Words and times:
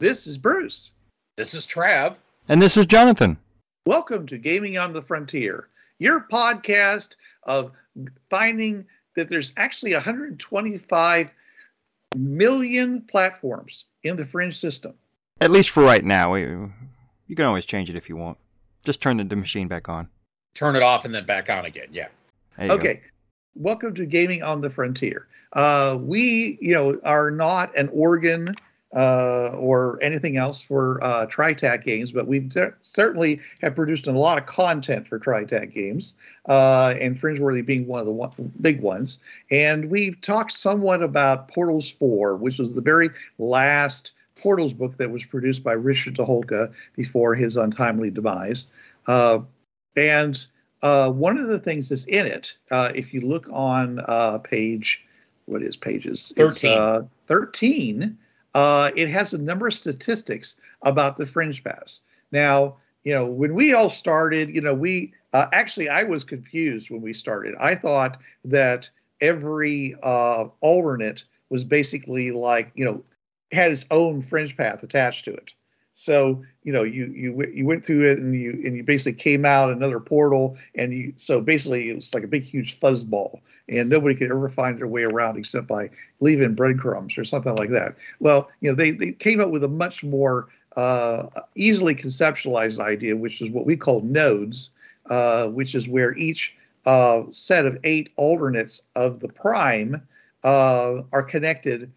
This 0.00 0.26
is 0.26 0.38
Bruce. 0.38 0.92
This 1.36 1.52
is 1.52 1.66
Trav. 1.66 2.16
And 2.48 2.62
this 2.62 2.78
is 2.78 2.86
Jonathan. 2.86 3.36
Welcome 3.84 4.24
to 4.28 4.38
Gaming 4.38 4.78
on 4.78 4.94
the 4.94 5.02
Frontier, 5.02 5.68
your 5.98 6.26
podcast 6.32 7.16
of 7.42 7.72
finding 8.30 8.86
that 9.16 9.28
there's 9.28 9.52
actually 9.58 9.92
125 9.92 11.30
million 12.16 13.02
platforms 13.02 13.84
in 14.02 14.16
the 14.16 14.24
Fringe 14.24 14.56
system. 14.56 14.94
At 15.42 15.50
least 15.50 15.68
for 15.68 15.82
right 15.82 16.02
now. 16.02 16.34
You 16.34 16.72
can 17.36 17.44
always 17.44 17.66
change 17.66 17.90
it 17.90 17.94
if 17.94 18.08
you 18.08 18.16
want. 18.16 18.38
Just 18.82 19.02
turn 19.02 19.18
the, 19.18 19.24
the 19.24 19.36
machine 19.36 19.68
back 19.68 19.90
on. 19.90 20.08
Turn 20.54 20.76
it 20.76 20.82
off 20.82 21.04
and 21.04 21.14
then 21.14 21.26
back 21.26 21.50
on 21.50 21.66
again. 21.66 21.88
Yeah. 21.92 22.08
There 22.56 22.64
you 22.64 22.68
go. 22.70 22.74
Okay. 22.76 23.02
Welcome 23.54 23.92
to 23.96 24.06
Gaming 24.06 24.42
on 24.42 24.62
the 24.62 24.70
Frontier. 24.70 25.26
Uh, 25.52 25.98
we, 26.00 26.56
you 26.62 26.72
know, 26.72 26.98
are 27.04 27.30
not 27.30 27.76
an 27.76 27.90
organ 27.92 28.54
uh, 28.94 29.50
or 29.56 29.98
anything 30.02 30.36
else 30.36 30.60
for 30.60 31.02
uh, 31.02 31.26
TriTac 31.26 31.84
games, 31.84 32.12
but 32.12 32.26
we 32.26 32.48
cer- 32.50 32.76
certainly 32.82 33.40
have 33.62 33.74
produced 33.74 34.06
a 34.06 34.12
lot 34.12 34.38
of 34.38 34.46
content 34.46 35.06
for 35.06 35.18
TriTac 35.18 35.72
games, 35.72 36.14
uh, 36.48 36.94
and 37.00 37.20
Fringeworthy 37.20 37.64
being 37.64 37.86
one 37.86 38.00
of 38.00 38.06
the 38.06 38.12
one, 38.12 38.30
big 38.60 38.80
ones. 38.80 39.18
And 39.50 39.90
we've 39.90 40.20
talked 40.20 40.52
somewhat 40.52 41.02
about 41.02 41.48
Portals 41.48 41.90
4, 41.90 42.36
which 42.36 42.58
was 42.58 42.74
the 42.74 42.80
very 42.80 43.10
last 43.38 44.12
Portals 44.34 44.72
book 44.72 44.96
that 44.96 45.10
was 45.10 45.24
produced 45.24 45.62
by 45.62 45.72
Richard 45.72 46.16
Tucholka 46.16 46.72
before 46.96 47.34
his 47.34 47.56
untimely 47.56 48.10
demise. 48.10 48.66
Uh, 49.06 49.40
and 49.96 50.46
uh, 50.82 51.10
one 51.10 51.38
of 51.38 51.48
the 51.48 51.58
things 51.58 51.90
that's 51.90 52.04
in 52.04 52.26
it, 52.26 52.56
uh, 52.70 52.90
if 52.94 53.12
you 53.12 53.20
look 53.20 53.46
on 53.52 54.00
uh, 54.08 54.38
page, 54.38 55.04
what 55.46 55.62
is 55.62 55.76
pages? 55.76 56.32
It's, 56.36 56.60
13. 56.60 56.78
uh, 56.78 57.02
13. 57.26 58.18
Uh, 58.54 58.90
it 58.96 59.08
has 59.08 59.32
a 59.32 59.38
number 59.38 59.66
of 59.66 59.74
statistics 59.74 60.60
about 60.82 61.16
the 61.16 61.26
fringe 61.26 61.62
paths. 61.62 62.00
Now, 62.32 62.76
you 63.04 63.14
know, 63.14 63.26
when 63.26 63.54
we 63.54 63.72
all 63.74 63.90
started, 63.90 64.54
you 64.54 64.60
know, 64.60 64.74
we 64.74 65.14
uh, 65.32 65.46
actually, 65.52 65.88
I 65.88 66.02
was 66.02 66.24
confused 66.24 66.90
when 66.90 67.00
we 67.00 67.12
started. 67.12 67.54
I 67.58 67.74
thought 67.74 68.18
that 68.44 68.90
every 69.20 69.96
uh, 70.02 70.48
alternate 70.60 71.24
was 71.50 71.64
basically 71.64 72.30
like, 72.30 72.72
you 72.74 72.84
know, 72.84 73.04
had 73.52 73.72
its 73.72 73.86
own 73.90 74.22
fringe 74.22 74.56
path 74.56 74.82
attached 74.82 75.24
to 75.26 75.34
it. 75.34 75.52
So 75.94 76.44
you 76.62 76.72
know 76.72 76.82
you 76.82 77.06
you 77.06 77.46
you 77.52 77.66
went 77.66 77.84
through 77.84 78.10
it 78.10 78.18
and 78.18 78.34
you 78.34 78.52
and 78.64 78.76
you 78.76 78.82
basically 78.82 79.20
came 79.20 79.44
out 79.44 79.70
another 79.70 80.00
portal 80.00 80.56
and 80.74 80.92
you 80.92 81.12
so 81.16 81.40
basically 81.40 81.90
it 81.90 81.96
was 81.96 82.14
like 82.14 82.22
a 82.22 82.28
big 82.28 82.44
huge 82.44 82.78
fuzzball 82.78 83.40
and 83.68 83.88
nobody 83.88 84.14
could 84.14 84.30
ever 84.30 84.48
find 84.48 84.78
their 84.78 84.86
way 84.86 85.02
around 85.02 85.36
except 85.36 85.66
by 85.66 85.90
leaving 86.20 86.54
breadcrumbs 86.54 87.18
or 87.18 87.24
something 87.24 87.54
like 87.54 87.70
that. 87.70 87.96
Well, 88.18 88.50
you 88.60 88.70
know 88.70 88.76
they 88.76 88.92
they 88.92 89.12
came 89.12 89.40
up 89.40 89.50
with 89.50 89.64
a 89.64 89.68
much 89.68 90.02
more 90.04 90.48
uh, 90.76 91.26
easily 91.54 91.94
conceptualized 91.94 92.78
idea, 92.78 93.16
which 93.16 93.42
is 93.42 93.50
what 93.50 93.66
we 93.66 93.76
call 93.76 94.00
nodes, 94.02 94.70
uh, 95.06 95.48
which 95.48 95.74
is 95.74 95.88
where 95.88 96.16
each 96.16 96.56
uh, 96.86 97.24
set 97.30 97.66
of 97.66 97.78
eight 97.84 98.10
alternates 98.16 98.84
of 98.94 99.20
the 99.20 99.28
prime 99.28 100.06
uh, 100.44 101.02
are 101.12 101.22
connected 101.22 101.92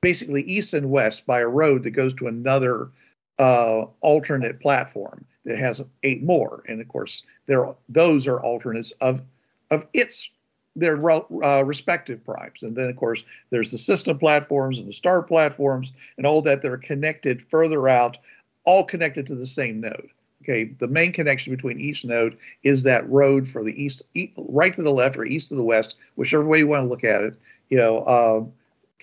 basically 0.00 0.42
east 0.42 0.74
and 0.74 0.90
west 0.90 1.26
by 1.26 1.40
a 1.40 1.48
road 1.48 1.82
that 1.82 1.90
goes 1.90 2.14
to 2.14 2.28
another 2.28 2.90
uh, 3.38 3.86
alternate 4.00 4.60
platform 4.60 5.24
that 5.44 5.58
has 5.58 5.82
eight 6.02 6.22
more, 6.22 6.62
and 6.68 6.80
of 6.80 6.88
course, 6.88 7.22
there 7.46 7.74
those 7.88 8.26
are 8.26 8.40
alternates 8.40 8.90
of 9.00 9.22
of 9.70 9.86
its 9.92 10.30
their 10.76 10.96
uh, 11.44 11.62
respective 11.62 12.24
primes, 12.24 12.62
and 12.62 12.76
then 12.76 12.88
of 12.88 12.96
course 12.96 13.24
there's 13.50 13.70
the 13.70 13.78
system 13.78 14.18
platforms 14.18 14.78
and 14.78 14.88
the 14.88 14.92
star 14.92 15.22
platforms 15.22 15.92
and 16.16 16.26
all 16.26 16.42
that 16.42 16.62
that 16.62 16.70
are 16.70 16.78
connected 16.78 17.42
further 17.42 17.88
out, 17.88 18.18
all 18.64 18.84
connected 18.84 19.26
to 19.26 19.34
the 19.34 19.46
same 19.46 19.80
node. 19.80 20.10
Okay, 20.42 20.64
the 20.78 20.88
main 20.88 21.12
connection 21.12 21.54
between 21.54 21.80
each 21.80 22.04
node 22.04 22.38
is 22.62 22.84
that 22.84 23.08
road 23.10 23.46
for 23.46 23.64
the 23.64 23.82
east, 23.82 24.02
right 24.36 24.72
to 24.72 24.82
the 24.82 24.92
left 24.92 25.16
or 25.16 25.26
east 25.26 25.48
to 25.48 25.56
the 25.56 25.64
west, 25.64 25.96
whichever 26.14 26.44
way 26.44 26.58
you 26.58 26.66
want 26.66 26.82
to 26.84 26.88
look 26.88 27.04
at 27.04 27.22
it. 27.22 27.34
You 27.68 27.76
know, 27.76 27.98
uh, 27.98 28.44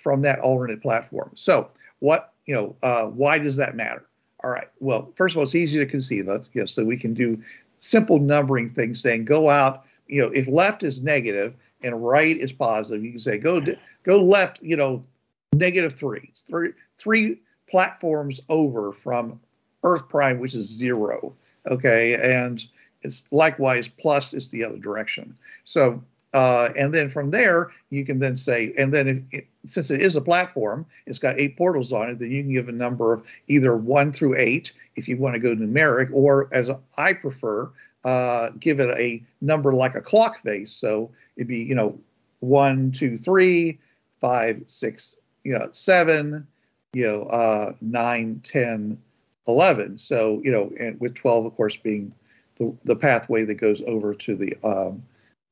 from 0.01 0.21
that 0.21 0.39
alternate 0.39 0.81
platform. 0.81 1.31
So, 1.35 1.69
what 1.99 2.33
you 2.45 2.55
know, 2.55 2.75
uh, 2.83 3.07
why 3.07 3.37
does 3.37 3.57
that 3.57 3.75
matter? 3.75 4.05
All 4.45 4.51
right. 4.51 4.67
Well, 4.79 5.11
first 5.15 5.33
of 5.33 5.39
all, 5.39 5.43
it's 5.43 5.55
easy 5.55 5.79
to 5.79 5.87
conceive 5.87 6.27
of. 6.27 6.47
Yes, 6.53 6.69
so 6.69 6.85
we 6.85 6.97
can 6.97 7.15
do 7.15 7.41
simple 7.79 8.19
numbering 8.19 8.69
things, 8.69 9.01
saying 9.01 9.25
go 9.25 9.49
out. 9.49 9.85
You 10.07 10.21
know, 10.21 10.27
if 10.27 10.47
left 10.47 10.83
is 10.83 11.01
negative 11.01 11.55
and 11.81 12.05
right 12.05 12.37
is 12.37 12.53
positive, 12.53 13.03
you 13.03 13.09
can 13.09 13.19
say 13.19 13.39
go 13.39 13.59
go 14.03 14.23
left. 14.23 14.61
You 14.61 14.77
know, 14.77 15.03
negative 15.53 15.95
three. 15.95 16.29
Three 16.35 16.73
three 16.95 17.41
platforms 17.67 18.39
over 18.47 18.93
from 18.93 19.39
Earth 19.83 20.07
prime, 20.09 20.37
which 20.37 20.53
is 20.53 20.69
zero. 20.69 21.33
Okay, 21.65 22.13
and 22.13 22.67
it's 23.01 23.27
likewise 23.31 23.87
plus 23.87 24.35
is 24.35 24.51
the 24.51 24.63
other 24.63 24.77
direction. 24.77 25.35
So 25.63 26.03
uh, 26.35 26.69
and 26.75 26.93
then 26.93 27.09
from 27.09 27.31
there, 27.31 27.71
you 27.89 28.05
can 28.05 28.19
then 28.19 28.35
say, 28.35 28.73
and 28.77 28.93
then 28.93 29.25
it, 29.31 29.47
since 29.65 29.89
it 29.89 30.01
is 30.01 30.17
a 30.17 30.21
platform, 30.21 30.85
it's 31.05 31.17
got 31.17 31.39
eight 31.39 31.55
portals 31.55 31.93
on 31.93 32.09
it, 32.09 32.19
then 32.19 32.29
you 32.29 32.43
can 32.43 32.51
give 32.51 32.67
a 32.67 32.73
number 32.73 33.13
of 33.13 33.25
either 33.47 33.73
one 33.77 34.11
through 34.11 34.37
eight 34.37 34.73
if 34.97 35.07
you 35.07 35.15
want 35.15 35.33
to 35.33 35.39
go 35.39 35.55
numeric, 35.55 36.09
or 36.11 36.49
as 36.51 36.69
I 36.97 37.13
prefer, 37.13 37.71
uh, 38.03 38.49
give 38.59 38.81
it 38.81 38.89
a 38.99 39.23
number 39.39 39.73
like 39.73 39.95
a 39.95 40.01
clock 40.01 40.39
face. 40.39 40.73
So 40.73 41.09
it'd 41.37 41.47
be, 41.47 41.59
you 41.59 41.73
know, 41.73 41.97
one, 42.41 42.91
two, 42.91 43.17
three, 43.17 43.79
five, 44.19 44.61
six, 44.67 45.15
you 45.45 45.57
know, 45.57 45.69
seven, 45.71 46.45
you 46.91 47.03
know, 47.03 47.23
uh, 47.23 47.71
nine, 47.79 48.41
10, 48.43 49.01
11. 49.47 49.97
So, 49.99 50.41
you 50.43 50.51
know, 50.51 50.69
and 50.77 50.99
with 50.99 51.15
12, 51.15 51.45
of 51.45 51.55
course, 51.55 51.77
being 51.77 52.13
the, 52.57 52.75
the 52.83 52.95
pathway 52.97 53.45
that 53.45 53.55
goes 53.55 53.81
over 53.87 54.13
to 54.13 54.35
the 54.35 54.53
um, 54.65 55.01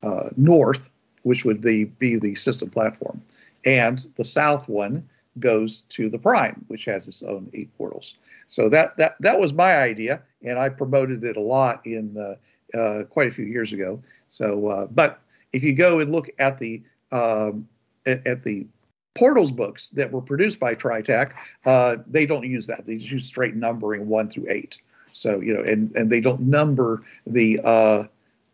uh, 0.02 0.30
north, 0.36 0.90
which 1.22 1.44
would 1.44 1.62
the, 1.62 1.84
be 1.84 2.18
the 2.18 2.34
system 2.34 2.70
platform, 2.70 3.22
and 3.64 4.06
the 4.16 4.24
south 4.24 4.68
one 4.68 5.08
goes 5.38 5.80
to 5.88 6.08
the 6.08 6.18
prime, 6.18 6.64
which 6.68 6.84
has 6.84 7.08
its 7.08 7.22
own 7.22 7.50
eight 7.54 7.76
portals. 7.76 8.14
So 8.46 8.68
that 8.68 8.96
that 8.98 9.16
that 9.20 9.40
was 9.40 9.52
my 9.52 9.76
idea, 9.76 10.22
and 10.42 10.58
I 10.58 10.68
promoted 10.68 11.24
it 11.24 11.36
a 11.36 11.40
lot 11.40 11.84
in 11.86 12.16
uh, 12.16 12.78
uh, 12.78 13.04
quite 13.04 13.28
a 13.28 13.30
few 13.30 13.44
years 13.44 13.72
ago. 13.72 14.02
So, 14.28 14.68
uh, 14.68 14.86
but 14.86 15.20
if 15.52 15.62
you 15.62 15.74
go 15.74 16.00
and 16.00 16.12
look 16.12 16.30
at 16.38 16.58
the 16.58 16.82
um, 17.10 17.68
at, 18.06 18.26
at 18.26 18.44
the 18.44 18.66
portals 19.14 19.52
books 19.52 19.90
that 19.90 20.10
were 20.10 20.20
produced 20.20 20.58
by 20.58 20.74
TriTac, 20.74 21.32
uh, 21.64 21.96
they 22.06 22.26
don't 22.26 22.44
use 22.44 22.66
that. 22.66 22.84
They 22.84 22.96
just 22.96 23.12
use 23.12 23.24
straight 23.24 23.54
numbering 23.54 24.08
one 24.08 24.28
through 24.28 24.46
eight. 24.48 24.78
So 25.12 25.40
you 25.40 25.54
know, 25.54 25.62
and 25.62 25.94
and 25.96 26.10
they 26.10 26.20
don't 26.20 26.40
number 26.42 27.02
the 27.26 27.60
uh, 27.62 28.04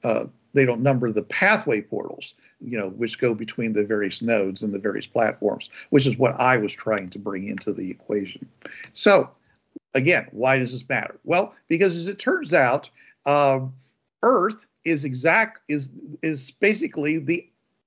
uh, 0.04 0.26
they 0.52 0.64
don't 0.64 0.82
number 0.82 1.12
the 1.12 1.22
pathway 1.22 1.80
portals, 1.80 2.34
you 2.60 2.78
know, 2.78 2.90
which 2.90 3.18
go 3.18 3.34
between 3.34 3.72
the 3.72 3.84
various 3.84 4.22
nodes 4.22 4.62
and 4.62 4.72
the 4.72 4.78
various 4.78 5.06
platforms, 5.06 5.70
which 5.90 6.06
is 6.06 6.16
what 6.16 6.38
I 6.38 6.56
was 6.56 6.72
trying 6.72 7.08
to 7.10 7.18
bring 7.18 7.48
into 7.48 7.72
the 7.72 7.90
equation. 7.90 8.48
So, 8.92 9.30
again, 9.94 10.26
why 10.32 10.58
does 10.58 10.72
this 10.72 10.88
matter? 10.88 11.18
Well, 11.24 11.54
because 11.68 11.96
as 11.96 12.08
it 12.08 12.18
turns 12.18 12.52
out, 12.52 12.90
um, 13.26 13.74
Earth 14.22 14.66
is 14.84 15.04
exact 15.04 15.60
is 15.68 15.92
is 16.22 16.50
basically 16.50 17.18
the 17.18 17.46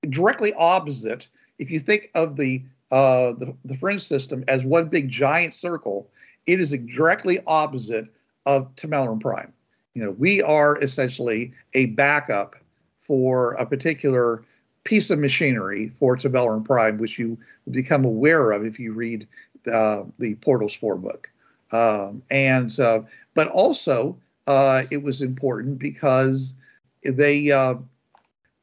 directly 0.09 0.53
opposite. 0.53 1.27
If 1.59 1.69
you 1.69 1.79
think 1.79 2.09
of 2.15 2.35
the 2.35 2.63
uh, 2.91 3.33
the, 3.33 3.55
the 3.65 3.75
fringe 3.75 4.01
system 4.01 4.43
as 4.47 4.63
one 4.63 4.87
big 4.87 5.09
giant 5.09 5.53
circle, 5.53 6.09
it 6.45 6.59
is 6.59 6.71
directly 6.71 7.39
opposite 7.47 8.07
of 8.45 8.75
Tamalaran 8.75 9.19
Prime 9.19 9.53
you 9.93 10.01
know, 10.01 10.11
we 10.11 10.41
are 10.41 10.81
essentially 10.81 11.53
a 11.73 11.87
backup 11.87 12.55
for 12.97 13.53
a 13.53 13.65
particular 13.65 14.43
piece 14.83 15.09
of 15.09 15.19
machinery 15.19 15.89
for 15.89 16.15
Tabellum 16.15 16.63
Prime, 16.63 16.97
which 16.97 17.19
you 17.19 17.37
become 17.71 18.03
aware 18.03 18.51
of 18.51 18.65
if 18.65 18.79
you 18.79 18.93
read 18.93 19.27
uh, 19.71 20.03
the 20.19 20.35
Portals 20.35 20.73
4 20.73 20.97
book. 20.97 21.29
Um, 21.71 22.21
and 22.29 22.77
uh, 22.79 23.01
but 23.33 23.47
also 23.49 24.17
uh, 24.47 24.83
it 24.91 25.01
was 25.01 25.21
important 25.21 25.79
because 25.79 26.55
they 27.03 27.51
uh, 27.51 27.75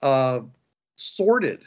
uh, 0.03 0.41
sorted 0.97 1.63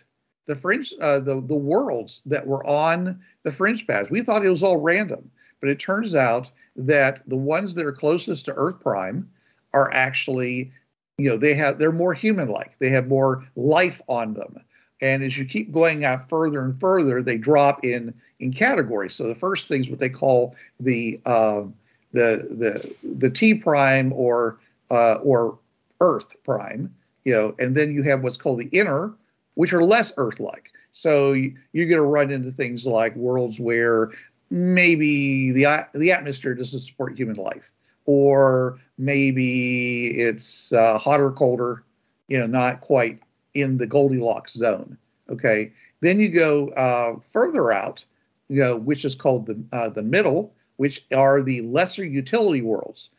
the 0.45 0.55
fringe, 0.55 0.93
uh, 1.01 1.19
the 1.19 1.41
the 1.41 1.55
worlds 1.55 2.21
that 2.25 2.45
were 2.45 2.65
on 2.65 3.19
the 3.43 3.51
fringe 3.51 3.85
paths. 3.87 4.09
We 4.09 4.21
thought 4.21 4.45
it 4.45 4.49
was 4.49 4.63
all 4.63 4.77
random, 4.77 5.29
but 5.59 5.69
it 5.69 5.79
turns 5.79 6.15
out 6.15 6.49
that 6.75 7.21
the 7.27 7.37
ones 7.37 7.75
that 7.75 7.85
are 7.85 7.91
closest 7.91 8.45
to 8.45 8.53
Earth 8.53 8.79
Prime 8.79 9.29
are 9.73 9.91
actually, 9.93 10.71
you 11.17 11.29
know, 11.29 11.37
they 11.37 11.53
have 11.53 11.79
they're 11.79 11.91
more 11.91 12.13
human-like. 12.13 12.77
They 12.79 12.89
have 12.89 13.07
more 13.07 13.45
life 13.55 14.01
on 14.07 14.33
them, 14.33 14.57
and 15.01 15.23
as 15.23 15.37
you 15.37 15.45
keep 15.45 15.71
going 15.71 16.05
out 16.05 16.29
further 16.29 16.63
and 16.63 16.79
further, 16.79 17.21
they 17.21 17.37
drop 17.37 17.83
in 17.83 18.13
in 18.39 18.53
categories. 18.53 19.13
So 19.13 19.27
the 19.27 19.35
first 19.35 19.67
thing's 19.67 19.89
what 19.89 19.99
they 19.99 20.09
call 20.09 20.55
the 20.79 21.19
uh, 21.25 21.63
the 22.11 22.47
the 22.49 22.95
the 23.03 23.29
T 23.29 23.53
prime 23.53 24.13
or 24.13 24.59
uh, 24.91 25.15
or 25.23 25.59
Earth 26.01 26.35
prime, 26.43 26.93
you 27.23 27.33
know, 27.33 27.55
and 27.59 27.75
then 27.75 27.93
you 27.93 28.03
have 28.03 28.23
what's 28.23 28.37
called 28.37 28.59
the 28.59 28.69
inner, 28.71 29.13
which 29.55 29.73
are 29.73 29.83
less 29.83 30.13
Earth-like. 30.17 30.71
So 30.91 31.33
you're 31.33 31.87
going 31.87 32.01
to 32.01 32.01
run 32.01 32.29
into 32.29 32.51
things 32.51 32.85
like 32.85 33.15
worlds 33.15 33.59
where 33.59 34.11
maybe 34.51 35.51
the 35.51 35.87
the 35.95 36.11
atmosphere 36.11 36.53
doesn't 36.53 36.81
support 36.81 37.17
human 37.17 37.35
life, 37.35 37.71
or 38.05 38.79
maybe 38.97 40.07
it's 40.19 40.73
uh, 40.73 40.97
hotter, 40.97 41.31
colder, 41.31 41.83
you 42.27 42.37
know, 42.37 42.47
not 42.47 42.81
quite 42.81 43.19
in 43.53 43.77
the 43.77 43.87
Goldilocks 43.87 44.53
zone. 44.53 44.97
Okay, 45.29 45.71
then 46.01 46.19
you 46.19 46.29
go 46.29 46.69
uh, 46.69 47.19
further 47.31 47.71
out, 47.71 48.03
you 48.49 48.61
know, 48.61 48.77
which 48.77 49.05
is 49.05 49.15
called 49.15 49.45
the 49.45 49.61
uh, 49.71 49.89
the 49.89 50.03
middle, 50.03 50.53
which 50.77 51.05
are 51.13 51.41
the 51.41 51.61
lesser 51.61 52.05
utility 52.05 52.61
worlds. 52.61 53.09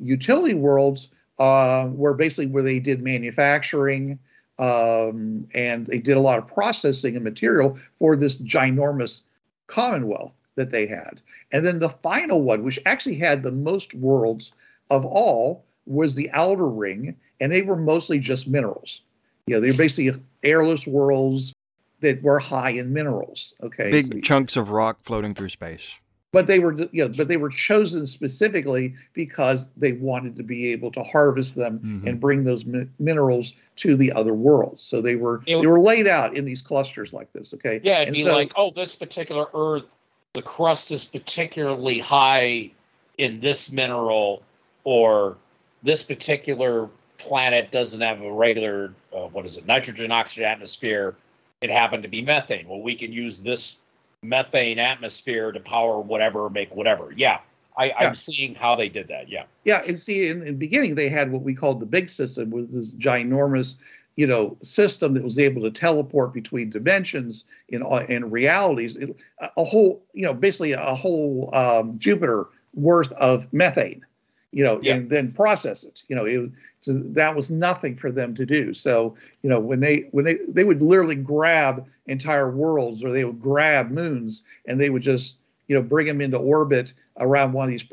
Utility 0.00 0.54
worlds 0.54 1.08
uh, 1.38 1.88
were 1.92 2.14
basically 2.14 2.46
where 2.46 2.62
they 2.62 2.80
did 2.80 3.02
manufacturing 3.02 4.18
um, 4.60 5.48
and 5.54 5.86
they 5.86 5.98
did 5.98 6.16
a 6.16 6.20
lot 6.20 6.38
of 6.38 6.46
processing 6.46 7.16
and 7.16 7.24
material 7.24 7.78
for 7.98 8.14
this 8.14 8.36
ginormous 8.38 9.22
commonwealth 9.66 10.39
that 10.56 10.70
they 10.70 10.86
had. 10.86 11.20
And 11.52 11.64
then 11.64 11.78
the 11.78 11.88
final 11.88 12.42
one, 12.42 12.62
which 12.62 12.78
actually 12.86 13.16
had 13.16 13.42
the 13.42 13.52
most 13.52 13.94
worlds 13.94 14.52
of 14.90 15.04
all, 15.04 15.64
was 15.86 16.14
the 16.14 16.30
outer 16.32 16.68
ring, 16.68 17.16
and 17.40 17.52
they 17.52 17.62
were 17.62 17.76
mostly 17.76 18.18
just 18.18 18.48
minerals. 18.48 19.00
You 19.46 19.56
know, 19.56 19.60
they 19.60 19.70
were 19.70 19.76
basically 19.76 20.20
airless 20.42 20.86
worlds 20.86 21.54
that 22.00 22.22
were 22.22 22.38
high 22.38 22.70
in 22.70 22.92
minerals. 22.92 23.54
Okay, 23.62 23.90
Big 23.90 24.04
So- 24.04 24.20
chunks 24.20 24.56
of 24.56 24.70
rock 24.70 24.98
floating 25.02 25.34
through 25.34 25.48
space. 25.50 25.98
but 26.32 26.46
they 26.46 26.60
were 26.60 26.72
you 26.92 27.02
know 27.02 27.08
but 27.08 27.26
they 27.26 27.36
were 27.36 27.48
chosen 27.48 28.06
specifically 28.06 28.94
because 29.14 29.68
they 29.76 29.90
wanted 29.94 30.36
to 30.36 30.44
be 30.44 30.70
able 30.70 30.88
to 30.92 31.02
harvest 31.02 31.56
them 31.56 31.80
Mhm. 32.04 32.08
and 32.08 32.20
bring 32.20 32.44
those 32.44 32.64
mi- 32.64 32.86
minerals 33.00 33.52
to 33.74 33.96
the 33.96 34.12
other 34.12 34.32
worlds 34.32 34.80
so 34.80 35.00
they 35.02 35.16
were 35.16 35.42
It- 35.44 35.60
they 35.60 35.66
were 35.66 35.80
laid 35.80 36.06
out 36.06 36.36
in 36.36 36.44
these 36.44 36.62
clusters 36.62 37.12
like 37.12 37.32
this 37.32 37.52
okay 37.54 37.80
Yeah, 37.82 37.96
it'd 38.02 38.08
And 38.08 38.14
be 38.16 38.22
so- 38.22 38.32
like, 38.32 38.52
oh, 38.54 38.70
this 38.70 38.94
particular 38.94 39.46
Earth, 39.52 39.82
the 40.32 40.42
crust 40.42 40.90
is 40.92 41.06
particularly 41.06 41.98
high 41.98 42.70
in 43.18 43.40
this 43.40 43.70
mineral, 43.70 44.42
or 44.84 45.36
this 45.82 46.02
particular 46.02 46.88
planet 47.18 47.70
doesn't 47.70 48.00
have 48.00 48.22
a 48.22 48.32
regular, 48.32 48.92
uh, 49.14 49.26
what 49.26 49.44
is 49.44 49.56
it, 49.56 49.66
nitrogen 49.66 50.10
oxygen 50.10 50.44
atmosphere. 50.44 51.14
It 51.60 51.70
happened 51.70 52.04
to 52.04 52.08
be 52.08 52.22
methane. 52.22 52.66
Well, 52.68 52.80
we 52.80 52.94
can 52.94 53.12
use 53.12 53.42
this 53.42 53.76
methane 54.22 54.78
atmosphere 54.78 55.52
to 55.52 55.60
power 55.60 56.00
whatever, 56.00 56.48
make 56.48 56.74
whatever. 56.74 57.12
Yeah, 57.14 57.40
I, 57.76 57.86
Yeah. 57.86 57.94
I'm 58.00 58.14
seeing 58.14 58.54
how 58.54 58.76
they 58.76 58.88
did 58.88 59.08
that. 59.08 59.28
Yeah. 59.28 59.44
yeah 59.64 59.82
and 59.86 59.98
see 59.98 60.28
in, 60.28 60.38
in 60.38 60.46
the 60.46 60.52
beginning 60.52 60.94
they 60.94 61.08
had 61.08 61.30
what 61.30 61.42
we 61.42 61.54
called 61.54 61.80
the 61.80 61.86
big 61.86 62.08
system 62.08 62.50
was 62.50 62.68
this 62.68 62.94
ginormous 62.94 63.76
you 64.16 64.26
know 64.26 64.56
system 64.62 65.14
that 65.14 65.24
was 65.24 65.38
able 65.38 65.62
to 65.62 65.70
teleport 65.70 66.32
between 66.32 66.70
dimensions 66.70 67.44
in 67.68 67.82
in 68.08 68.30
realities 68.30 68.96
it, 68.96 69.16
a- 69.38 69.64
whole 69.64 70.02
you 70.12 70.22
know 70.22 70.34
basically 70.34 70.72
a 70.72 70.94
whole 70.94 71.50
um, 71.54 71.98
jupiter 71.98 72.46
worth 72.74 73.12
of 73.12 73.50
methane 73.52 74.04
you 74.52 74.64
know 74.64 74.80
Yeah. 74.82 74.94
and 74.94 75.10
then 75.10 75.32
process 75.32 75.84
it 75.84 76.02
you 76.08 76.16
know 76.16 76.24
it, 76.24 76.50
so 76.82 76.94
that 76.94 77.36
was 77.36 77.50
nothing 77.50 77.94
for 77.96 78.10
them 78.10 78.34
to 78.34 78.46
do 78.46 78.74
so 78.74 79.14
you 79.42 79.50
know 79.50 79.60
when 79.60 79.80
they 79.80 80.08
when 80.12 80.24
they 80.24 80.38
they 80.48 80.64
would 80.64 80.82
literally 80.82 81.14
grab 81.14 81.86
entire 82.06 82.50
worlds 82.50 83.04
or 83.04 83.12
they 83.12 83.24
would 83.24 83.40
grab 83.40 83.90
moons 83.90 84.42
and 84.66 84.80
they 84.80 84.90
would 84.90 85.02
just 85.02 85.38
you 85.68 85.76
know 85.76 85.82
bring 85.82 86.06
them 86.06 86.20
into 86.20 86.36
orbit 86.36 86.92
around 87.18 87.52
one 87.52 87.64
of 87.64 87.70
these 87.70 87.84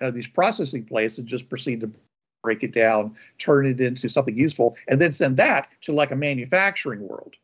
uh, 0.00 0.10
these 0.10 0.28
processing 0.28 0.84
plates 0.84 1.18
and 1.18 1.26
just 1.26 1.48
proceed 1.48 1.80
to 1.80 1.90
break 2.42 2.62
it 2.62 2.72
down, 2.72 3.14
turn 3.38 3.66
it 3.66 3.80
into 3.80 4.08
something 4.08 4.36
useful, 4.36 4.76
and 4.88 5.00
then 5.00 5.12
send 5.12 5.36
that 5.36 5.68
to 5.82 5.92
like 5.92 6.10
a 6.10 6.16
manufacturing 6.16 7.06
world, 7.06 7.34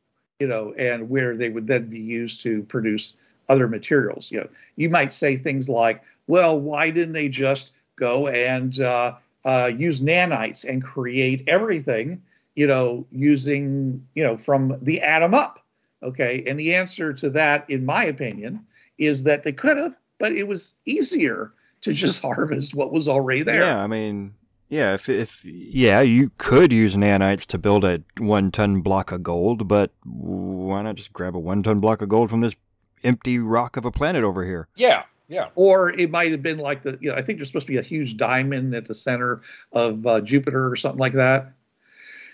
you 0.40 0.46
know, 0.46 0.72
and 0.74 1.08
where 1.08 1.36
they 1.36 1.48
would 1.48 1.66
then 1.66 1.86
be 1.86 2.00
used 2.00 2.42
to 2.42 2.62
produce 2.64 3.14
other 3.48 3.68
materials. 3.68 4.30
You 4.30 4.40
know, 4.40 4.48
you 4.76 4.90
might 4.90 5.12
say 5.12 5.36
things 5.36 5.68
like, 5.68 6.02
"Well, 6.26 6.60
why 6.60 6.90
didn't 6.90 7.14
they 7.14 7.28
just 7.28 7.72
go 7.96 8.28
and 8.28 8.78
uh, 8.80 9.14
uh, 9.44 9.70
use 9.74 10.00
nanites 10.00 10.68
and 10.68 10.82
create 10.82 11.44
everything?" 11.46 12.22
You 12.54 12.66
know, 12.66 13.06
using 13.12 14.06
you 14.14 14.24
know 14.24 14.36
from 14.36 14.76
the 14.82 15.00
atom 15.00 15.34
up. 15.34 15.64
Okay, 16.02 16.44
and 16.46 16.58
the 16.58 16.74
answer 16.74 17.12
to 17.12 17.30
that, 17.30 17.68
in 17.70 17.84
my 17.84 18.04
opinion, 18.04 18.64
is 18.98 19.24
that 19.24 19.42
they 19.42 19.52
could 19.52 19.78
have, 19.78 19.96
but 20.18 20.32
it 20.32 20.46
was 20.46 20.74
easier 20.84 21.52
to 21.80 21.92
just 21.92 22.20
harvest 22.22 22.74
what 22.74 22.92
was 22.92 23.08
already 23.08 23.42
there. 23.42 23.62
Yeah, 23.62 23.82
I 23.82 23.86
mean, 23.86 24.34
yeah, 24.68 24.94
if 24.94 25.08
if 25.08 25.44
yeah, 25.44 26.00
you 26.00 26.30
could 26.38 26.72
use 26.72 26.94
nanites 26.94 27.46
to 27.46 27.58
build 27.58 27.84
a 27.84 28.02
one 28.18 28.50
ton 28.50 28.80
block 28.80 29.12
of 29.12 29.22
gold, 29.22 29.66
but 29.66 29.92
why 30.04 30.82
not 30.82 30.96
just 30.96 31.12
grab 31.12 31.34
a 31.36 31.40
one 31.40 31.62
ton 31.62 31.80
block 31.80 32.02
of 32.02 32.08
gold 32.08 32.30
from 32.30 32.40
this 32.40 32.56
empty 33.04 33.38
rock 33.38 33.76
of 33.76 33.84
a 33.84 33.90
planet 33.90 34.24
over 34.24 34.44
here? 34.44 34.68
Yeah. 34.76 35.04
Yeah. 35.28 35.48
Or 35.56 35.90
it 35.90 36.10
might 36.10 36.30
have 36.30 36.42
been 36.42 36.58
like 36.58 36.82
the, 36.82 36.98
you 37.00 37.10
know, 37.10 37.14
I 37.14 37.22
think 37.22 37.38
there's 37.38 37.48
supposed 37.48 37.66
to 37.66 37.72
be 37.72 37.78
a 37.78 37.82
huge 37.82 38.16
diamond 38.16 38.74
at 38.74 38.86
the 38.86 38.94
center 38.94 39.42
of 39.72 40.06
uh, 40.06 40.20
Jupiter 40.22 40.70
or 40.70 40.74
something 40.74 40.98
like 40.98 41.12
that. 41.12 41.52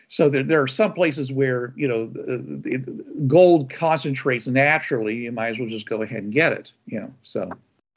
So 0.09 0.29
there, 0.29 0.45
there 0.45 0.63
are 0.63 0.69
some 0.69 0.93
places 0.93 1.33
where, 1.33 1.73
you 1.77 1.89
know, 1.89 2.07
the, 2.07 2.37
the 2.39 3.05
gold 3.27 3.69
concentrates 3.71 4.47
naturally. 4.47 5.17
You 5.17 5.33
might 5.33 5.49
as 5.49 5.59
well 5.59 5.69
just 5.69 5.89
go 5.89 6.03
ahead 6.03 6.23
and 6.23 6.33
get 6.33 6.53
it, 6.53 6.71
you 6.87 7.01
know. 7.01 7.13
So, 7.23 7.51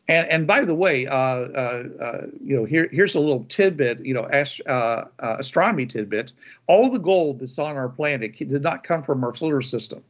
and 0.08 0.28
and 0.30 0.48
by 0.48 0.64
the 0.64 0.76
way, 0.76 1.06
uh, 1.06 1.16
uh, 1.16 1.84
uh, 2.00 2.28
you 2.44 2.56
know, 2.56 2.66
here 2.66 2.88
here's 2.92 3.16
a 3.16 3.20
little 3.20 3.46
tidbit, 3.50 4.00
you 4.06 4.14
know, 4.14 4.28
ast- 4.30 4.62
uh, 4.68 5.06
uh, 5.20 5.36
astronomy 5.40 5.86
tidbit. 5.86 6.32
All 6.68 6.90
the 6.92 7.00
gold 7.00 7.40
that's 7.40 7.60
on 7.60 7.76
our 7.76 7.90
planet 7.90 8.38
did 8.38 8.62
not 8.62 8.84
come 8.84 9.04
from 9.04 9.24
our 9.24 9.36
solar 9.36 9.62
system. 9.62 10.04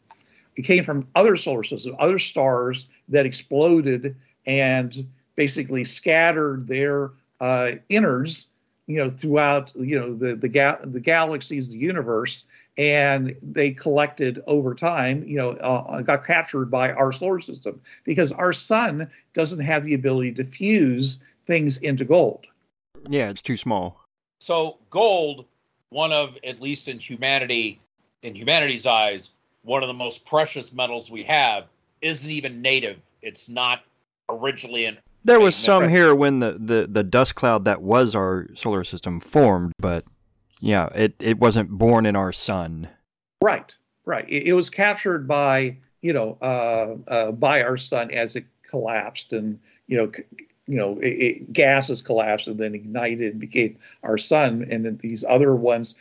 It 0.55 0.63
came 0.63 0.83
from 0.83 1.07
other 1.15 1.35
solar 1.35 1.63
systems, 1.63 1.95
other 1.99 2.19
stars 2.19 2.87
that 3.09 3.25
exploded 3.25 4.15
and 4.45 5.07
basically 5.35 5.83
scattered 5.83 6.67
their 6.67 7.11
innards, 7.89 8.49
you 8.87 8.97
know, 8.97 9.09
throughout 9.09 9.73
you 9.75 9.99
know 9.99 10.13
the 10.13 10.35
the, 10.35 10.49
ga- 10.49 10.79
the 10.83 10.99
galaxies, 10.99 11.71
the 11.71 11.77
universe, 11.77 12.43
and 12.77 13.35
they 13.41 13.71
collected 13.71 14.41
over 14.45 14.75
time. 14.75 15.23
You 15.27 15.37
know, 15.37 15.51
uh, 15.51 16.01
got 16.01 16.25
captured 16.25 16.65
by 16.65 16.91
our 16.91 17.11
solar 17.11 17.39
system 17.39 17.81
because 18.03 18.31
our 18.31 18.53
sun 18.53 19.09
doesn't 19.33 19.59
have 19.59 19.83
the 19.83 19.93
ability 19.93 20.33
to 20.33 20.43
fuse 20.43 21.19
things 21.45 21.77
into 21.77 22.05
gold. 22.05 22.45
Yeah, 23.09 23.29
it's 23.29 23.41
too 23.41 23.57
small. 23.57 24.03
So 24.39 24.77
gold, 24.89 25.45
one 25.89 26.11
of 26.11 26.37
at 26.43 26.61
least 26.61 26.87
in 26.87 26.99
humanity, 26.99 27.79
in 28.21 28.35
humanity's 28.35 28.85
eyes, 28.85 29.31
one 29.63 29.83
of 29.83 29.87
the 29.87 29.93
most 29.93 30.25
precious 30.25 30.71
metals 30.71 31.09
we 31.09 31.23
have, 31.23 31.65
isn't 32.01 32.29
even 32.29 32.61
native. 32.61 32.99
It's 33.21 33.49
not 33.49 33.81
originally 34.29 34.85
an 34.85 34.97
There 35.23 35.39
was 35.39 35.55
some 35.55 35.89
here 35.89 36.13
when 36.13 36.39
the, 36.39 36.53
the, 36.53 36.87
the 36.89 37.03
dust 37.03 37.35
cloud 37.35 37.65
that 37.65 37.81
was 37.81 38.13
our 38.13 38.47
solar 38.53 38.83
system 38.83 39.19
formed, 39.19 39.73
but 39.79 40.05
yeah, 40.59 40.87
it, 40.95 41.15
it 41.19 41.39
wasn't 41.39 41.69
born 41.69 42.05
in 42.05 42.15
our 42.15 42.31
sun. 42.31 42.89
Right, 43.41 43.73
right. 44.05 44.27
It, 44.29 44.47
it 44.47 44.53
was 44.53 44.69
captured 44.69 45.27
by 45.27 45.77
you 46.01 46.13
know 46.13 46.37
uh, 46.41 46.95
uh, 47.07 47.31
by 47.31 47.63
our 47.63 47.77
sun 47.77 48.11
as 48.11 48.35
it 48.35 48.45
collapsed, 48.63 49.33
and 49.33 49.59
you 49.87 49.97
know 49.97 50.11
c- 50.11 50.23
you 50.65 50.77
know 50.77 50.99
it, 50.99 51.07
it, 51.07 51.53
gases 51.53 52.01
collapsed 52.01 52.47
and 52.47 52.59
then 52.59 52.75
ignited 52.75 53.31
and 53.31 53.39
became 53.39 53.77
our 54.03 54.17
sun, 54.17 54.67
and 54.69 54.85
then 54.85 54.97
these 54.97 55.23
other 55.27 55.55
ones 55.55 55.95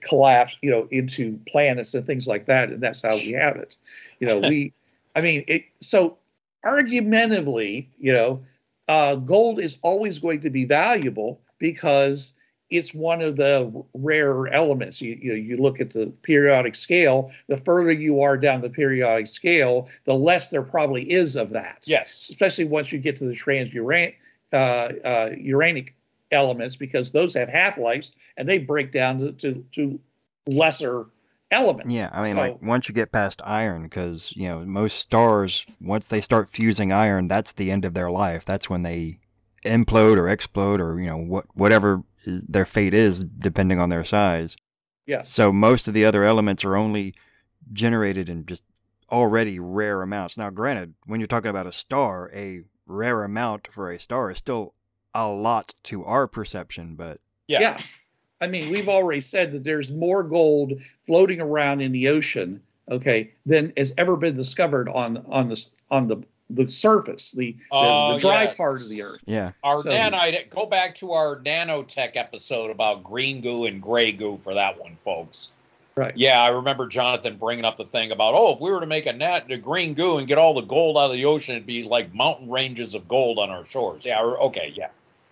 collapsed 0.00 0.58
you 0.60 0.70
know 0.70 0.86
into 0.90 1.40
planets 1.48 1.94
and 1.94 2.06
things 2.06 2.28
like 2.28 2.46
that, 2.46 2.70
and 2.70 2.82
that's 2.82 3.02
how 3.02 3.14
we 3.14 3.32
have 3.32 3.56
it. 3.56 3.76
You 4.20 4.26
know 4.26 4.40
we, 4.40 4.72
I 5.16 5.22
mean 5.22 5.44
it. 5.48 5.64
So 5.80 6.18
argumentatively, 6.64 7.88
you 7.98 8.12
know, 8.12 8.44
uh, 8.88 9.16
gold 9.16 9.58
is 9.58 9.78
always 9.82 10.18
going 10.18 10.40
to 10.40 10.50
be 10.50 10.64
valuable 10.64 11.40
because 11.58 12.32
it's 12.72 12.92
one 12.94 13.20
of 13.20 13.36
the 13.36 13.84
rarer 13.94 14.48
elements. 14.48 15.00
You, 15.00 15.18
you 15.20 15.34
you 15.34 15.56
look 15.58 15.80
at 15.80 15.90
the 15.90 16.06
periodic 16.22 16.74
scale. 16.74 17.30
The 17.48 17.58
further 17.58 17.92
you 17.92 18.22
are 18.22 18.36
down 18.36 18.62
the 18.62 18.70
periodic 18.70 19.26
scale, 19.28 19.88
the 20.04 20.14
less 20.14 20.48
there 20.48 20.62
probably 20.62 21.10
is 21.10 21.36
of 21.36 21.50
that. 21.50 21.84
yes. 21.86 22.28
Especially 22.30 22.64
once 22.64 22.90
you 22.92 22.98
get 22.98 23.16
to 23.16 23.24
the 23.24 23.34
transuranic 23.34 24.14
uh, 24.52 24.56
uh, 25.04 25.30
uranic 25.38 25.94
elements, 26.30 26.76
because 26.76 27.12
those 27.12 27.34
have 27.34 27.48
half 27.48 27.76
lives 27.78 28.12
and 28.36 28.48
they 28.48 28.58
break 28.58 28.90
down 28.92 29.18
to, 29.20 29.32
to, 29.32 29.64
to 29.72 30.00
lesser 30.46 31.06
elements. 31.50 31.94
Yeah, 31.94 32.08
I 32.12 32.22
mean, 32.22 32.34
So- 32.34 32.40
like 32.40 32.62
once 32.62 32.88
you 32.88 32.94
get 32.94 33.12
past 33.12 33.40
iron, 33.44 33.82
because 33.84 34.32
you 34.36 34.48
know 34.48 34.64
most 34.64 34.98
stars, 34.98 35.66
once 35.80 36.06
they 36.06 36.20
start 36.20 36.48
fusing 36.48 36.92
iron, 36.92 37.28
that's 37.28 37.52
the 37.52 37.70
end 37.70 37.84
of 37.84 37.94
their 37.94 38.10
life. 38.10 38.44
That's 38.44 38.70
when 38.70 38.82
they 38.82 39.18
implode 39.64 40.16
or 40.16 40.28
explode, 40.28 40.80
or 40.80 41.00
you 41.00 41.08
know 41.08 41.18
what 41.18 41.46
whatever 41.54 42.02
their 42.26 42.64
fate 42.64 42.94
is, 42.94 43.22
depending 43.24 43.78
on 43.78 43.88
their 43.88 44.04
size. 44.04 44.56
yeah, 45.06 45.22
So 45.24 45.52
most 45.52 45.88
of 45.88 45.94
the 45.94 46.04
other 46.04 46.24
elements 46.24 46.64
are 46.64 46.76
only 46.76 47.14
generated 47.72 48.28
in 48.28 48.46
just 48.46 48.62
already 49.10 49.58
rare 49.58 50.02
amounts. 50.02 50.38
Now, 50.38 50.50
granted, 50.50 50.94
when 51.06 51.20
you're 51.20 51.26
talking 51.26 51.50
about 51.50 51.66
a 51.66 51.72
star, 51.72 52.30
a 52.34 52.62
rare 52.86 53.24
amount 53.24 53.68
for 53.68 53.90
a 53.90 53.98
star 53.98 54.30
is 54.30 54.38
still 54.38 54.74
a 55.14 55.26
lot 55.28 55.74
to 55.84 56.04
our 56.04 56.26
perception, 56.26 56.94
but 56.94 57.20
Yeah. 57.48 57.60
yeah. 57.60 57.76
I 58.40 58.46
mean, 58.48 58.70
we've 58.70 58.88
already 58.88 59.20
said 59.20 59.52
that 59.52 59.62
there's 59.64 59.92
more 59.92 60.22
gold 60.24 60.72
floating 61.06 61.40
around 61.40 61.80
in 61.80 61.92
the 61.92 62.08
ocean, 62.08 62.60
okay, 62.90 63.30
than 63.46 63.72
has 63.76 63.94
ever 63.98 64.16
been 64.16 64.34
discovered 64.34 64.88
on 64.88 65.18
on 65.28 65.48
the 65.48 65.66
on 65.90 66.08
the 66.08 66.24
the 66.54 66.68
surface, 66.70 67.32
the 67.32 67.52
the, 67.52 67.58
Oh, 67.70 68.14
the 68.14 68.20
dry 68.20 68.44
yes. 68.44 68.56
part 68.56 68.82
of 68.82 68.88
the 68.88 69.02
earth. 69.02 69.20
yeah, 69.26 69.52
Our 69.62 69.78
So- 69.78 69.90
nanite, 69.90 70.50
go 70.50 70.66
back 70.66 70.94
to 70.96 71.12
our 71.12 71.36
nanotech 71.40 72.16
episode 72.16 72.70
about 72.70 73.02
green 73.02 73.40
goo 73.40 73.64
and 73.64 73.80
gray 73.82 74.12
goo 74.12 74.38
for 74.42 74.54
that 74.54 74.80
one, 74.80 74.96
folks. 75.04 75.50
Right. 75.94 76.16
Yeah, 76.16 76.40
I 76.42 76.48
remember 76.48 76.86
Jonathan 76.88 77.36
bringing 77.36 77.66
up 77.66 77.76
the 77.76 77.84
thing 77.84 78.12
about, 78.12 78.32
oh, 78.34 78.54
if 78.54 78.60
we 78.60 78.70
were 78.70 78.80
to 78.80 78.86
make 78.86 79.04
a 79.04 79.12
net, 79.12 79.48
the 79.48 79.58
green 79.58 79.92
goo 79.92 80.16
and 80.16 80.26
get 80.26 80.38
all 80.38 80.54
the 80.54 80.62
gold 80.62 80.96
out 80.96 81.06
of 81.10 81.12
the 81.12 81.26
ocean, 81.26 81.54
it'd 81.56 81.66
be 81.66 81.82
like 81.84 82.14
mountain 82.14 82.48
ranges 82.50 82.94
of 82.94 83.06
gold 83.08 83.38
on 83.38 83.50
our 83.50 83.64
shores. 83.66 84.06
Yeah, 84.06 84.22
okay, 84.22 84.72
yeah. 84.74 84.88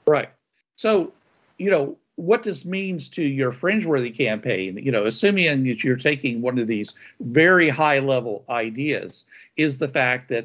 Right. 0.06 0.28
So, 0.76 1.12
you 1.56 1.70
know, 1.70 1.96
what 2.16 2.42
this 2.42 2.66
means 2.66 3.08
to 3.10 3.22
your 3.22 3.52
fringeworthy 3.52 4.14
campaign, 4.14 4.76
you 4.76 4.90
know, 4.92 5.06
assuming 5.06 5.62
that 5.64 5.82
you're 5.82 5.96
taking 5.96 6.42
one 6.42 6.58
of 6.58 6.66
these 6.66 6.92
very 7.20 7.70
high 7.70 7.98
level 8.00 8.44
ideas, 8.50 9.24
is 9.56 9.78
the 9.78 9.88
fact 9.88 10.28
that 10.28 10.44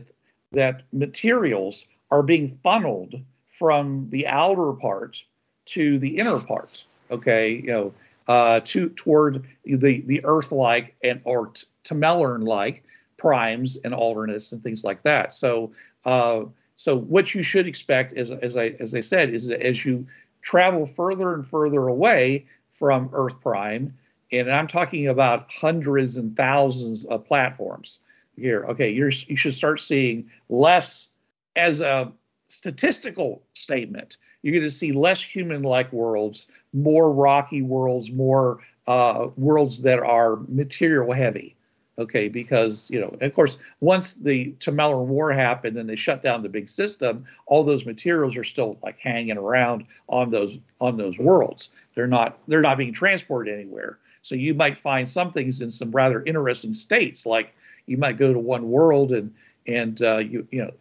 that 0.55 0.83
materials 0.91 1.85
are 2.11 2.23
being 2.23 2.59
funneled 2.63 3.15
from 3.47 4.09
the 4.09 4.27
outer 4.27 4.73
part 4.73 5.23
to 5.65 5.97
the 5.99 6.17
inner 6.17 6.39
part. 6.39 6.83
Okay, 7.11 7.55
you 7.55 7.67
know, 7.67 7.93
uh, 8.27 8.59
to 8.61 8.89
toward 8.89 9.45
the 9.63 10.01
the 10.01 10.21
Earth-like 10.25 10.95
and 11.03 11.21
or 11.23 11.47
t- 11.47 11.67
Tamelern-like 11.83 12.83
primes 13.17 13.77
and 13.77 13.93
alternates 13.93 14.51
and 14.51 14.63
things 14.63 14.83
like 14.83 15.03
that. 15.03 15.31
So, 15.31 15.71
uh, 16.03 16.45
so 16.75 16.97
what 16.97 17.33
you 17.33 17.43
should 17.43 17.67
expect, 17.67 18.13
as 18.13 18.31
as 18.31 18.57
I 18.57 18.75
as 18.79 18.95
I 18.95 19.01
said, 19.01 19.33
is 19.33 19.47
that 19.47 19.61
as 19.61 19.85
you 19.85 20.07
travel 20.41 20.85
further 20.85 21.33
and 21.33 21.45
further 21.45 21.87
away 21.87 22.45
from 22.73 23.09
Earth 23.13 23.39
Prime, 23.41 23.93
and 24.31 24.51
I'm 24.51 24.67
talking 24.67 25.07
about 25.07 25.51
hundreds 25.51 26.17
and 26.17 26.35
thousands 26.35 27.05
of 27.05 27.25
platforms 27.25 27.99
here. 28.37 28.65
Okay, 28.69 28.89
you're 28.89 29.11
you 29.27 29.37
should 29.37 29.53
start 29.53 29.79
seeing 29.79 30.29
less 30.49 31.09
as 31.55 31.81
a 31.81 32.11
statistical 32.47 33.41
statement. 33.53 34.17
You're 34.41 34.53
going 34.53 34.63
to 34.63 34.69
see 34.69 34.91
less 34.91 35.23
human-like 35.23 35.91
worlds, 35.91 36.45
more 36.71 37.11
rocky 37.11 37.63
worlds, 37.63 38.11
more 38.11 38.59
uh, 38.85 39.29
worlds 39.35 39.81
that 39.81 39.99
are 39.99 40.37
material 40.47 41.11
heavy. 41.13 41.55
Okay, 41.97 42.27
because 42.27 42.89
you 42.91 42.99
know, 42.99 43.15
of 43.21 43.33
course, 43.33 43.57
once 43.79 44.15
the 44.15 44.53
Tameller 44.59 45.03
War 45.05 45.31
happened 45.31 45.77
and 45.77 45.89
they 45.89 45.95
shut 45.95 46.21
down 46.21 46.43
the 46.43 46.49
big 46.49 46.67
system, 46.67 47.23
all 47.45 47.63
those 47.63 47.85
materials 47.85 48.35
are 48.35 48.43
still 48.43 48.77
like 48.83 48.99
hanging 48.99 49.37
around 49.37 49.85
on 50.09 50.29
those 50.29 50.59
on 50.81 50.97
those 50.97 51.17
worlds. 51.17 51.69
They're 51.93 52.05
not 52.05 52.37
they're 52.49 52.61
not 52.61 52.77
being 52.77 52.91
transported 52.91 53.53
anywhere. 53.53 53.97
So 54.23 54.35
you 54.35 54.53
might 54.53 54.77
find 54.77 55.07
some 55.07 55.31
things 55.31 55.61
in 55.61 55.71
some 55.71 55.91
rather 55.91 56.21
interesting 56.23 56.73
states, 56.73 57.25
like 57.25 57.55
you 57.85 57.97
might 57.97 58.17
go 58.17 58.33
to 58.33 58.39
one 58.39 58.69
world 58.69 59.11
and 59.11 59.33
and 59.67 60.01
uh, 60.01 60.17
you 60.17 60.47
you 60.51 60.63
know 60.63 60.71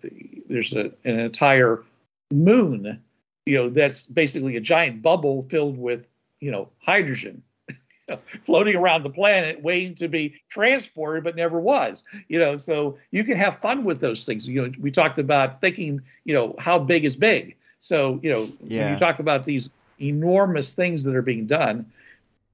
there's 0.49 0.73
a, 0.73 0.93
an 1.05 1.19
entire 1.21 1.83
moon, 2.31 3.01
you 3.47 3.57
know 3.57 3.69
that's 3.71 4.07
basically 4.07 4.57
a 4.57 4.61
giant 4.61 5.03
bubble 5.03 5.43
filled 5.43 5.79
with 5.79 6.07
you 6.41 6.51
know 6.51 6.69
hydrogen 6.79 7.43
floating 8.43 8.77
around 8.77 9.03
the 9.03 9.11
planet 9.11 9.63
waiting 9.63 9.95
to 9.95 10.09
be 10.09 10.35
transported 10.51 11.25
but 11.25 11.37
never 11.37 11.59
was 11.61 12.03
you 12.29 12.39
know. 12.39 12.59
So 12.59 12.99
you 13.11 13.25
can 13.25 13.39
have 13.39 13.59
fun 13.59 13.85
with 13.85 14.01
those 14.01 14.25
things. 14.27 14.47
You 14.47 14.63
know 14.63 14.73
we 14.81 14.91
talked 14.91 15.19
about 15.19 15.61
thinking 15.61 16.03
you 16.25 16.35
know 16.35 16.55
how 16.59 16.79
big 16.79 17.05
is 17.05 17.17
big. 17.17 17.57
So 17.81 18.21
you 18.23 18.31
know 18.31 18.43
when 18.61 18.91
you 18.91 18.97
talk 18.97 19.19
about 19.19 19.45
these 19.45 19.71
enormous 20.01 20.73
things 20.73 21.05
that 21.05 21.15
are 21.15 21.23
being 21.23 21.47
done 21.47 21.87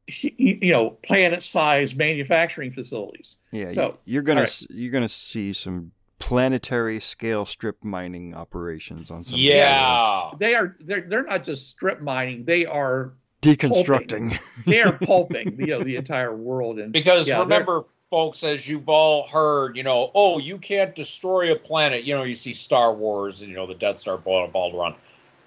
you 0.07 0.73
know 0.73 0.91
planet-sized 1.03 1.97
manufacturing 1.97 2.73
facilities 2.73 3.37
yeah. 3.53 3.69
So, 3.69 3.99
you're 4.05 4.23
gonna 4.23 4.41
all 4.41 4.45
right. 4.45 4.49
s 4.49 4.67
you're 4.71 4.93
gonna 4.93 5.09
see 5.09 5.53
some 5.53 5.93
planetary 6.19 7.01
scale 7.01 7.45
strip 7.45 7.83
mining 7.83 8.35
operations 8.35 9.11
on 9.11 9.25
some. 9.25 9.35
of 9.35 9.41
Yeah. 9.41 10.31
they 10.39 10.55
are 10.55 10.77
they're, 10.81 11.01
they're 11.01 11.25
not 11.25 11.45
just 11.45 11.69
strip 11.69 12.01
mining 12.01 12.45
they 12.45 12.67
are 12.67 13.13
deconstructing. 13.43 14.39
they 14.67 14.81
are 14.81 14.93
pulping 14.93 15.57
you 15.59 15.67
know 15.67 15.83
the 15.83 15.97
entire 15.97 16.35
world 16.35 16.79
and 16.79 16.93
Because 16.93 17.29
yeah, 17.29 17.41
remember, 17.41 17.85
folks, 18.11 18.45
as 18.45 18.69
you've 18.69 18.89
all 18.89 19.27
heard, 19.27 19.77
you 19.77 19.83
know, 19.83 20.11
oh, 20.15 20.39
you 20.39 20.59
can't 20.59 20.95
destroy 20.95 21.53
a 21.53 21.57
planet. 21.57 22.05
You 22.05 22.17
know, 22.17 22.25
you 22.25 22.35
see 22.35 22.53
Star 22.53 22.93
Wars 22.93 23.41
and, 23.41 23.49
you 23.51 23.57
know, 23.57 23.67
the 23.67 23.75
Death 23.75 23.99
Star 23.99 24.19
blowing 24.19 24.49
up 24.49 24.55
all 24.55 24.79
around, 24.79 24.97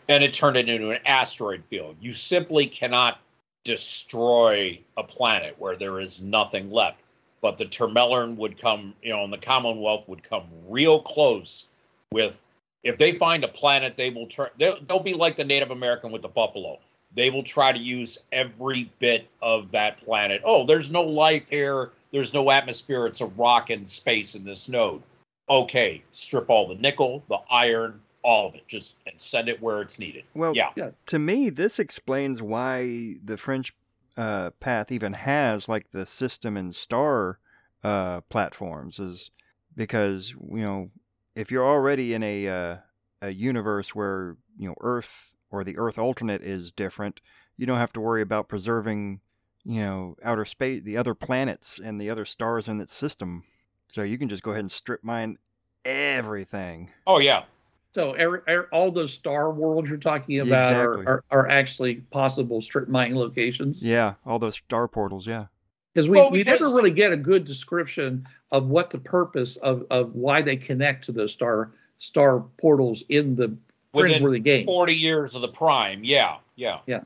and 0.07 0.23
it 0.23 0.33
turned 0.33 0.57
it 0.57 0.69
into 0.69 0.91
an 0.91 0.99
asteroid 1.05 1.63
field. 1.69 1.97
You 2.01 2.13
simply 2.13 2.65
cannot 2.67 3.19
destroy 3.63 4.79
a 4.97 5.03
planet 5.03 5.55
where 5.59 5.75
there 5.75 5.99
is 5.99 6.21
nothing 6.21 6.71
left. 6.71 6.99
But 7.41 7.57
the 7.57 7.65
Termehlern 7.65 8.37
would 8.37 8.57
come, 8.57 8.93
you 9.01 9.11
know, 9.11 9.23
and 9.23 9.33
the 9.33 9.37
Commonwealth 9.37 10.07
would 10.07 10.23
come 10.23 10.45
real 10.67 11.01
close 11.01 11.67
with. 12.11 12.41
If 12.83 12.97
they 12.97 13.13
find 13.13 13.43
a 13.43 13.47
planet, 13.47 13.95
they 13.95 14.09
will 14.09 14.27
try. 14.27 14.47
They'll, 14.57 14.79
they'll 14.81 14.99
be 14.99 15.13
like 15.13 15.35
the 15.35 15.43
Native 15.43 15.71
American 15.71 16.11
with 16.11 16.21
the 16.21 16.27
buffalo 16.27 16.79
they 17.15 17.29
will 17.29 17.43
try 17.43 17.71
to 17.71 17.79
use 17.79 18.17
every 18.31 18.91
bit 18.99 19.27
of 19.41 19.71
that 19.71 20.03
planet. 20.03 20.41
Oh, 20.43 20.65
there's 20.65 20.91
no 20.91 21.03
life 21.03 21.43
here. 21.49 21.91
There's 22.11 22.33
no 22.33 22.51
atmosphere. 22.51 23.05
It's 23.05 23.21
a 23.21 23.27
rock 23.27 23.69
in 23.69 23.85
space 23.85 24.35
in 24.35 24.43
this 24.43 24.69
node. 24.69 25.01
Okay, 25.49 26.03
strip 26.11 26.49
all 26.49 26.67
the 26.67 26.75
nickel, 26.75 27.23
the 27.29 27.39
iron, 27.49 27.99
all 28.23 28.47
of 28.47 28.55
it, 28.55 28.67
just 28.67 28.97
and 29.05 29.19
send 29.19 29.49
it 29.49 29.61
where 29.61 29.81
it's 29.81 29.99
needed. 29.99 30.23
Well, 30.33 30.55
Yeah. 30.55 30.91
to 31.07 31.19
me, 31.19 31.49
this 31.49 31.79
explains 31.79 32.41
why 32.41 33.17
the 33.23 33.37
fringe 33.37 33.75
uh, 34.17 34.51
path 34.59 34.91
even 34.91 35.13
has 35.13 35.67
like 35.67 35.91
the 35.91 36.05
system 36.05 36.57
and 36.57 36.75
star 36.75 37.39
uh, 37.83 38.21
platforms, 38.21 38.99
is 38.99 39.31
because 39.75 40.31
you 40.31 40.61
know 40.61 40.89
if 41.35 41.51
you're 41.51 41.67
already 41.67 42.13
in 42.13 42.23
a 42.23 42.47
uh, 42.47 42.77
a 43.21 43.29
universe 43.31 43.93
where 43.93 44.37
you 44.57 44.67
know 44.67 44.75
Earth 44.81 45.35
or 45.51 45.63
the 45.63 45.77
Earth 45.77 45.99
alternate 45.99 46.41
is 46.41 46.71
different, 46.71 47.21
you 47.57 47.65
don't 47.65 47.77
have 47.79 47.93
to 47.93 48.01
worry 48.01 48.21
about 48.21 48.47
preserving 48.47 49.19
you 49.65 49.81
know 49.81 50.15
outer 50.23 50.45
space, 50.45 50.83
the 50.83 50.97
other 50.97 51.13
planets 51.15 51.79
and 51.83 51.99
the 51.99 52.09
other 52.09 52.25
stars 52.25 52.67
in 52.67 52.79
its 52.79 52.93
system. 52.93 53.43
So 53.89 54.01
you 54.01 54.17
can 54.17 54.29
just 54.29 54.43
go 54.43 54.51
ahead 54.51 54.61
and 54.61 54.71
strip 54.71 55.03
mine 55.03 55.37
everything. 55.85 56.91
Oh 57.05 57.19
yeah, 57.19 57.43
So 57.93 58.13
every, 58.13 58.39
every, 58.47 58.65
all 58.71 58.89
those 58.91 59.13
star 59.13 59.51
worlds 59.51 59.87
you're 59.89 59.99
talking 59.99 60.39
about 60.39 60.71
Exactly. 60.71 61.05
are, 61.05 61.07
are, 61.07 61.23
are 61.43 61.49
actually 61.49 61.95
possible 61.95 62.61
strip 62.61 62.87
mining 62.89 63.15
locations. 63.15 63.85
Yeah, 63.85 64.15
all 64.25 64.39
those 64.39 64.55
star 64.55 64.87
portals. 64.87 65.27
Yeah. 65.27 65.45
Because 65.93 66.09
we, 66.09 66.17
Well, 66.17 66.31
we 66.31 66.39
because- 66.39 66.59
never 66.59 66.73
really 66.73 66.89
get 66.91 67.13
a 67.13 67.17
good 67.17 67.43
description 67.45 68.27
of 68.51 68.67
what 68.67 68.89
the 68.89 68.97
purpose 68.97 69.57
of, 69.57 69.85
of 69.91 70.15
why 70.15 70.41
they 70.41 70.55
connect 70.57 71.05
to 71.05 71.11
those 71.11 71.31
star 71.33 71.71
star 71.99 72.39
portals 72.59 73.03
in 73.09 73.35
the 73.35 73.55
within 73.93 74.21
Fringeworthy 74.23 74.43
game. 74.43 74.65
forty 74.65 74.95
years 74.95 75.35
of 75.35 75.41
the 75.41 75.47
prime. 75.47 76.03
Yeah, 76.03 76.37
yeah. 76.55 76.79
yeah, 76.87 77.01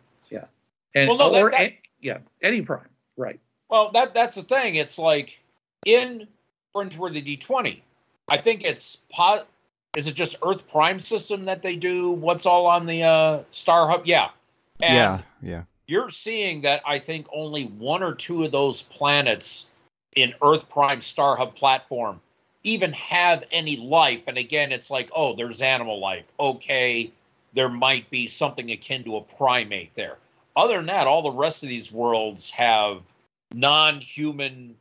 And 0.96 1.10
Well, 1.10 1.18
no, 1.18 1.32
that- 1.32 1.42
or 1.42 1.52
that- 1.52 1.62
an- 1.62 1.74
yeah, 2.02 2.18
any 2.42 2.62
prime. 2.62 2.88
Right. 3.18 3.40
Well, 3.70 3.92
that 3.92 4.14
that's 4.14 4.36
the 4.36 4.44
thing. 4.44 4.76
It's 4.76 4.98
like 4.98 5.38
in 5.86 6.28
Fringeworthy 6.74 7.38
D20, 7.38 7.82
I 8.30 8.38
think 8.38 8.64
it's 8.64 8.96
pot. 9.10 9.48
Is 9.98 10.08
it 10.08 10.14
just 10.14 10.36
Earth 10.46 10.70
Prime 10.70 11.00
system 11.00 11.46
that 11.46 11.64
they 11.64 11.76
do? 11.76 12.12
What's 12.12 12.46
all 12.46 12.68
on 12.68 12.86
the 12.86 13.02
uh, 13.02 13.42
Star 13.50 13.90
Hub? 13.90 14.06
Yeah. 14.06 14.30
And 14.80 14.94
yeah, 14.94 15.22
yeah. 15.42 15.64
you're 15.88 16.10
seeing 16.10 16.62
that 16.62 16.84
I 16.86 17.00
think 17.00 17.26
only 17.34 17.64
one 17.64 18.04
or 18.04 18.14
two 18.14 18.44
of 18.44 18.52
those 18.52 18.84
planets 18.84 19.66
in 20.16 20.36
Earth 20.44 20.70
Prime 20.70 21.02
Star 21.02 21.36
Hub 21.36 21.56
platform 21.56 22.22
even 22.62 22.94
have 22.94 23.44
any 23.52 23.76
life. 23.76 24.28
And 24.28 24.38
again, 24.38 24.72
it's 24.72 24.92
like, 24.92 25.10
oh, 25.16 25.36
there's 25.36 25.62
animal 25.62 26.00
life. 26.00 26.26
Okay, 26.40 27.12
there 27.54 27.70
might 27.70 28.08
be 28.12 28.28
something 28.28 28.70
akin 28.70 29.04
to 29.06 29.18
a 29.18 29.22
primate 29.22 29.96
there. 29.96 30.20
Other 30.56 30.78
than 30.78 30.86
that, 30.86 31.08
all 31.08 31.24
the 31.24 31.32
rest 31.32 31.64
of 31.64 31.70
these 31.70 31.92
worlds 31.92 32.52
have 32.52 33.02
non-human, 33.52 34.76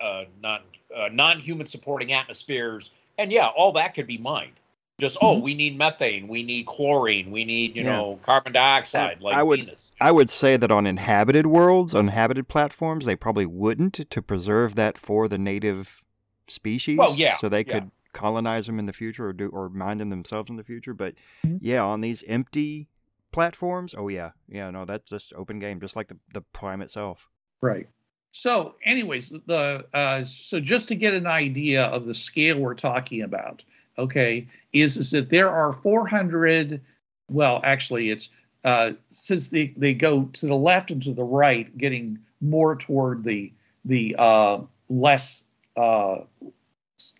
uh, 0.00 0.24
non 0.42 0.62
uh, 0.92 1.08
non-human 1.12 1.68
supporting 1.68 2.12
atmospheres, 2.12 2.90
and 3.18 3.32
yeah, 3.32 3.46
all 3.46 3.72
that 3.72 3.94
could 3.94 4.06
be 4.06 4.18
mined. 4.18 4.52
Just 4.98 5.18
oh, 5.20 5.36
Mhm. 5.36 5.42
we 5.42 5.54
need 5.54 5.76
methane, 5.76 6.26
we 6.26 6.42
need 6.42 6.64
chlorine, 6.66 7.30
we 7.30 7.44
need 7.44 7.76
you 7.76 7.82
Yeah. 7.82 7.92
know 7.96 8.18
carbon 8.22 8.52
dioxide, 8.54 9.20
like 9.20 9.36
I 9.36 9.42
would- 9.42 9.60
Venus. 9.60 9.94
I 10.00 10.10
would 10.10 10.30
say 10.30 10.56
that 10.56 10.70
on 10.70 10.86
inhabited 10.86 11.46
worlds, 11.46 11.92
inhabited 11.94 12.48
platforms, 12.48 13.04
they 13.04 13.14
probably 13.16 13.44
wouldn't 13.46 14.08
to 14.08 14.22
preserve 14.22 14.74
that 14.76 14.96
for 14.96 15.28
the 15.28 15.36
native 15.38 16.04
species. 16.48 16.96
Well, 16.98 17.14
yeah, 17.14 17.36
so 17.36 17.48
they 17.50 17.64
yeah. 17.66 17.72
could 17.80 17.90
colonize 18.14 18.66
them 18.66 18.78
in 18.78 18.86
the 18.86 18.92
future 18.94 19.26
or 19.28 19.32
do 19.34 19.48
or 19.50 19.68
mine 19.68 19.98
them 19.98 20.08
themselves 20.08 20.48
in 20.48 20.56
the 20.56 20.64
future. 20.64 20.94
But 20.94 21.14
Mhm. 21.44 21.58
yeah, 21.60 21.82
on 21.84 22.00
these 22.00 22.22
empty 22.26 22.88
platforms, 23.32 23.94
oh 23.98 24.08
yeah, 24.08 24.30
yeah, 24.48 24.70
no, 24.70 24.86
that's 24.86 25.10
just 25.10 25.34
open 25.34 25.58
game, 25.58 25.78
just 25.78 25.94
like 25.96 26.08
the 26.08 26.16
the 26.32 26.40
prime 26.40 26.80
itself. 26.80 27.28
Right. 27.60 27.86
So, 28.38 28.74
anyways, 28.84 29.32
the 29.46 29.86
uh, 29.94 30.22
so 30.24 30.60
just 30.60 30.88
to 30.88 30.94
get 30.94 31.14
an 31.14 31.26
idea 31.26 31.86
of 31.86 32.04
the 32.04 32.12
scale 32.12 32.58
we're 32.58 32.74
talking 32.74 33.22
about, 33.22 33.62
okay, 33.96 34.46
is 34.74 34.98
is 34.98 35.10
that 35.12 35.30
there 35.30 35.50
are 35.50 35.72
400. 35.72 36.82
Well, 37.30 37.62
actually, 37.64 38.10
it's 38.10 38.28
uh, 38.62 38.92
since 39.08 39.48
they 39.48 39.72
they 39.78 39.94
go 39.94 40.24
to 40.34 40.46
the 40.46 40.54
left 40.54 40.90
and 40.90 41.02
to 41.04 41.14
the 41.14 41.24
right, 41.24 41.78
getting 41.78 42.18
more 42.42 42.76
toward 42.76 43.24
the 43.24 43.54
the 43.86 44.14
uh, 44.18 44.60
less 44.90 45.44
uh, 45.78 46.18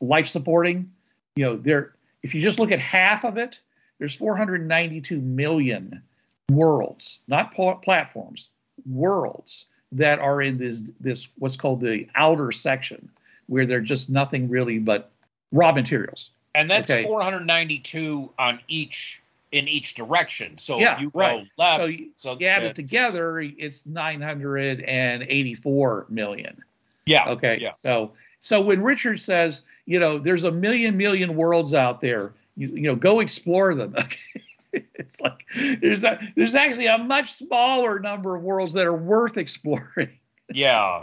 life 0.02 0.26
supporting. 0.26 0.92
You 1.34 1.46
know, 1.46 1.56
there. 1.56 1.94
If 2.22 2.34
you 2.34 2.42
just 2.42 2.58
look 2.58 2.72
at 2.72 2.78
half 2.78 3.24
of 3.24 3.38
it, 3.38 3.62
there's 3.98 4.14
492 4.14 5.18
million 5.22 6.02
worlds, 6.50 7.20
not 7.26 7.54
pl- 7.54 7.76
platforms, 7.76 8.50
worlds 8.84 9.64
that 9.96 10.18
are 10.18 10.42
in 10.42 10.58
this 10.58 10.90
this 11.00 11.28
what's 11.38 11.56
called 11.56 11.80
the 11.80 12.08
outer 12.14 12.52
section, 12.52 13.08
where 13.48 13.66
they're 13.66 13.80
just 13.80 14.08
nothing 14.08 14.48
really 14.48 14.78
but 14.78 15.10
raw 15.52 15.72
materials. 15.72 16.30
and 16.54 16.70
that's 16.70 16.90
okay. 16.90 17.02
492 17.04 18.30
on 18.38 18.60
each 18.68 19.22
in 19.52 19.68
each 19.68 19.94
direction. 19.94 20.58
So 20.58 20.78
Yeah, 20.78 20.94
if 20.94 21.00
you 21.00 21.10
right. 21.14 21.46
left, 21.56 21.80
so 21.80 21.90
so, 22.16 22.36
you 22.38 22.46
add 22.46 22.64
it 22.64 22.74
together, 22.74 23.40
it's 23.40 23.86
984 23.86 26.06
million. 26.08 26.62
Yeah. 27.06 27.28
Okay. 27.30 27.58
Yeah. 27.60 27.72
So 27.72 28.12
so 28.40 28.60
when 28.60 28.82
Richard 28.82 29.20
says, 29.20 29.62
you 29.86 30.00
know, 30.00 30.18
there's 30.18 30.44
a 30.44 30.50
million 30.50 30.96
million 30.96 31.36
worlds 31.36 31.74
out 31.74 32.00
there, 32.00 32.32
you, 32.56 32.68
you 32.68 32.82
know, 32.82 32.96
go 32.96 33.20
explore 33.20 33.74
them. 33.74 33.94
Okay. 34.04 34.42
it's 34.94 35.20
like 35.20 35.46
there's 35.80 36.04
a 36.04 36.20
there's 36.36 36.54
actually 36.54 36.86
a 36.86 36.98
much 36.98 37.32
smaller 37.32 37.98
number 37.98 38.34
of 38.34 38.42
worlds 38.42 38.72
that 38.74 38.86
are 38.86 38.96
worth 38.96 39.36
exploring. 39.36 40.10
Yeah. 40.54 41.00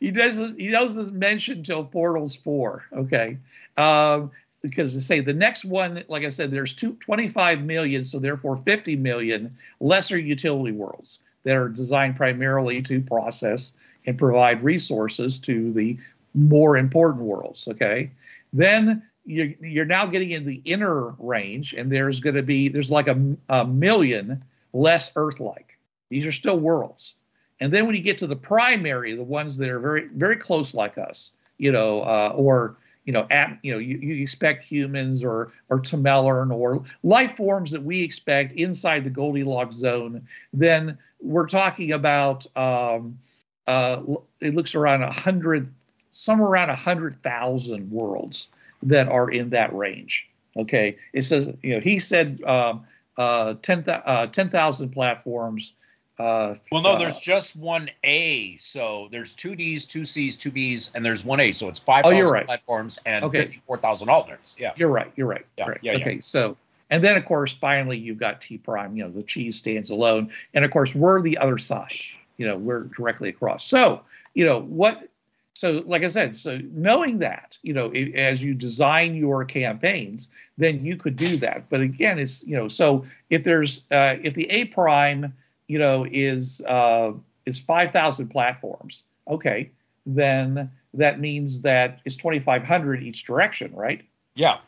he 0.00 0.10
doesn't 0.10 0.60
he 0.60 0.68
doesn't 0.68 1.18
mention 1.18 1.62
till 1.62 1.82
portals 1.82 2.36
4 2.36 2.84
okay 2.92 3.38
um 3.78 4.30
because 4.60 4.92
to 4.92 5.00
say 5.00 5.20
the 5.20 5.32
next 5.32 5.64
one 5.64 6.04
like 6.08 6.24
i 6.24 6.28
said 6.28 6.50
there's 6.50 6.74
two, 6.74 6.92
25 7.00 7.62
million 7.62 8.04
so 8.04 8.18
therefore 8.18 8.58
50 8.58 8.96
million 8.96 9.56
lesser 9.80 10.18
utility 10.18 10.72
worlds 10.72 11.20
that 11.44 11.56
are 11.56 11.70
designed 11.70 12.16
primarily 12.16 12.82
to 12.82 13.00
process 13.00 13.78
and 14.04 14.18
provide 14.18 14.62
resources 14.62 15.38
to 15.38 15.72
the 15.72 15.96
more 16.34 16.76
important 16.76 17.24
worlds 17.24 17.66
okay 17.66 18.10
then 18.52 19.02
you're, 19.26 19.48
you're 19.60 19.84
now 19.84 20.06
getting 20.06 20.30
in 20.30 20.46
the 20.46 20.62
inner 20.64 21.10
range 21.18 21.74
and 21.74 21.90
there's 21.90 22.20
going 22.20 22.36
to 22.36 22.42
be 22.42 22.68
there's 22.68 22.90
like 22.90 23.08
a, 23.08 23.36
a 23.48 23.66
million 23.66 24.44
less 24.72 25.12
earth-like. 25.16 25.78
These 26.08 26.26
are 26.26 26.32
still 26.32 26.58
worlds. 26.58 27.14
And 27.60 27.72
then 27.72 27.86
when 27.86 27.96
you 27.96 28.02
get 28.02 28.18
to 28.18 28.26
the 28.26 28.36
primary, 28.36 29.14
the 29.16 29.24
ones 29.24 29.58
that 29.58 29.68
are 29.68 29.80
very, 29.80 30.08
very 30.08 30.36
close 30.36 30.74
like 30.74 30.98
us, 30.98 31.32
you 31.58 31.72
know, 31.72 32.02
uh, 32.02 32.32
or 32.34 32.76
you 33.04 33.12
know, 33.12 33.26
at, 33.30 33.58
you 33.62 33.72
know, 33.72 33.78
you, 33.78 33.98
you 33.98 34.20
expect 34.22 34.64
humans 34.64 35.22
or 35.22 35.52
or 35.68 35.80
Tamelern 35.80 36.52
or 36.52 36.82
life 37.02 37.36
forms 37.36 37.70
that 37.70 37.82
we 37.82 38.02
expect 38.02 38.52
inside 38.52 39.04
the 39.04 39.10
Goldilocks 39.10 39.76
zone, 39.76 40.26
then 40.52 40.98
we're 41.20 41.46
talking 41.46 41.92
about 41.92 42.46
um, 42.56 43.18
uh, 43.66 44.02
it 44.40 44.54
looks 44.54 44.74
around 44.74 45.02
a 45.02 45.10
hundred, 45.10 45.70
somewhere 46.10 46.48
around 46.48 46.70
a 46.70 46.76
hundred 46.76 47.22
thousand 47.22 47.90
worlds 47.90 48.48
that 48.86 49.08
are 49.08 49.30
in 49.30 49.50
that 49.50 49.74
range. 49.74 50.28
Okay, 50.56 50.96
it 51.12 51.22
says, 51.22 51.52
you 51.62 51.74
know, 51.74 51.80
he 51.80 51.98
said 51.98 52.40
um, 52.44 52.84
uh, 53.18 53.54
10,000 53.62 54.02
uh, 54.06 54.26
10,000 54.26 54.90
platforms. 54.90 55.74
Uh, 56.18 56.54
Well, 56.72 56.80
no, 56.80 56.92
uh, 56.92 56.98
there's 56.98 57.18
just 57.18 57.56
one 57.56 57.90
A. 58.04 58.56
So 58.56 59.08
there's 59.10 59.34
two 59.34 59.54
D's, 59.54 59.84
two 59.84 60.06
C's, 60.06 60.38
two 60.38 60.50
B's, 60.50 60.90
and 60.94 61.04
there's 61.04 61.26
one 61.26 61.40
A. 61.40 61.52
So 61.52 61.68
it's 61.68 61.78
5,000 61.78 62.22
Oh, 62.24 62.30
right. 62.30 62.46
platforms 62.46 62.98
and 63.04 63.22
Okay. 63.22 63.42
54,000 63.42 64.08
alternates. 64.08 64.54
Yeah. 64.58 64.72
You're 64.76 64.88
right. 64.88 65.12
You're 65.16 65.26
right. 65.26 65.44
Yeah, 65.58 65.68
right. 65.68 65.78
yeah, 65.82 65.92
yeah. 65.92 65.98
okay. 65.98 66.20
So, 66.20 66.56
and 66.88 67.04
then 67.04 67.18
of 67.18 67.26
course, 67.26 67.52
finally, 67.52 67.98
you've 67.98 68.16
got 68.18 68.40
T 68.40 68.56
prime. 68.56 68.96
You 68.96 69.04
know, 69.04 69.10
the 69.10 69.22
cheese 69.24 69.56
stands 69.56 69.90
alone, 69.90 70.30
and 70.54 70.64
of 70.64 70.70
course, 70.70 70.94
we're 70.94 71.20
the 71.20 71.36
other 71.36 71.58
side. 71.58 71.92
You 72.38 72.46
know, 72.46 72.56
we're 72.56 72.84
directly 72.84 73.28
across. 73.28 73.66
So, 73.66 74.00
you 74.32 74.46
know 74.46 74.60
what? 74.60 75.08
So, 75.56 75.82
like 75.86 76.02
I 76.02 76.08
said, 76.08 76.36
so 76.36 76.60
knowing 76.70 77.18
that, 77.20 77.56
you 77.62 77.72
know, 77.72 77.90
i- 77.94 78.12
as 78.14 78.42
you 78.42 78.52
design 78.52 79.14
your 79.14 79.42
campaigns, 79.42 80.28
then 80.58 80.84
you 80.84 80.96
could 80.98 81.16
do 81.16 81.38
that. 81.38 81.70
But 81.70 81.80
again, 81.80 82.18
it's 82.18 82.46
you 82.46 82.54
know, 82.54 82.68
so 82.68 83.06
if 83.30 83.42
there's 83.42 83.86
uh, 83.90 84.16
if 84.22 84.34
the 84.34 84.50
A 84.50 84.66
prime, 84.66 85.32
you 85.68 85.78
know, 85.78 86.06
is 86.12 86.60
uh, 86.68 87.12
is 87.46 87.58
five 87.58 87.90
thousand 87.90 88.28
platforms, 88.28 89.04
okay, 89.28 89.70
then 90.04 90.70
that 90.92 91.20
means 91.20 91.62
that 91.62 92.00
it's 92.04 92.18
twenty 92.18 92.38
five 92.38 92.62
hundred 92.62 93.02
each 93.02 93.24
direction, 93.24 93.74
right? 93.74 94.02
Yeah. 94.34 94.58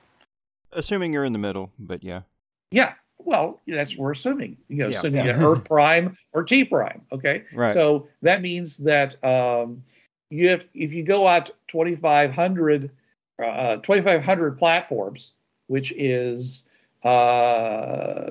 Assuming 0.73 1.13
you're 1.13 1.27
in 1.27 1.35
the 1.35 1.39
middle, 1.39 1.71
but 1.79 2.03
yeah. 2.03 2.23
Yeah. 2.71 2.95
Well, 3.19 3.61
that's 3.67 3.95
we're 3.95 4.13
assuming. 4.13 4.57
You 4.69 4.77
know, 4.85 4.89
Yeah. 4.89 4.97
assuming 4.97 5.27
Yeah. 5.27 5.45
Earth 5.45 5.65
prime 5.65 6.17
or 6.33 6.45
T 6.45 6.65
prime. 6.65 7.03
Okay. 7.13 7.45
Right. 7.53 7.75
So 7.75 8.09
that 8.23 8.41
means 8.41 8.79
that 8.79 9.23
um, 9.23 9.83
you 10.31 10.49
have 10.49 10.65
if 10.75 10.93
you 10.93 11.03
go 11.03 11.27
out 11.27 11.51
2,500 11.69 12.91
uh, 13.43 13.77
2,500 13.77 14.59
platforms, 14.59 15.33
which 15.69 15.93
is 15.93 16.69
uh, 17.05 18.31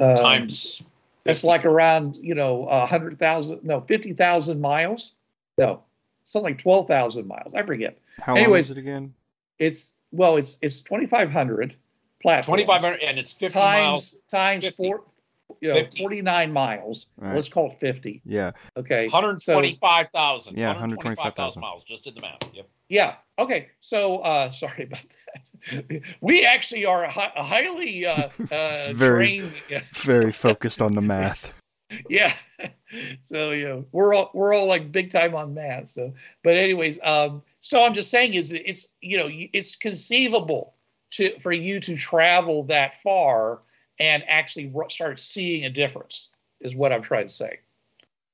um, 0.00 0.16
Times. 0.16 0.82
It's 1.24 1.44
like 1.44 1.64
around 1.64 2.16
you 2.16 2.34
know 2.34 2.66
hundred 2.86 3.18
thousand, 3.18 3.62
no, 3.62 3.80
fifty 3.80 4.12
thousand 4.12 4.60
miles. 4.60 5.12
No, 5.56 5.82
something 6.24 6.52
like 6.52 6.58
twelve 6.58 6.88
thousand 6.88 7.28
miles. 7.28 7.54
I 7.54 7.62
forget. 7.62 7.98
How 8.20 8.32
long 8.34 8.42
anyways, 8.42 8.70
is 8.70 8.76
it 8.76 8.80
again? 8.80 9.14
It's 9.58 9.94
well, 10.10 10.36
it's 10.36 10.58
it's 10.62 10.80
2,500 10.80 11.76
platforms. 12.20 12.62
2,500 12.62 13.02
and 13.02 13.18
it's 13.18 13.32
50 13.32 13.52
times 13.52 13.84
miles, 13.84 14.14
times 14.28 14.64
50. 14.64 14.76
four, 14.82 15.02
you 15.62 15.68
know, 15.68 15.74
50. 15.76 16.00
49 16.02 16.52
miles. 16.52 17.06
Right. 17.16 17.34
Let's 17.34 17.48
call 17.48 17.70
it 17.70 17.78
50. 17.78 18.20
Yeah. 18.24 18.50
Okay. 18.76 19.06
So 19.08 19.14
125,000. 19.14 20.58
Yeah, 20.58 20.68
125,000 20.68 21.60
miles. 21.60 21.84
Just 21.84 22.04
did 22.04 22.16
the 22.16 22.20
math. 22.20 22.52
Yep. 22.52 22.68
yeah. 22.88 23.14
Okay. 23.38 23.68
So 23.80 24.18
uh, 24.18 24.50
sorry 24.62 24.84
about 24.84 25.06
that. 25.70 26.02
we 26.20 26.44
actually 26.44 26.84
are 26.84 27.04
hi- 27.06 27.32
highly 27.36 28.04
uh, 28.06 28.28
uh, 28.50 28.92
Very- 28.94 29.38
trained. 29.68 29.84
Very 29.92 30.32
focused 30.32 30.82
on 30.82 30.94
the 30.94 31.00
math. 31.00 31.54
yeah 32.08 32.32
so 33.20 33.50
you 33.50 33.68
know 33.68 33.84
we're 33.92 34.14
all 34.14 34.30
we're 34.32 34.54
all 34.54 34.66
like 34.66 34.90
big 34.90 35.10
time 35.10 35.34
on 35.34 35.52
math 35.52 35.90
so 35.90 36.10
but 36.42 36.56
anyways 36.56 36.98
um 37.02 37.42
so 37.60 37.84
i'm 37.84 37.92
just 37.92 38.10
saying 38.10 38.32
is 38.32 38.50
it's 38.50 38.96
you 39.02 39.18
know 39.18 39.28
it's 39.30 39.76
conceivable 39.76 40.72
to 41.10 41.38
for 41.40 41.52
you 41.52 41.78
to 41.80 41.94
travel 41.94 42.62
that 42.62 42.94
far 43.02 43.60
and 44.02 44.24
actually 44.26 44.72
start 44.88 45.20
seeing 45.20 45.64
a 45.64 45.70
difference 45.70 46.28
is 46.60 46.74
what 46.74 46.92
i'm 46.92 47.02
trying 47.02 47.26
to 47.26 47.32
say 47.32 47.60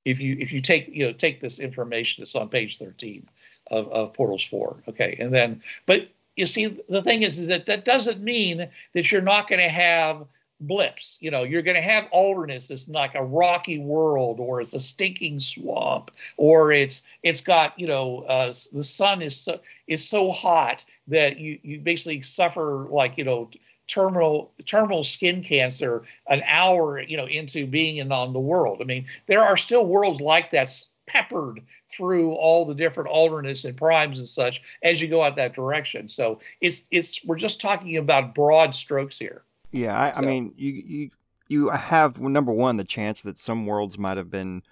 if 0.07 0.19
you 0.19 0.37
if 0.41 0.51
you 0.51 0.61
take 0.61 0.89
you 0.89 1.07
know 1.07 1.13
take 1.13 1.41
this 1.41 1.59
information 1.59 2.23
that's 2.23 2.35
on 2.35 2.49
page 2.49 2.79
13 2.79 3.29
of, 3.71 3.87
of 3.93 4.15
portals 4.15 4.45
4 4.45 4.83
okay 4.89 5.17
and 5.21 5.33
then 5.33 5.61
but 5.85 6.09
you 6.37 6.47
see 6.47 6.67
the 6.89 7.03
thing 7.03 7.23
is 7.23 7.39
is 7.39 7.49
that 7.49 7.67
that 7.67 7.85
doesn't 7.85 8.23
mean 8.23 8.67
that 8.95 9.13
you're 9.13 9.21
not 9.21 9.47
going 9.47 9.61
to 9.61 9.69
have 9.69 10.27
blips. 10.61 11.19
You 11.21 11.31
know, 11.31 11.43
you're 11.43 11.63
going 11.63 11.77
to 11.77 11.83
have 11.83 12.09
alternates. 12.11 12.71
It's 12.71 12.89
like 12.89 13.15
a 13.15 13.23
rocky 13.23 13.79
world, 13.79 14.41
or 14.41 14.61
it's 14.61 14.75
a 14.75 14.79
stinking 14.79 15.41
swamp, 15.41 16.11
or 16.37 16.73
it's 16.73 17.07
it's 17.23 17.41
got 17.41 17.79
you 17.79 17.87
know 17.87 18.21
uh, 18.23 18.53
the 18.73 18.85
sun 18.85 19.23
is 19.23 19.37
so 19.37 19.61
is 19.87 20.09
so 20.09 20.31
hot 20.31 20.85
that 21.09 21.39
you 21.39 21.59
you 21.63 21.81
basically 21.81 22.23
suffer 22.23 22.87
like 22.91 23.19
you 23.19 23.25
know 23.25 23.51
terminal 23.89 24.53
terminal 24.67 25.03
skin 25.03 25.43
cancer 25.43 26.03
an 26.29 26.43
hour 26.47 27.01
you 27.01 27.17
know 27.17 27.27
into 27.27 27.67
being 27.67 27.97
in 27.97 28.13
on 28.13 28.33
the 28.33 28.41
world. 28.41 28.79
I 28.81 28.85
mean, 28.85 29.07
there 29.27 29.43
are 29.43 29.57
still 29.57 29.87
worlds 29.87 30.21
like 30.21 30.51
that 30.53 30.69
peppered 31.07 31.63
through 31.91 32.33
all 32.33 32.67
the 32.67 32.75
different 32.75 33.09
alternates 33.09 33.65
and 33.65 33.77
primes 33.77 34.19
and 34.19 34.29
such 34.29 34.63
as 34.83 35.01
you 35.01 35.09
go 35.09 35.23
out 35.23 35.37
that 35.37 35.55
direction. 35.55 36.09
So 36.09 36.39
it's 36.61 36.87
it's 36.91 37.25
we're 37.25 37.37
just 37.37 37.61
talking 37.61 37.97
about 37.97 38.35
broad 38.35 38.75
strokes 38.75 39.19
here. 39.19 39.43
Yeah, 39.73 39.99
I, 39.99 40.13
I 40.19 40.21
mean, 40.21 40.55
you 40.57 40.73
you 40.73 41.11
you 41.49 41.69
have 41.71 42.21
number 42.21 42.53
one 42.53 42.77
the 42.77 42.85
chance 42.85 43.23
that 43.23 43.39
some 43.39 43.67
worlds 43.67 43.99
might 43.99 44.17
have 44.17 44.31
been, 44.31 44.63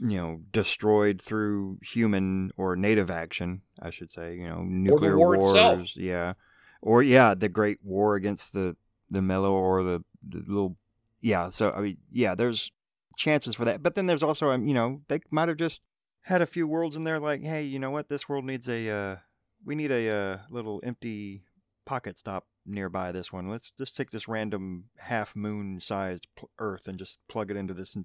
you 0.00 0.16
know, 0.16 0.40
destroyed 0.52 1.22
through 1.22 1.78
human 1.82 2.52
or 2.56 2.76
native 2.76 3.10
action. 3.10 3.62
I 3.80 3.90
should 3.90 4.12
say, 4.12 4.34
you 4.34 4.48
know, 4.48 4.62
nuclear 4.62 5.16
war 5.16 5.36
wars. 5.36 5.44
itself. 5.44 5.96
Yeah, 5.96 6.34
or 6.82 7.02
yeah, 7.02 7.34
the 7.34 7.48
Great 7.48 7.78
War 7.82 8.14
against 8.16 8.52
the 8.52 8.76
the 9.10 9.22
Meller 9.22 9.48
or 9.48 9.82
the, 9.82 10.04
the 10.26 10.42
little 10.46 10.76
yeah. 11.20 11.50
So 11.50 11.72
I 11.72 11.80
mean, 11.80 11.96
yeah, 12.10 12.34
there's 12.34 12.70
chances 13.16 13.54
for 13.54 13.64
that, 13.64 13.82
but 13.82 13.94
then 13.94 14.06
there's 14.06 14.22
also 14.22 14.50
um, 14.50 14.66
you 14.66 14.74
know 14.74 15.02
they 15.08 15.20
might 15.30 15.48
have 15.48 15.58
just 15.58 15.82
had 16.22 16.42
a 16.42 16.46
few 16.46 16.66
worlds 16.66 16.96
in 16.96 17.04
there 17.04 17.18
like, 17.18 17.42
hey, 17.42 17.62
you 17.62 17.78
know 17.78 17.90
what, 17.90 18.08
this 18.08 18.28
world 18.28 18.44
needs 18.44 18.68
a 18.68 18.88
uh, 18.88 19.16
we 19.64 19.74
need 19.74 19.90
a 19.90 20.10
uh, 20.10 20.38
little 20.50 20.80
empty 20.84 21.44
pocket 21.86 22.18
stop 22.18 22.46
nearby 22.66 23.12
this 23.12 23.32
one. 23.32 23.48
Let's 23.48 23.72
just 23.76 23.96
take 23.96 24.10
this 24.10 24.28
random 24.28 24.84
half 24.96 25.34
moon 25.34 25.80
sized 25.80 26.28
pl- 26.36 26.50
Earth 26.58 26.86
and 26.86 26.98
just 26.98 27.18
plug 27.28 27.50
it 27.50 27.56
into 27.56 27.74
this 27.74 27.96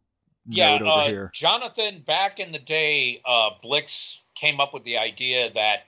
Yeah, 0.48 0.76
over 0.76 0.86
uh, 0.86 1.06
here. 1.06 1.32
Jonathan, 1.34 2.00
back 2.06 2.40
in 2.40 2.52
the 2.52 2.60
day, 2.60 3.22
uh, 3.26 3.52
Blix 3.62 4.22
came 4.36 4.60
up 4.60 4.74
with 4.74 4.84
the 4.84 4.98
idea 4.98 5.52
that 5.54 5.84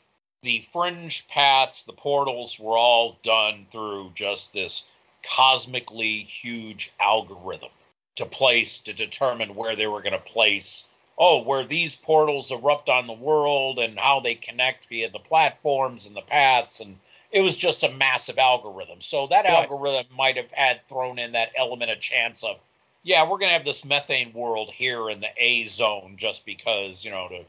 the 0.47 0.59
fringe 0.59 1.27
paths, 1.27 1.83
the 1.83 1.91
portals, 1.91 2.57
were 2.57 2.77
all 2.77 3.17
done 3.21 3.65
through 3.69 4.09
just 4.15 4.53
this 4.53 4.87
cosmically 5.21 6.19
huge 6.19 6.89
algorithm 7.01 7.69
to 8.15 8.25
place 8.25 8.77
to 8.77 8.93
determine 8.93 9.55
where 9.55 9.75
they 9.75 9.87
were 9.87 10.01
going 10.01 10.13
to 10.13 10.19
place. 10.19 10.85
Oh, 11.17 11.41
where 11.41 11.65
these 11.65 11.97
portals 11.97 12.49
erupt 12.49 12.87
on 12.87 13.07
the 13.07 13.13
world 13.13 13.77
and 13.77 13.99
how 13.99 14.21
they 14.21 14.35
connect 14.35 14.87
via 14.87 15.09
the 15.09 15.19
platforms 15.19 16.07
and 16.07 16.15
the 16.15 16.21
paths. 16.21 16.79
And 16.79 16.97
it 17.29 17.41
was 17.41 17.57
just 17.57 17.83
a 17.83 17.91
massive 17.91 18.39
algorithm. 18.39 19.01
So 19.01 19.27
that 19.27 19.43
Right. 19.43 19.53
algorithm 19.53 20.05
might 20.15 20.37
have 20.37 20.51
had 20.53 20.85
thrown 20.85 21.19
in 21.19 21.33
that 21.33 21.51
element 21.57 21.91
of 21.91 21.99
chance 21.99 22.45
of 22.45 22.57
yeah, 23.03 23.27
we're 23.27 23.37
gonna 23.37 23.51
have 23.51 23.65
this 23.65 23.83
methane 23.83 24.31
world 24.31 24.69
here 24.71 25.09
in 25.09 25.19
the 25.19 25.29
A 25.35 25.65
zone 25.65 26.15
just 26.15 26.45
because 26.45 27.03
you 27.03 27.11
know 27.11 27.27
to 27.27 27.45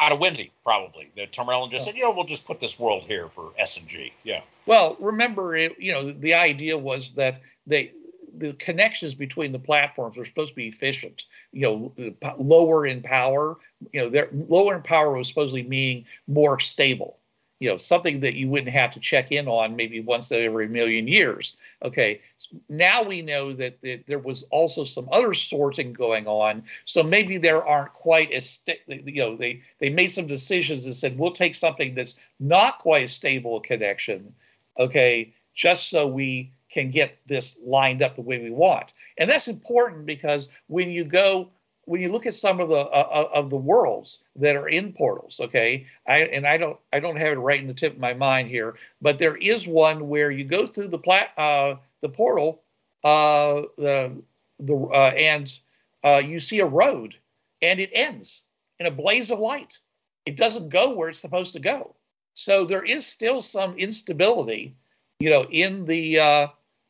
out 0.00 0.12
of 0.12 0.18
Whimsy 0.18 0.52
probably. 0.62 1.10
The 1.16 1.26
Tomerlin 1.26 1.70
just 1.70 1.82
oh. 1.82 1.86
said, 1.86 1.96
you 1.96 2.04
know, 2.04 2.12
we'll 2.12 2.24
just 2.24 2.46
put 2.46 2.60
this 2.60 2.78
world 2.78 3.04
here 3.04 3.28
for 3.28 3.52
S 3.58 3.76
and 3.76 3.86
G. 3.86 4.12
Yeah, 4.22 4.40
Well, 4.66 4.96
remember, 5.00 5.56
it, 5.56 5.78
you 5.78 5.92
know, 5.92 6.12
the 6.12 6.34
idea 6.34 6.76
was 6.76 7.12
that 7.14 7.40
they 7.66 7.92
the 8.36 8.52
connections 8.54 9.14
between 9.14 9.52
the 9.52 9.58
platforms 9.58 10.16
were 10.16 10.24
supposed 10.24 10.50
to 10.50 10.56
be 10.56 10.66
efficient. 10.66 11.24
You 11.52 11.92
know, 11.96 12.16
lower 12.38 12.86
in 12.86 13.02
power. 13.02 13.58
You 13.92 14.02
know, 14.02 14.08
they're 14.08 14.28
lower 14.32 14.74
in 14.76 14.82
power 14.82 15.12
was 15.12 15.28
supposedly 15.28 15.62
meaning 15.62 16.06
more 16.26 16.58
stable. 16.58 17.18
You 17.60 17.70
know, 17.70 17.76
something 17.76 18.20
that 18.20 18.34
you 18.34 18.48
wouldn't 18.48 18.72
have 18.72 18.90
to 18.92 19.00
check 19.00 19.32
in 19.32 19.48
on 19.48 19.76
maybe 19.76 20.00
once 20.00 20.30
every 20.32 20.68
million 20.68 21.06
years. 21.08 21.56
Okay, 21.82 22.20
now 22.68 23.02
we 23.02 23.22
know 23.22 23.52
that, 23.52 23.80
that 23.82 24.06
there 24.06 24.18
was 24.18 24.42
also 24.50 24.84
some 24.84 25.08
other 25.12 25.32
sorting 25.32 25.92
going 25.92 26.26
on. 26.26 26.64
So 26.84 27.02
maybe 27.02 27.38
there 27.38 27.64
aren't 27.64 27.92
quite 27.92 28.32
as 28.32 28.48
sta- 28.48 28.82
you 28.86 29.22
know 29.22 29.36
they 29.36 29.62
they 29.78 29.88
made 29.88 30.08
some 30.08 30.26
decisions 30.26 30.86
and 30.86 30.96
said 30.96 31.18
we'll 31.18 31.30
take 31.30 31.54
something 31.54 31.94
that's 31.94 32.18
not 32.40 32.80
quite 32.80 33.04
as 33.04 33.12
stable 33.12 33.60
connection 33.60 34.34
okay, 34.78 35.32
just 35.54 35.90
so 35.90 36.06
we 36.06 36.52
can 36.70 36.90
get 36.90 37.16
this 37.26 37.58
lined 37.64 38.02
up 38.02 38.16
the 38.16 38.22
way 38.22 38.42
we 38.42 38.50
want. 38.50 38.92
And 39.18 39.30
that's 39.30 39.48
important 39.48 40.06
because 40.06 40.48
when 40.66 40.90
you 40.90 41.04
go, 41.04 41.48
when 41.86 42.00
you 42.00 42.10
look 42.10 42.26
at 42.26 42.34
some 42.34 42.60
of 42.60 42.68
the 42.68 42.76
uh, 42.76 43.28
of 43.32 43.50
the 43.50 43.56
worlds 43.56 44.18
that 44.36 44.56
are 44.56 44.68
in 44.68 44.92
portals, 44.92 45.40
okay, 45.40 45.86
I 46.06 46.18
and 46.18 46.46
I 46.46 46.56
don't 46.56 46.78
I 46.92 47.00
don't 47.00 47.16
have 47.16 47.32
it 47.32 47.40
right 47.40 47.60
in 47.60 47.66
the 47.66 47.74
tip 47.74 47.94
of 47.94 48.00
my 48.00 48.14
mind 48.14 48.48
here, 48.48 48.76
but 49.00 49.18
there 49.18 49.36
is 49.36 49.66
one 49.66 50.08
where 50.08 50.30
you 50.30 50.44
go 50.44 50.66
through 50.66 50.88
the 50.88 50.98
plat 50.98 51.30
uh, 51.36 51.76
the 52.00 52.08
portal, 52.08 52.62
uh, 53.02 53.62
the 53.76 54.22
the 54.58 54.76
uh, 54.76 55.12
and 55.16 55.58
uh, 56.02 56.22
you 56.24 56.40
see 56.40 56.60
a 56.60 56.66
road, 56.66 57.16
and 57.62 57.80
it 57.80 57.90
ends 57.92 58.44
in 58.78 58.86
a 58.86 58.90
blaze 58.90 59.30
of 59.30 59.38
light. 59.38 59.78
It 60.26 60.36
doesn't 60.36 60.70
go 60.70 60.94
where 60.94 61.08
it's 61.08 61.20
supposed 61.20 61.52
to 61.54 61.60
go. 61.60 61.94
So 62.34 62.64
there 62.64 62.84
is 62.84 63.06
still 63.06 63.40
some 63.40 63.76
instability, 63.76 64.74
you 65.20 65.30
know, 65.30 65.44
in 65.44 65.84
the 65.84 66.18
uh, 66.18 66.46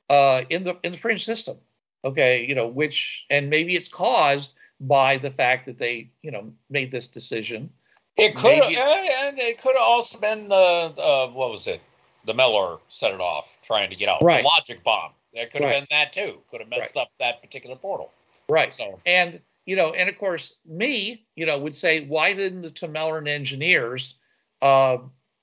uh, 0.09 0.43
in 0.51 0.65
the 0.65 0.79
in 0.83 0.93
the 0.93 0.99
fringe 0.99 1.25
system. 1.25 1.59
Okay, 2.05 2.45
you 2.47 2.55
know, 2.55 2.67
which 2.67 3.25
and 3.31 3.49
maybe 3.49 3.75
it's 3.77 3.89
caused 3.89 4.55
by 4.81 5.19
the 5.19 5.31
fact 5.31 5.67
that 5.67 5.79
they, 5.79 6.11
you 6.23 6.31
know, 6.31 6.53
made 6.71 6.91
this 6.91 7.09
decision. 7.09 7.71
it 8.17 8.35
could 8.35 8.55
have, 8.55 8.67
Maybe- 8.71 8.77
and 8.77 9.39
it 9.39 9.61
could 9.61 9.75
have 9.75 9.83
also 9.83 10.19
been 10.19 10.49
the 10.49 10.55
uh, 10.57 11.29
what 11.31 11.51
was 11.51 11.67
it? 11.67 11.81
The 12.27 12.35
Meller 12.35 12.79
set 12.89 13.13
it 13.13 13.21
off, 13.21 13.57
trying 13.63 13.91
to 13.91 13.97
get 13.97 14.09
out. 14.09 14.23
Right. 14.23 14.43
The 14.43 14.49
logic 14.49 14.83
bomb. 14.85 15.13
That 15.35 15.51
could 15.51 15.63
have 15.63 15.71
Right. 15.71 15.89
been 15.89 15.99
that 15.99 16.13
too. 16.13 16.41
Could 16.49 16.61
have 16.61 16.71
messed 16.71 16.97
up 16.97 17.09
that 17.19 17.43
particular 17.43 17.77
portal. 17.77 18.13
Right. 18.49 18.73
So 18.75 19.01
And 19.05 19.41
you 19.67 19.77
know, 19.77 19.93
and 19.95 20.09
of 20.11 20.19
course, 20.19 20.59
me, 20.67 21.25
you 21.37 21.47
know, 21.47 21.59
would 21.59 21.75
say, 21.75 22.05
why 22.07 22.35
didn't 22.35 22.63
the 22.63 22.71
Tamelan 22.71 23.27
engineers, 23.29 24.19
uh, 24.61 24.99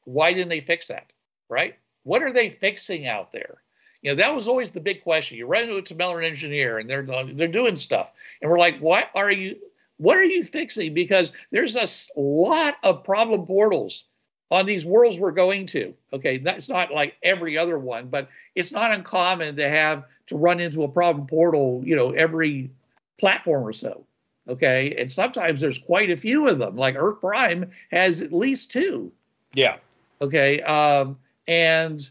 why 0.05 0.31
didn't 0.31 0.49
they 0.49 0.61
fix 0.61 0.87
that? 0.87 1.11
Right? 1.49 1.75
What 2.03 2.21
are 2.23 2.31
they 2.31 2.49
fixing 2.49 3.07
out 3.07 3.31
there? 3.31 3.60
You 4.01 4.11
know, 4.11 4.15
that 4.15 4.33
was 4.33 4.47
always 4.47 4.71
the 4.71 4.81
big 4.81 5.03
question. 5.03 5.37
You 5.37 5.45
run 5.45 5.63
into 5.63 5.77
a 5.77 5.81
Tamelan 5.81 6.25
engineer, 6.25 6.79
and 6.79 6.89
they're 6.89 7.03
they're 7.03 7.47
doing 7.47 7.75
stuff, 7.75 8.11
and 8.41 8.49
we're 8.49 8.59
like, 8.59 8.79
what 8.79 9.09
are 9.15 9.31
you? 9.31 9.57
What 9.97 10.17
are 10.17 10.23
you 10.23 10.43
fixing? 10.43 10.93
Because 10.95 11.31
there's 11.51 11.75
a 11.75 12.19
lot 12.19 12.75
of 12.83 13.03
problem 13.03 13.45
portals 13.45 14.05
on 14.49 14.65
these 14.65 14.85
worlds 14.85 15.19
we're 15.19 15.31
going 15.31 15.67
to. 15.67 15.93
Okay, 16.11 16.37
that's 16.37 16.69
not 16.69 16.91
like 16.91 17.15
every 17.21 17.57
other 17.57 17.77
one, 17.77 18.07
but 18.07 18.27
it's 18.55 18.71
not 18.71 18.91
uncommon 18.91 19.55
to 19.57 19.69
have 19.69 20.05
to 20.27 20.37
run 20.37 20.59
into 20.59 20.83
a 20.83 20.87
problem 20.87 21.27
portal, 21.27 21.81
you 21.85 21.95
know, 21.95 22.11
every 22.11 22.71
platform 23.19 23.63
or 23.63 23.73
so. 23.73 24.05
Okay, 24.49 24.95
and 24.97 25.09
sometimes 25.09 25.61
there's 25.61 25.77
quite 25.77 26.09
a 26.09 26.17
few 26.17 26.47
of 26.47 26.57
them. 26.57 26.75
Like 26.75 26.95
Earth 26.97 27.21
Prime 27.21 27.69
has 27.91 28.21
at 28.21 28.33
least 28.33 28.71
two. 28.71 29.11
yeah, 29.53 29.77
Okay, 30.19 30.61
um, 30.61 31.17
and 31.47 32.09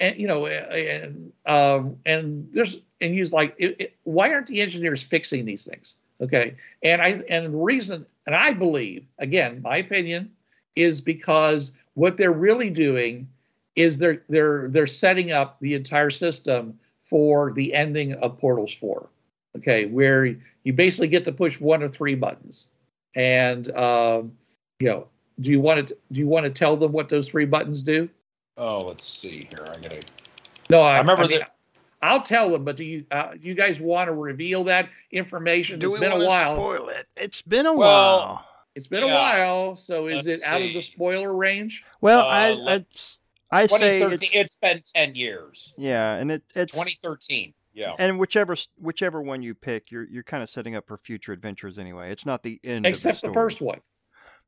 and 0.00 0.18
you 0.18 0.26
know, 0.26 0.46
and 0.46 1.32
um, 1.46 1.96
and 2.06 2.48
there's 2.52 2.80
and 3.00 3.14
use 3.14 3.32
like, 3.32 3.54
it, 3.58 3.76
it, 3.78 3.96
why 4.02 4.32
aren't 4.32 4.46
the 4.46 4.62
engineers 4.62 5.02
fixing 5.02 5.44
these 5.44 5.66
things? 5.66 5.96
Okay, 6.20 6.56
and 6.82 7.00
I 7.00 7.22
and 7.28 7.46
the 7.52 7.58
reason, 7.58 8.06
and 8.26 8.34
I 8.34 8.52
believe, 8.52 9.06
again, 9.18 9.60
my 9.62 9.76
opinion 9.76 10.32
is 10.74 11.00
because 11.00 11.72
what 11.94 12.16
they're 12.16 12.32
really 12.32 12.70
doing 12.70 13.28
is 13.76 13.98
they're 13.98 14.22
they're 14.28 14.68
they're 14.68 14.86
setting 14.86 15.32
up 15.32 15.60
the 15.60 15.74
entire 15.74 16.10
system 16.10 16.78
for 17.04 17.52
the 17.52 17.74
ending 17.74 18.14
of 18.14 18.38
Portals 18.38 18.74
Four. 18.74 19.08
Okay, 19.56 19.86
where 19.86 20.36
you 20.64 20.72
basically 20.72 21.08
get 21.08 21.24
to 21.24 21.32
push 21.32 21.60
one 21.60 21.82
or 21.82 21.88
three 21.88 22.14
buttons, 22.14 22.68
and 23.14 23.70
um, 23.76 24.32
you 24.78 24.88
know, 24.88 25.06
do 25.40 25.50
you 25.50 25.60
want 25.60 25.88
to 25.88 25.96
do 26.12 26.20
you 26.20 26.28
want 26.28 26.44
to 26.44 26.50
tell 26.50 26.76
them 26.76 26.92
what 26.92 27.08
those 27.08 27.28
three 27.28 27.46
buttons 27.46 27.82
do? 27.82 28.08
Oh, 28.60 28.78
let's 28.86 29.04
see 29.04 29.48
here. 29.48 29.64
I 29.66 29.80
gotta. 29.80 30.00
No, 30.68 30.82
I, 30.82 30.96
I 30.96 30.98
remember 31.00 31.24
I 31.24 31.26
mean, 31.28 31.38
that- 31.40 31.56
I'll 32.02 32.22
tell 32.22 32.50
them, 32.50 32.64
but 32.64 32.76
do 32.76 32.84
you 32.84 33.04
uh, 33.10 33.32
you 33.42 33.54
guys 33.54 33.80
want 33.80 34.08
to 34.08 34.12
reveal 34.12 34.64
that 34.64 34.88
information? 35.10 35.78
Do 35.78 35.86
it's 35.88 35.94
we 35.94 36.00
been 36.00 36.12
a 36.12 36.16
wanna 36.16 36.28
while. 36.28 36.54
spoil 36.56 36.88
it? 36.90 37.06
It's 37.16 37.42
been 37.42 37.66
a 37.66 37.74
Well, 37.74 38.18
while. 38.20 38.46
It's 38.74 38.86
been 38.86 39.02
a 39.02 39.06
while. 39.06 39.76
So 39.76 40.06
is 40.06 40.26
Let's 40.26 40.42
it 40.42 40.46
out 40.48 40.60
of 40.62 40.72
the 40.72 40.80
spoiler 40.82 41.34
range? 41.34 41.84
Well, 42.00 42.20
Uh, 42.20 42.24
I 42.28 42.50
let- 42.52 43.16
I 43.52 43.66
say 43.66 44.00
it's, 44.02 44.30
it's 44.32 44.56
been 44.56 44.80
ten 44.94 45.14
years. 45.14 45.74
yeah, 45.76 46.14
and 46.14 46.30
it, 46.30 46.42
it's 46.54 46.72
2013. 46.72 47.52
Yeah. 47.72 47.94
and 47.98 48.18
whichever 48.18 48.56
whichever 48.78 49.22
one 49.22 49.42
you 49.42 49.54
pick, 49.54 49.90
you're 49.90 50.08
you're 50.08 50.22
kind 50.22 50.42
of 50.42 50.48
setting 50.50 50.76
up 50.76 50.86
for 50.86 50.96
future 50.96 51.32
adventures 51.32 51.78
anyway. 51.78 52.12
It's 52.12 52.24
not 52.26 52.42
the 52.42 52.60
end. 52.62 52.86
Except 52.86 53.16
of 53.16 53.20
the 53.22 53.28
the, 53.28 53.34
first 53.34 53.60
one. 53.60 53.80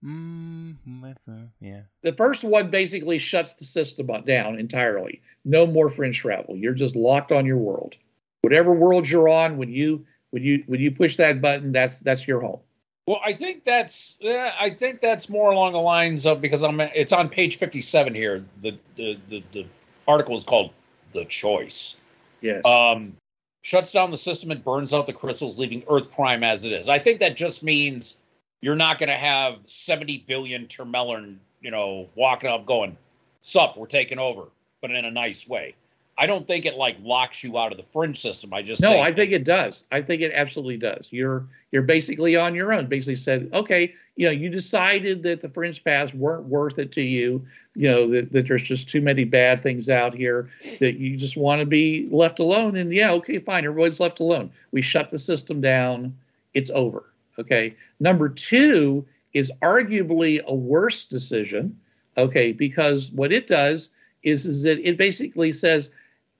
Mm, 0.04 0.76
that's, 1.02 1.28
uh, 1.28 1.46
yeah. 1.60 1.82
The 2.02 2.12
first 2.12 2.42
one 2.42 2.70
basically 2.70 3.18
shuts 3.18 3.54
the 3.54 3.64
system 3.64 4.08
down 4.24 4.58
entirely. 4.58 5.22
No 5.44 5.66
more 5.66 5.90
fringe 5.90 6.18
travel. 6.18 6.56
You're 6.56 6.74
just 6.74 6.96
locked 6.96 7.30
on 7.30 7.46
your 7.46 7.58
world. 7.58 7.96
Whatever 8.42 8.72
world 8.72 9.08
you're 9.08 9.28
on, 9.28 9.58
when 9.58 9.70
you 9.70 10.04
when 10.30 10.42
you 10.42 10.64
when 10.66 10.80
you 10.80 10.90
push 10.90 11.16
that 11.18 11.40
button, 11.40 11.70
that's 11.70 12.00
that's 12.00 12.26
your 12.26 12.40
home. 12.40 12.60
Well, 13.06 13.20
I 13.24 13.32
think 13.32 13.64
that's 13.64 14.16
yeah, 14.20 14.52
I 14.58 14.70
think 14.70 15.00
that's 15.00 15.28
more 15.28 15.52
along 15.52 15.72
the 15.72 15.80
lines 15.80 16.26
of 16.26 16.40
because 16.40 16.64
I'm 16.64 16.80
it's 16.80 17.12
on 17.12 17.28
page 17.28 17.56
57 17.56 18.14
here. 18.14 18.44
The 18.60 18.78
the 18.96 19.18
the, 19.28 19.42
the 19.52 19.66
article 20.08 20.36
is 20.36 20.44
called 20.44 20.72
"The 21.12 21.24
Choice." 21.24 21.96
Yes. 22.40 22.64
Um, 22.64 23.16
shuts 23.62 23.92
down 23.92 24.10
the 24.10 24.16
system 24.16 24.50
and 24.50 24.64
burns 24.64 24.92
out 24.92 25.06
the 25.06 25.12
crystals, 25.12 25.58
leaving 25.58 25.84
Earth 25.88 26.10
Prime 26.10 26.42
as 26.42 26.64
it 26.64 26.72
is. 26.72 26.88
I 26.88 26.98
think 26.98 27.20
that 27.20 27.36
just 27.36 27.62
means 27.62 28.16
you're 28.62 28.76
not 28.76 28.98
going 28.98 29.10
to 29.10 29.16
have 29.16 29.58
70 29.66 30.24
billion 30.26 30.66
Termehlern, 30.66 31.36
you 31.60 31.70
know, 31.70 32.08
walking 32.14 32.48
up 32.48 32.64
going, 32.64 32.96
"Sup, 33.42 33.76
we're 33.76 33.86
taking 33.86 34.18
over," 34.18 34.44
but 34.80 34.90
in 34.90 35.04
a 35.04 35.10
nice 35.10 35.46
way. 35.46 35.74
I 36.16 36.26
don't 36.26 36.46
think 36.46 36.66
it 36.66 36.76
like 36.76 36.96
locks 37.02 37.42
you 37.42 37.58
out 37.58 37.72
of 37.72 37.78
the 37.78 37.84
fringe 37.84 38.20
system. 38.20 38.52
I 38.52 38.62
just 38.62 38.82
No, 38.82 38.90
think, 38.90 39.06
I 39.06 39.12
think 39.12 39.32
it 39.32 39.44
does. 39.44 39.84
I 39.90 40.02
think 40.02 40.20
it 40.22 40.32
absolutely 40.34 40.76
does. 40.76 41.08
You're 41.10 41.46
you're 41.72 41.82
basically 41.82 42.36
on 42.36 42.54
your 42.54 42.72
own. 42.72 42.86
Basically 42.86 43.16
said, 43.16 43.48
okay, 43.52 43.94
you 44.16 44.26
know, 44.26 44.32
you 44.32 44.50
decided 44.50 45.22
that 45.22 45.40
the 45.40 45.48
fringe 45.48 45.82
paths 45.82 46.12
weren't 46.12 46.44
worth 46.44 46.78
it 46.78 46.92
to 46.92 47.02
you. 47.02 47.44
You 47.74 47.90
know 47.90 48.10
that, 48.10 48.30
that 48.32 48.46
there's 48.46 48.62
just 48.62 48.90
too 48.90 49.00
many 49.00 49.24
bad 49.24 49.62
things 49.62 49.88
out 49.88 50.14
here 50.14 50.50
that 50.80 50.96
you 50.96 51.16
just 51.16 51.36
want 51.36 51.60
to 51.60 51.66
be 51.66 52.06
left 52.10 52.38
alone. 52.38 52.76
And 52.76 52.92
yeah, 52.92 53.12
okay, 53.12 53.38
fine, 53.38 53.64
everybody's 53.64 53.98
left 53.98 54.20
alone. 54.20 54.52
We 54.70 54.82
shut 54.82 55.08
the 55.08 55.18
system 55.18 55.62
down. 55.62 56.14
It's 56.52 56.70
over. 56.70 57.04
Okay. 57.38 57.76
Number 58.00 58.28
two 58.28 59.06
is 59.32 59.52
arguably 59.62 60.42
a 60.44 60.54
worse 60.54 61.06
decision. 61.06 61.78
Okay, 62.16 62.52
because 62.52 63.10
what 63.10 63.32
it 63.32 63.46
does 63.46 63.90
is 64.22 64.46
is 64.46 64.62
that 64.64 64.86
it 64.86 64.98
basically 64.98 65.52
says, 65.52 65.90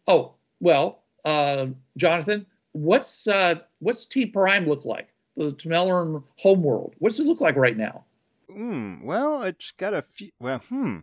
"Oh, 0.07 0.35
well, 0.61 1.03
uh, 1.25 1.67
Jonathan, 1.97 2.47
what's 2.73 3.27
uh, 3.27 3.61
what's 3.79 4.07
T 4.07 4.27
Prime 4.27 4.67
look 4.67 4.85
like? 4.85 5.09
The 5.37 5.53
Termehlern 5.53 6.23
homeworld. 6.37 6.95
What 6.99 7.11
does 7.11 7.21
it 7.21 7.27
look 7.27 7.41
like 7.41 7.57
right 7.57 7.77
now?" 7.77 8.05
Hmm. 8.51 9.03
Well, 9.03 9.43
it's 9.43 9.71
got 9.71 9.95
a 9.95 10.03
few. 10.03 10.31
Well, 10.39 10.61
hmm. 10.69 10.99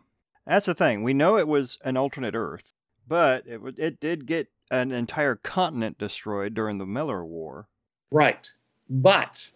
That's 0.45 0.67
the 0.67 0.75
thing. 0.75 1.03
We 1.03 1.13
know 1.13 1.37
it 1.37 1.47
was 1.47 1.77
an 1.83 1.97
alternate 1.97 2.35
Earth, 2.35 2.73
but 3.07 3.47
it 3.47 3.59
it 3.77 3.99
did 3.99 4.27
get 4.27 4.49
an 4.71 4.91
entire 4.91 5.35
continent 5.35 5.97
destroyed 5.97 6.53
during 6.53 6.77
the 6.77 6.85
Meller 6.85 7.25
War. 7.25 7.67
Right, 8.11 8.51
but 8.87 9.49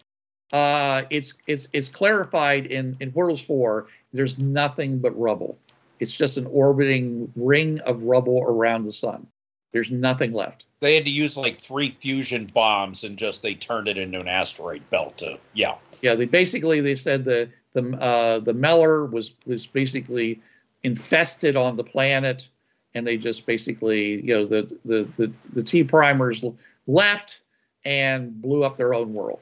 uh, 0.54 1.02
it's 1.10 1.34
it's 1.48 1.68
it's 1.74 1.90
clarified 1.90 2.68
in 2.68 2.96
in 3.00 3.12
Portals 3.12 3.42
Four. 3.42 3.88
There's 4.14 4.40
nothing 4.40 5.00
but 5.00 5.20
rubble. 5.20 5.58
It's 6.00 6.16
just 6.16 6.38
an 6.38 6.46
orbiting 6.46 7.32
ring 7.36 7.80
of 7.82 8.04
rubble 8.04 8.44
around 8.44 8.84
the 8.84 8.94
sun. 8.94 9.28
There's 9.72 9.90
nothing 9.90 10.32
left. 10.32 10.66
They 10.80 10.94
had 10.94 11.06
to 11.06 11.12
use 11.12 11.36
like 11.36 11.58
three 11.58 11.90
fusion 11.90 12.46
bombs 12.54 13.04
and 13.04 13.18
just 13.18 13.42
they 13.42 13.56
turned 13.56 13.88
it 13.88 13.98
into 13.98 14.20
an 14.20 14.28
asteroid 14.28 14.88
belt. 14.92 15.18
To 15.18 15.40
yeah, 15.54 15.76
Yeah, 16.04 16.14
they 16.14 16.26
basically 16.26 16.82
they 16.82 16.96
said 16.96 17.26
the 17.26 17.50
the 17.74 17.98
uh, 18.00 18.40
the 18.40 18.54
Meller 18.54 19.06
was 19.06 19.34
was 19.48 19.66
basically 19.66 20.40
infested 20.84 21.56
on 21.56 21.78
the 21.78 21.84
planet, 21.84 22.48
and 22.94 23.08
they 23.08 23.18
just 23.18 23.48
basically 23.48 24.22
you 24.24 24.36
know 24.36 24.46
the 24.46 24.78
the 24.86 25.08
the, 25.18 25.32
the 25.54 25.64
T 25.64 25.84
primers 25.84 26.44
left 26.86 27.42
and 27.84 28.40
blew 28.40 28.64
up 28.64 28.78
their 28.78 28.94
own 28.94 29.14
world. 29.14 29.40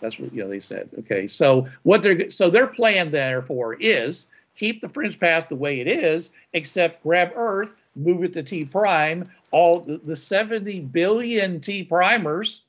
That's 0.00 0.18
what 0.18 0.32
you 0.32 0.42
know 0.42 0.48
they 0.48 0.60
said. 0.60 0.88
Okay, 1.00 1.26
so 1.26 1.66
what 1.82 2.02
they're 2.02 2.30
so 2.30 2.50
their 2.50 2.66
plan 2.66 3.10
therefore 3.10 3.74
is 3.74 4.26
keep 4.56 4.80
the 4.80 4.88
fringe 4.88 5.18
path 5.18 5.48
the 5.48 5.56
way 5.56 5.80
it 5.80 5.88
is, 5.88 6.32
except 6.52 7.02
grab 7.02 7.32
Earth, 7.34 7.74
move 7.96 8.24
it 8.24 8.32
to 8.34 8.42
T 8.42 8.64
prime. 8.64 9.24
All 9.52 9.80
the, 9.80 9.98
the 9.98 10.16
70 10.16 10.80
billion 10.80 11.60
T 11.60 11.82
primers 11.82 12.62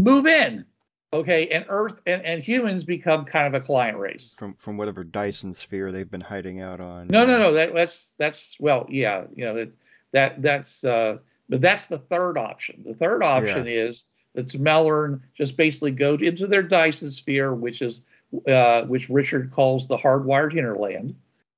move 0.00 0.26
in. 0.26 0.64
Okay, 1.12 1.48
and 1.48 1.64
Earth 1.68 2.02
and, 2.06 2.22
and 2.22 2.42
humans 2.42 2.84
become 2.84 3.24
kind 3.24 3.46
of 3.46 3.60
a 3.60 3.64
client 3.64 3.96
race. 3.96 4.34
from 4.38 4.54
from 4.54 4.76
whatever 4.76 5.04
Dyson 5.04 5.54
sphere 5.54 5.90
they've 5.90 6.10
been 6.10 6.20
hiding 6.20 6.60
out 6.60 6.80
on. 6.80 7.06
No, 7.08 7.24
no, 7.24 7.38
no. 7.38 7.54
That, 7.54 7.74
that's 7.74 8.12
that's 8.18 8.60
well, 8.60 8.86
yeah, 8.90 9.24
you 9.34 9.44
know 9.44 9.54
that 9.54 9.72
that 10.12 10.42
that's 10.42 10.84
uh, 10.84 11.16
but 11.48 11.62
that's 11.62 11.86
the 11.86 11.98
third 11.98 12.36
option. 12.36 12.82
The 12.84 12.94
third 12.94 13.22
option 13.22 13.66
is 13.66 14.04
that 14.38 14.46
Mellern 14.60 15.20
just 15.34 15.56
basically 15.56 15.90
go 15.90 16.14
into 16.14 16.46
their 16.46 16.62
Dyson 16.62 17.10
sphere, 17.10 17.52
which 17.52 17.82
is 17.82 18.02
uh, 18.46 18.82
which 18.82 19.08
Richard 19.08 19.50
calls 19.50 19.88
the 19.88 19.96
hardwired 19.96 20.52
hinterland. 20.52 21.16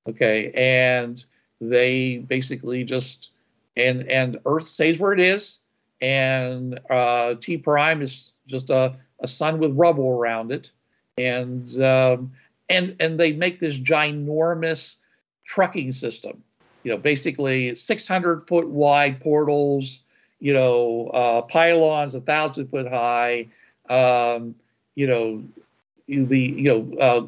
Okay, 0.08 0.50
and 0.52 1.22
they 1.60 2.16
basically 2.16 2.84
just 2.84 3.28
and 3.76 4.10
and 4.10 4.38
Earth 4.46 4.64
stays 4.64 4.98
where 4.98 5.12
it 5.12 5.20
is, 5.20 5.58
and 6.00 6.80
uh, 6.88 7.34
T 7.34 7.58
prime 7.58 8.00
is 8.00 8.32
just 8.46 8.70
a, 8.70 8.96
a 9.20 9.28
sun 9.28 9.58
with 9.58 9.76
rubble 9.76 10.08
around 10.08 10.50
it, 10.50 10.72
and 11.18 11.68
um, 11.82 12.32
and 12.70 12.96
and 12.98 13.20
they 13.20 13.32
make 13.32 13.60
this 13.60 13.78
ginormous 13.78 14.96
trucking 15.44 15.92
system. 15.92 16.42
You 16.82 16.92
know, 16.92 16.96
basically 16.96 17.74
600 17.74 18.48
foot 18.48 18.68
wide 18.68 19.20
portals. 19.20 20.00
You 20.40 20.54
know, 20.54 21.08
uh, 21.08 21.42
pylons 21.42 22.14
a 22.14 22.20
thousand 22.20 22.68
foot 22.68 22.88
high. 22.88 23.48
Um, 23.88 24.54
you 24.94 25.06
know, 25.06 25.44
the 26.08 26.38
you 26.38 26.68
know 26.68 26.98
uh, 26.98 27.26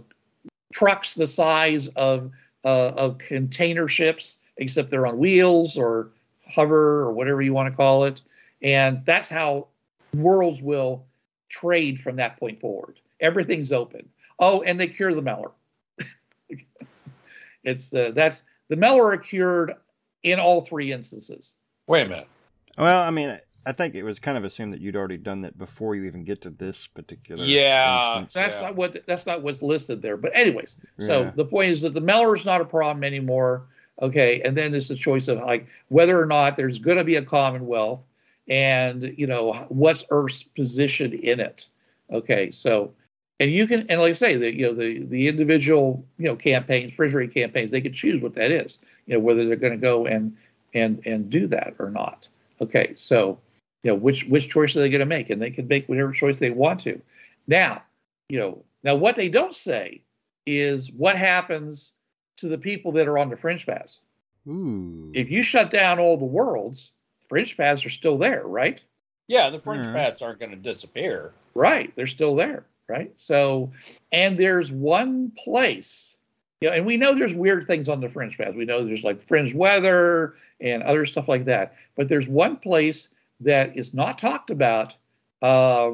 trucks 0.72 1.14
the 1.14 1.26
size 1.26 1.88
of 1.88 2.30
uh, 2.64 2.88
of 2.88 3.18
container 3.18 3.88
ships, 3.88 4.38
except 4.56 4.90
they're 4.90 5.06
on 5.06 5.18
wheels 5.18 5.76
or 5.76 6.10
hover 6.48 7.00
or 7.00 7.12
whatever 7.12 7.42
you 7.42 7.52
want 7.52 7.70
to 7.70 7.76
call 7.76 8.04
it. 8.04 8.20
And 8.62 9.04
that's 9.04 9.28
how 9.28 9.68
worlds 10.14 10.62
will 10.62 11.04
trade 11.48 12.00
from 12.00 12.16
that 12.16 12.38
point 12.38 12.60
forward. 12.60 13.00
Everything's 13.20 13.72
open. 13.72 14.08
Oh, 14.38 14.62
and 14.62 14.78
they 14.80 14.88
cure 14.88 15.14
the 15.14 15.22
Meller. 15.22 15.50
it's 17.64 17.94
uh, 17.94 18.12
that's 18.14 18.42
the 18.68 18.76
Meller 18.76 19.12
are 19.12 19.16
cured 19.16 19.74
in 20.22 20.38
all 20.38 20.60
three 20.60 20.92
instances. 20.92 21.54
wait 21.86 22.06
a 22.06 22.08
minute. 22.08 22.28
Well, 22.78 23.02
I 23.02 23.10
mean, 23.10 23.38
I 23.64 23.72
think 23.72 23.94
it 23.94 24.02
was 24.02 24.18
kind 24.18 24.36
of 24.36 24.44
assumed 24.44 24.72
that 24.72 24.80
you'd 24.80 24.96
already 24.96 25.18
done 25.18 25.42
that 25.42 25.56
before 25.56 25.94
you 25.94 26.04
even 26.04 26.24
get 26.24 26.40
to 26.42 26.50
this 26.50 26.86
particular. 26.86 27.44
Yeah, 27.44 28.20
instance. 28.20 28.34
That's 28.34 28.60
Yeah. 28.60 28.68
not 28.68 28.76
what 28.76 29.06
that's 29.06 29.26
not 29.26 29.42
what's 29.42 29.62
listed 29.62 30.02
there. 30.02 30.16
But 30.16 30.32
anyways, 30.34 30.76
so 30.98 31.22
Yeah. 31.22 31.32
the 31.36 31.44
point 31.44 31.70
is 31.70 31.82
that 31.82 31.92
the 31.92 32.00
Meller 32.00 32.34
is 32.34 32.44
not 32.44 32.60
a 32.60 32.64
problem 32.64 33.04
anymore. 33.04 33.66
Okay, 34.00 34.40
and 34.42 34.56
then 34.56 34.74
it's 34.74 34.90
a 34.90 34.96
choice 34.96 35.28
of 35.28 35.38
like 35.38 35.66
whether 35.88 36.18
or 36.20 36.26
not 36.26 36.56
there's 36.56 36.78
going 36.78 36.96
to 36.96 37.04
be 37.04 37.16
a 37.16 37.22
Commonwealth, 37.22 38.04
and 38.48 39.14
you 39.16 39.26
know 39.26 39.52
what's 39.68 40.04
Earth's 40.10 40.42
position 40.42 41.12
in 41.12 41.38
it. 41.38 41.68
Okay, 42.10 42.50
so 42.50 42.92
and 43.38 43.52
you 43.52 43.68
can 43.68 43.86
and 43.88 44.00
like 44.00 44.10
I 44.10 44.12
say 44.12 44.36
the 44.36 44.52
you 44.52 44.66
know 44.66 44.74
the 44.74 45.04
the 45.04 45.28
individual 45.28 46.04
you 46.18 46.24
know 46.24 46.34
campaigns, 46.34 46.92
refrigerator 46.92 47.32
campaigns, 47.32 47.70
they 47.70 47.80
can 47.80 47.92
choose 47.92 48.20
what 48.20 48.34
that 48.34 48.50
is. 48.50 48.78
You 49.06 49.14
know 49.14 49.20
whether 49.20 49.46
they're 49.46 49.56
going 49.56 49.74
to 49.74 49.78
go 49.78 50.06
and 50.06 50.36
and 50.74 51.00
and 51.06 51.30
do 51.30 51.46
that 51.48 51.74
or 51.78 51.90
not. 51.90 52.26
Okay, 52.62 52.92
so 52.96 53.38
you 53.82 53.90
know 53.90 53.96
which 53.96 54.24
which 54.26 54.48
choice 54.48 54.76
are 54.76 54.80
they 54.80 54.88
going 54.88 55.00
to 55.00 55.06
make, 55.06 55.30
and 55.30 55.42
they 55.42 55.50
can 55.50 55.66
make 55.66 55.88
whatever 55.88 56.12
choice 56.12 56.38
they 56.38 56.50
want 56.50 56.80
to. 56.80 57.00
Now, 57.48 57.82
you 58.28 58.38
know, 58.38 58.64
now 58.84 58.94
what 58.94 59.16
they 59.16 59.28
don't 59.28 59.54
say 59.54 60.00
is 60.46 60.90
what 60.92 61.16
happens 61.16 61.92
to 62.36 62.48
the 62.48 62.58
people 62.58 62.92
that 62.92 63.08
are 63.08 63.18
on 63.18 63.30
the 63.30 63.36
fringe 63.36 63.66
paths. 63.66 64.00
Ooh. 64.48 65.10
If 65.12 65.30
you 65.30 65.42
shut 65.42 65.70
down 65.70 65.98
all 65.98 66.16
the 66.16 66.24
worlds, 66.24 66.92
fringe 67.28 67.56
paths 67.56 67.84
are 67.84 67.90
still 67.90 68.16
there, 68.16 68.44
right? 68.44 68.82
Yeah, 69.28 69.50
the 69.50 69.60
fringe 69.60 69.86
Mhm. 69.86 69.92
paths 69.92 70.22
aren't 70.22 70.38
going 70.38 70.50
to 70.50 70.56
disappear. 70.56 71.32
Right, 71.54 71.94
they're 71.96 72.06
still 72.06 72.34
there, 72.34 72.64
right? 72.88 73.12
So, 73.16 73.72
and 74.10 74.38
there's 74.38 74.72
one 74.72 75.32
place, 75.32 76.16
you 76.62 76.70
know, 76.70 76.76
and 76.76 76.86
we 76.86 76.96
know 76.96 77.12
there's 77.12 77.34
weird 77.34 77.66
things 77.66 77.88
on 77.88 78.00
the 78.00 78.08
fringe 78.08 78.38
paths. 78.38 78.54
We 78.54 78.64
know 78.64 78.84
there's 78.84 79.02
like 79.02 79.20
fringe 79.26 79.52
weather 79.52 80.34
and 80.60 80.82
other 80.84 81.04
stuff 81.04 81.28
like 81.28 81.44
that. 81.46 81.74
But 81.96 82.08
there's 82.08 82.28
one 82.28 82.56
place 82.56 83.12
that 83.40 83.76
is 83.76 83.92
not 83.92 84.16
talked 84.16 84.50
about 84.50 84.94
uh, 85.42 85.90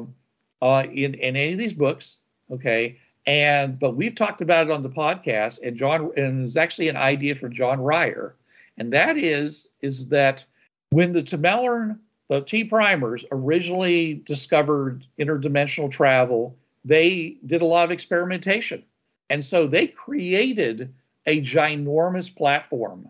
uh, 0.61 0.83
in 0.83 1.15
in 1.15 1.35
any 1.35 1.53
of 1.53 1.57
these 1.57 1.73
books. 1.73 2.19
Okay, 2.51 2.99
and 3.25 3.79
but 3.79 3.95
we've 3.95 4.13
talked 4.13 4.41
about 4.41 4.67
it 4.67 4.71
on 4.71 4.83
the 4.83 4.89
podcast, 4.89 5.59
and 5.63 5.75
John 5.75 6.11
and 6.15 6.45
it's 6.45 6.55
actually 6.55 6.87
an 6.87 6.97
idea 6.97 7.33
for 7.33 7.49
John 7.49 7.81
Ryer, 7.81 8.35
and 8.77 8.93
that 8.93 9.17
is 9.17 9.69
is 9.81 10.09
that 10.09 10.45
when 10.91 11.13
the 11.13 11.23
Termehlern 11.23 11.97
the 12.27 12.41
T 12.41 12.63
primers 12.63 13.25
originally 13.31 14.21
discovered 14.25 15.03
interdimensional 15.17 15.89
travel, 15.89 16.55
they 16.85 17.37
did 17.47 17.63
a 17.63 17.65
lot 17.65 17.85
of 17.85 17.91
experimentation. 17.91 18.83
And 19.29 19.43
so 19.43 19.67
they 19.67 19.87
created 19.87 20.93
a 21.25 21.41
ginormous 21.41 22.33
platform 22.35 23.07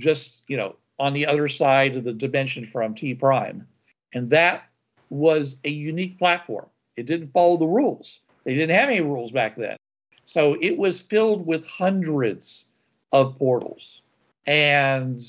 just, 0.00 0.42
you 0.48 0.56
know, 0.56 0.76
on 0.98 1.12
the 1.12 1.26
other 1.26 1.48
side 1.48 1.96
of 1.96 2.04
the 2.04 2.12
dimension 2.12 2.64
from 2.64 2.94
T 2.94 3.14
prime. 3.14 3.66
And 4.12 4.30
that 4.30 4.64
was 5.10 5.58
a 5.64 5.70
unique 5.70 6.18
platform. 6.18 6.66
It 6.96 7.06
didn't 7.06 7.32
follow 7.32 7.56
the 7.56 7.66
rules. 7.66 8.20
They 8.44 8.54
didn't 8.54 8.76
have 8.76 8.88
any 8.88 9.00
rules 9.00 9.30
back 9.30 9.56
then. 9.56 9.76
So 10.24 10.56
it 10.60 10.76
was 10.76 11.00
filled 11.02 11.46
with 11.46 11.66
hundreds 11.66 12.66
of 13.12 13.38
portals. 13.38 14.02
And 14.46 15.22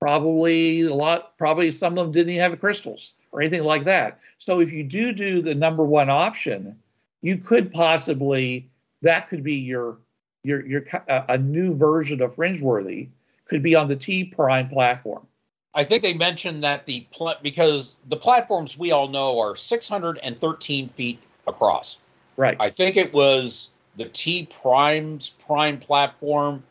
probably 0.00 0.82
a 0.82 0.94
lot 0.94 1.36
probably 1.36 1.70
some 1.70 1.92
of 1.92 1.98
them 1.98 2.12
didn't 2.12 2.30
even 2.30 2.50
have 2.50 2.58
crystals 2.58 3.12
or 3.32 3.40
anything 3.40 3.62
like 3.62 3.84
that 3.84 4.18
so 4.38 4.58
if 4.58 4.72
you 4.72 4.82
do 4.82 5.12
do 5.12 5.42
the 5.42 5.54
number 5.54 5.84
one 5.84 6.08
option 6.08 6.74
you 7.20 7.36
could 7.36 7.70
possibly 7.70 8.66
that 9.02 9.28
could 9.28 9.42
be 9.42 9.54
your 9.54 9.98
your 10.42 10.64
your 10.66 10.84
a, 10.92 11.12
uh, 11.12 11.24
a 11.30 11.38
new 11.38 11.74
version 11.74 12.20
of 12.22 12.34
fringeworthy 12.36 13.08
could 13.44 13.62
be 13.62 13.74
on 13.74 13.88
the 13.88 13.96
t 13.96 14.24
prime 14.24 14.68
platform 14.68 15.26
I 15.74 15.84
think 15.84 16.02
they 16.02 16.14
mentioned 16.14 16.64
that 16.64 16.86
the 16.86 17.06
pl- 17.12 17.36
because 17.42 17.96
the 18.08 18.16
platforms 18.16 18.76
we 18.76 18.90
all 18.90 19.08
know 19.08 19.38
are 19.38 19.54
613 19.54 20.88
feet 20.90 21.20
across. 21.46 22.00
right 22.36 22.56
I 22.58 22.70
think 22.70 22.96
it 22.96 23.12
was 23.12 23.70
the 23.96 24.06
T 24.06 24.46
Prime's 24.46 25.30
prime 25.30 25.78
platform 25.78 26.62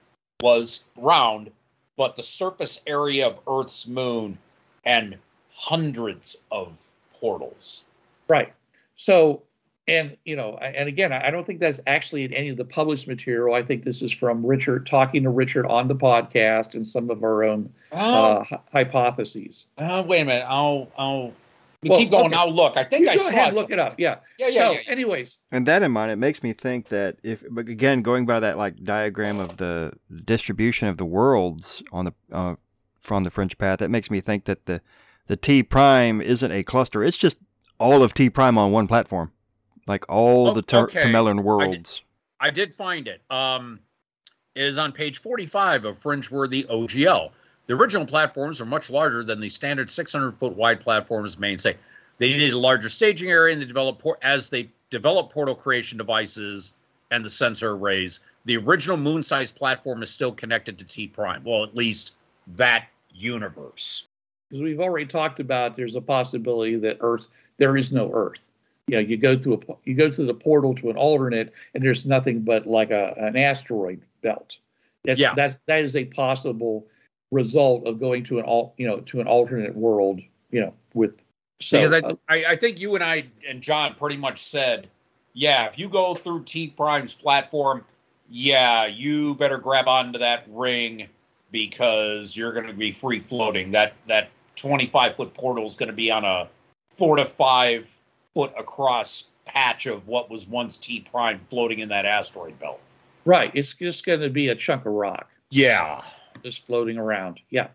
was 0.42 0.84
round, 0.96 1.52
but 1.98 2.16
the 2.16 2.24
surface 2.24 2.82
area 2.88 3.28
of 3.28 3.40
Earth's 3.48 3.88
moon 3.88 4.38
and 4.86 5.18
hundreds 5.54 6.38
of 6.52 6.82
portals. 7.14 7.86
right 8.28 8.54
so 8.96 9.44
and 9.90 10.18
you 10.26 10.36
know 10.36 10.58
and 10.58 10.88
again 10.88 11.12
i 11.12 11.28
I 11.28 11.32
don't 11.32 11.46
think 11.46 11.60
that's 11.60 11.82
actually 11.88 12.24
in 12.26 12.34
any 12.34 12.50
of 12.50 12.58
the 12.58 12.66
published 12.66 13.08
material 13.08 13.56
i 13.56 13.62
think 13.64 13.84
this 13.84 14.02
is 14.02 14.12
from 14.12 14.46
richard 14.46 14.86
talking 14.86 15.24
to 15.24 15.30
richard 15.30 15.66
on 15.66 15.88
the 15.88 15.96
podcast 15.96 16.76
and 16.76 16.88
some 16.88 17.10
of 17.10 17.24
our 17.24 17.44
own 17.44 17.72
Oh, 17.92 17.98
uh, 17.98 18.44
hy- 18.44 18.60
hypotheses 18.72 19.66
uh, 19.78 20.04
wait 20.06 20.22
a 20.22 20.26
minute. 20.26 20.46
I'll 20.48 20.90
I'll 20.98 21.34
we 21.82 21.90
Well, 21.90 21.98
keep 22.00 22.12
going. 22.12 22.26
okay. 22.28 22.36
I'll 22.36 22.54
look. 22.54 22.76
I 22.76 22.84
think 22.84 23.06
you 23.06 23.10
I 23.12 23.16
go 23.16 23.22
saw 23.24 23.30
ahead 23.30 23.48
and 23.48 23.56
look 23.56 23.72
it 23.72 23.80
up 23.80 23.96
yeah 24.00 24.18
Yeah, 24.38 24.48
yeah, 24.48 24.54
so 24.54 24.72
yeah, 24.74 24.80
yeah. 24.86 24.92
anyways 24.92 25.38
And 25.52 25.66
that 25.66 25.82
in 25.82 25.92
mind, 25.92 26.12
it 26.12 26.18
makes 26.18 26.44
me 26.44 26.54
think 26.54 26.90
that 26.90 27.18
if, 27.24 27.44
but 27.50 27.68
again, 27.70 28.02
going 28.02 28.26
by 28.26 28.40
that 28.42 28.58
like 28.58 28.84
diagram 28.84 29.40
of 29.40 29.58
the 29.58 29.94
distribution 30.26 30.88
of 30.88 30.98
the 30.98 31.06
worlds 31.06 31.82
on 31.92 32.06
the 32.06 32.14
uh, 32.32 32.56
from 33.02 33.24
the 33.24 33.30
Fringe 33.30 33.58
Path. 33.58 33.80
That 33.80 33.90
makes 33.90 34.12
me 34.12 34.20
think 34.22 34.46
that 34.46 34.66
the 34.66 34.82
the 35.28 35.38
T 35.38 35.64
Prime 35.64 36.22
isn't 36.22 36.52
a 36.52 36.64
cluster. 36.64 37.04
It's 37.04 37.18
just 37.18 37.40
all 37.80 38.04
of 38.04 38.14
T 38.14 38.30
Prime 38.30 38.58
on 38.58 38.72
one 38.72 38.88
platform, 38.88 39.32
like 39.90 40.06
all 40.08 40.48
Oh, 40.50 40.54
the 40.54 40.62
ter- 40.62 40.84
okay. 40.84 41.12
Worlds. 41.14 42.04
I 42.40 42.52
did 42.52 42.74
find 42.74 43.08
it. 43.10 43.22
Um, 43.30 43.80
it 44.56 44.64
is 44.64 44.78
on 44.78 44.92
page 44.94 45.18
45 45.20 45.84
of 45.86 45.98
Fringeworthy 45.98 46.66
OGL. 46.68 47.32
The 47.68 47.74
original 47.74 48.06
platforms 48.06 48.62
are 48.62 48.66
much 48.66 48.90
larger 48.90 49.24
than 49.24 49.42
the 49.42 49.50
standard 49.50 49.92
600 49.92 50.32
foot 50.32 50.56
wide 50.56 50.80
platforms 50.80 51.38
mainstay. 51.38 51.76
They 52.20 52.30
needed 52.30 52.54
a 52.54 52.58
larger 52.58 52.90
staging 52.90 53.30
area, 53.30 53.54
and 53.54 53.62
they 53.62 53.66
developed 53.66 54.02
por- 54.02 54.18
as 54.22 54.50
they 54.50 54.70
developed 54.90 55.34
portal 55.34 55.56
creation 55.56 55.98
devices 55.98 56.74
and 57.12 57.24
the 57.26 57.30
sensor 57.30 57.72
arrays. 57.72 58.20
The 58.46 58.58
original 58.58 58.98
moon-sized 58.98 59.56
platform 59.56 60.04
is 60.04 60.10
still 60.10 60.32
connected 60.32 60.78
to 60.80 60.86
T 60.86 61.08
Prime. 61.08 61.44
Well, 61.44 61.64
at 61.64 61.76
least 61.76 62.14
that 62.56 62.88
universe. 63.14 64.08
because 64.50 64.64
we've 64.64 64.80
already 64.80 65.06
talked 65.06 65.40
about 65.40 65.76
there's 65.76 65.96
a 65.96 66.02
possibility 66.02 66.76
that 66.78 66.98
Earth 67.02 67.28
there 67.58 67.76
is 67.78 67.92
no 67.92 68.12
Earth. 68.14 68.49
You 68.90 68.96
know, 68.96 69.02
you 69.02 69.18
go 69.18 69.36
to 69.36 69.54
a 69.54 69.60
you 69.84 69.94
go 69.94 70.10
to 70.10 70.24
the 70.24 70.34
portal 70.34 70.74
to 70.76 70.90
an 70.90 70.98
alternate, 70.98 71.54
and 71.74 71.84
there's 71.84 72.06
nothing 72.06 72.42
but 72.42 72.66
like 72.66 72.90
a 72.90 73.14
an 73.18 73.38
asteroid 73.38 74.02
belt. 74.24 74.58
That's 75.04 75.20
Yeah. 75.20 75.36
that's 75.36 75.60
that 75.62 75.84
is 75.84 75.96
a 75.96 76.06
possible 76.06 76.88
result 77.32 77.86
of 77.86 78.00
going 78.00 78.24
to 78.24 78.40
an 78.40 78.46
all 78.46 78.74
you 78.78 78.88
know 78.88 79.02
to 79.02 79.20
an 79.22 79.28
alternate 79.28 79.76
world. 79.76 80.22
You 80.50 80.62
know, 80.62 80.74
with 80.96 81.22
so 81.62 81.78
because 81.78 81.94
I, 81.94 82.00
uh, 82.00 82.16
I, 82.28 82.46
I 82.46 82.56
think 82.56 82.80
you 82.80 82.96
and 82.96 83.04
I 83.04 83.26
and 83.48 83.62
John 83.62 83.94
pretty 83.94 84.18
much 84.18 84.42
said, 84.42 84.90
yeah, 85.34 85.68
if 85.68 85.78
you 85.78 85.88
go 85.88 86.16
through 86.16 86.46
T 86.46 86.68
Prime's 86.68 87.14
platform, 87.14 87.86
yeah, 88.28 88.88
you 88.88 89.36
better 89.36 89.60
grab 89.60 89.88
onto 89.88 90.20
that 90.20 90.46
ring 90.50 91.08
because 91.52 92.36
you're 92.36 92.54
going 92.54 92.68
to 92.68 92.74
be 92.74 92.92
free 92.92 93.20
floating. 93.20 93.72
That 93.72 93.94
that 94.08 94.30
25 94.56 95.16
foot 95.16 95.34
portal 95.36 95.68
is 95.68 95.76
going 95.76 95.90
to 95.90 95.96
be 95.96 96.10
on 96.10 96.26
a 96.26 96.50
four 96.90 97.18
to 97.18 97.26
five 97.26 97.88
foot 98.34 98.54
across 98.58 99.26
patch 99.46 99.86
of 99.86 100.08
what 100.08 100.30
was 100.30 100.48
once 100.48 100.78
T 100.78 101.02
Prime 101.02 101.42
floating 101.50 101.80
in 101.80 101.90
that 101.90 102.06
asteroid 102.06 102.58
belt. 102.60 102.80
right, 103.26 103.52
it's 103.54 103.74
just 103.74 104.06
going 104.06 104.22
to 104.22 104.30
be 104.30 104.50
a 104.50 104.56
chunk 104.56 104.86
of 104.86 104.94
rock. 104.94 105.30
Yeah. 105.50 106.02
just 106.44 106.66
floating 106.66 106.98
around. 106.98 107.40
Yeah. 107.50 107.68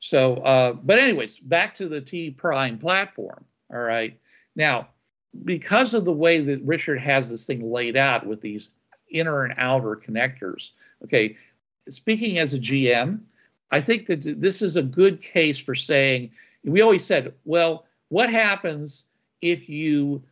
So, 0.00 0.34
uh, 0.36 0.72
but 0.72 0.98
anyways, 0.98 1.38
back 1.38 1.74
to 1.74 1.88
the 1.88 2.00
T 2.00 2.30
Prime 2.30 2.78
platform. 2.78 3.44
All 3.72 3.80
right. 3.80 4.18
Now, 4.54 4.88
because 5.44 5.94
of 5.94 6.04
the 6.04 6.12
way 6.12 6.40
that 6.42 6.60
Richard 6.62 7.00
has 7.00 7.30
this 7.30 7.46
thing 7.46 7.70
laid 7.72 7.96
out 7.96 8.26
with 8.26 8.40
these 8.40 8.68
inner 9.10 9.44
and 9.44 9.54
outer 9.56 9.96
connectors, 9.96 10.72
okay, 11.04 11.36
speaking 11.88 12.38
as 12.38 12.52
a 12.52 12.58
GM, 12.58 13.20
I 13.70 13.80
think 13.80 14.06
that 14.06 14.40
this 14.40 14.60
is 14.60 14.76
a 14.76 14.82
good 14.82 15.22
case 15.22 15.58
for 15.58 15.74
saying, 15.74 16.32
we 16.64 16.82
always 16.82 17.04
said, 17.04 17.32
well, 17.44 17.86
what 18.08 18.28
happens 18.28 19.04
if 19.42 19.68
you 19.68 20.22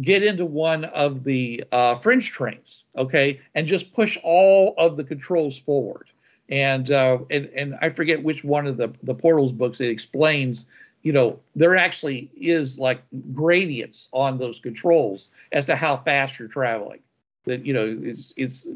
get 0.00 0.22
into 0.22 0.46
one 0.46 0.86
of 0.86 1.24
the 1.24 1.64
uh, 1.72 1.94
fringe 1.96 2.32
trains, 2.32 2.84
okay, 2.96 3.40
and 3.54 3.66
just 3.66 3.92
push 3.92 4.16
all 4.22 4.74
of 4.78 4.96
the 4.96 5.04
controls 5.04 5.58
forward? 5.58 6.10
and 6.50 6.90
uh, 6.90 7.18
and 7.30 7.46
and 7.56 7.78
I 7.80 7.88
forget 7.88 8.22
which 8.22 8.44
one 8.44 8.66
of 8.66 8.76
the 8.76 8.92
the 9.02 9.14
portals 9.14 9.52
books 9.52 9.80
it 9.80 9.88
explains. 9.88 10.66
You 11.02 11.12
know, 11.12 11.40
there 11.54 11.76
actually 11.76 12.30
is 12.36 12.78
like 12.78 13.02
gradients 13.32 14.10
on 14.12 14.36
those 14.36 14.60
controls 14.60 15.30
as 15.52 15.64
to 15.66 15.76
how 15.76 15.96
fast 15.96 16.38
you're 16.38 16.48
traveling. 16.48 17.00
That 17.46 17.64
you 17.64 17.72
know, 17.72 17.98
it's 18.02 18.34
it's 18.36 18.66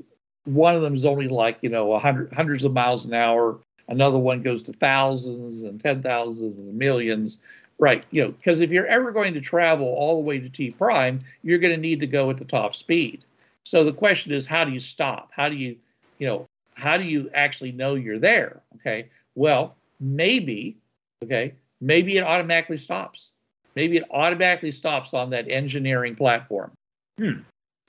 one 0.45 0.75
of 0.75 0.83
them 0.83 0.95
is 0.95 1.05
only 1.05 1.29
like 1.29 1.59
you 1.61 1.69
know 1.69 1.93
a 1.93 1.99
hundred 1.99 2.33
hundreds 2.33 2.65
of 2.65 2.73
miles 2.73 3.05
an 3.05 3.13
hour. 3.13 3.59
Another 3.89 4.19
one 4.19 4.41
goes 4.41 4.63
to 4.63 4.73
thousands 4.73 5.63
and 5.63 5.79
ten 5.79 6.03
thousands 6.03 6.57
and 6.57 6.79
millions. 6.79 7.39
Right, 7.79 8.07
you 8.13 8.23
know, 8.23 8.31
because 8.31 8.61
if 8.61 8.71
you're 8.71 8.87
ever 8.87 9.11
going 9.11 9.35
to 9.35 9.41
travel 9.41 9.87
all 9.87 10.15
the 10.15 10.27
way 10.27 10.39
to 10.39 10.49
T 10.49 10.71
prime, 10.71 11.19
you're 11.43 11.59
going 11.59 11.75
to 11.75 11.81
need 11.81 12.01
to 12.01 12.07
go 12.07 12.31
at 12.31 12.39
the 12.39 12.45
top 12.45 12.75
speed. 12.75 13.25
So 13.65 13.83
the 13.83 13.93
question 13.93 14.33
is, 14.33 14.47
how 14.47 14.65
do 14.65 14.71
you 14.71 14.79
stop? 14.79 15.31
How 15.33 15.49
do 15.49 15.57
you, 15.57 15.77
you 16.19 16.27
know, 16.27 16.47
how 16.75 16.97
do 16.97 17.11
you 17.11 17.31
actually 17.35 17.73
know 17.73 17.95
you're 17.95 18.21
there? 18.21 18.63
Okay. 18.77 19.09
Well, 19.35 19.75
maybe, 19.99 20.77
okay, 21.25 21.55
maybe 21.81 22.17
it 22.17 22.23
automatically 22.23 22.79
stops. 22.79 23.31
Maybe 23.75 23.97
it 23.97 24.05
automatically 24.11 24.71
stops 24.71 25.13
on 25.13 25.31
that 25.31 25.51
engineering 25.51 26.15
platform. 26.15 26.71
Hmm. 27.19 27.41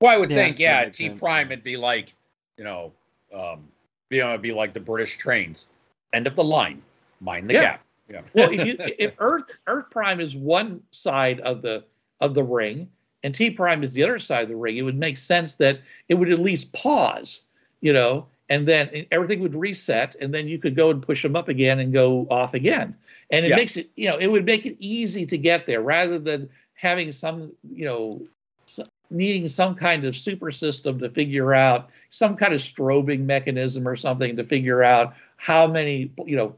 Well, 0.02 0.14
I 0.14 0.18
would 0.18 0.32
Yeah, 0.32 0.36
think, 0.36 0.60
yeah, 0.60 0.90
T. 0.90 1.10
Prime, 1.10 1.52
it'd 1.52 1.64
be 1.64 1.78
like, 1.78 2.12
you 2.58 2.64
know, 2.64 2.92
um, 3.34 3.68
you 4.10 4.22
know, 4.22 4.30
it'd 4.30 4.42
be 4.42 4.54
like 4.54 4.74
the 4.74 4.80
British 4.80 5.18
trains. 5.18 5.68
End 6.14 6.26
of 6.26 6.36
the 6.36 6.44
line, 6.44 6.82
mind 7.22 7.50
the 7.50 7.54
Yeah. 7.54 7.62
gap. 7.62 7.85
Yeah. 8.10 8.22
Well, 8.34 8.52
if 8.52 8.66
you 8.66 8.76
if 8.80 9.14
Earth 9.20 9.46
Earth 9.68 9.90
Prime 9.90 10.20
is 10.20 10.36
one 10.36 10.82
side 10.92 11.40
of 11.40 11.62
the 11.62 11.84
of 12.22 12.34
the 12.34 12.44
ring 12.44 12.90
and 13.24 13.34
T 13.34 13.50
Prime 13.52 13.84
is 13.84 13.94
the 13.94 14.04
other 14.04 14.20
side 14.20 14.44
of 14.44 14.50
the 14.50 14.56
ring, 14.56 14.78
it 14.78 14.84
would 14.84 14.98
make 14.98 15.18
sense 15.18 15.56
that 15.56 15.80
it 16.08 16.16
would 16.16 16.32
at 16.32 16.40
least 16.40 16.72
pause, 16.74 17.44
you 17.82 17.94
know, 17.94 18.28
and 18.50 18.68
then 18.68 19.08
everything 19.12 19.40
would 19.40 19.56
reset, 19.56 20.16
and 20.16 20.34
then 20.34 20.48
you 20.48 20.60
could 20.60 20.76
go 20.76 20.92
and 20.92 21.02
push 21.02 21.24
them 21.24 21.36
up 21.36 21.48
again 21.50 21.80
and 21.80 21.92
go 21.92 22.28
off 22.30 22.54
again. 22.54 22.96
And 23.32 23.44
it 23.46 23.50
Yeah. 23.50 23.56
makes 23.56 23.76
it, 23.78 23.90
you 23.96 24.08
know, 24.08 24.18
it 24.18 24.28
would 24.28 24.46
make 24.46 24.68
it 24.68 24.76
easy 24.80 25.26
to 25.26 25.38
get 25.38 25.66
there 25.66 25.82
rather 25.82 26.20
than 26.20 26.50
having 26.76 27.12
some, 27.12 27.52
you 27.74 27.88
know, 27.88 28.22
s- 28.68 28.88
needing 29.10 29.48
some 29.48 29.74
kind 29.74 30.06
of 30.06 30.16
super 30.16 30.52
system 30.52 31.00
to 31.00 31.10
figure 31.10 31.56
out 31.56 31.90
some 32.12 32.36
kind 32.36 32.54
of 32.54 32.60
strobing 32.60 33.22
mechanism 33.22 33.88
or 33.88 33.96
something 33.96 34.36
to 34.36 34.44
figure 34.44 34.84
out 34.84 35.16
how 35.38 35.66
many, 35.66 36.12
you 36.26 36.36
know, 36.36 36.56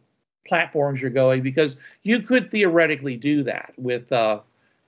platforms 0.47 1.01
you're 1.01 1.11
going 1.11 1.41
because 1.41 1.75
you 2.03 2.21
could 2.21 2.49
theoretically 2.49 3.17
do 3.17 3.43
that 3.43 3.73
with 3.77 4.11
uh, 4.11 4.39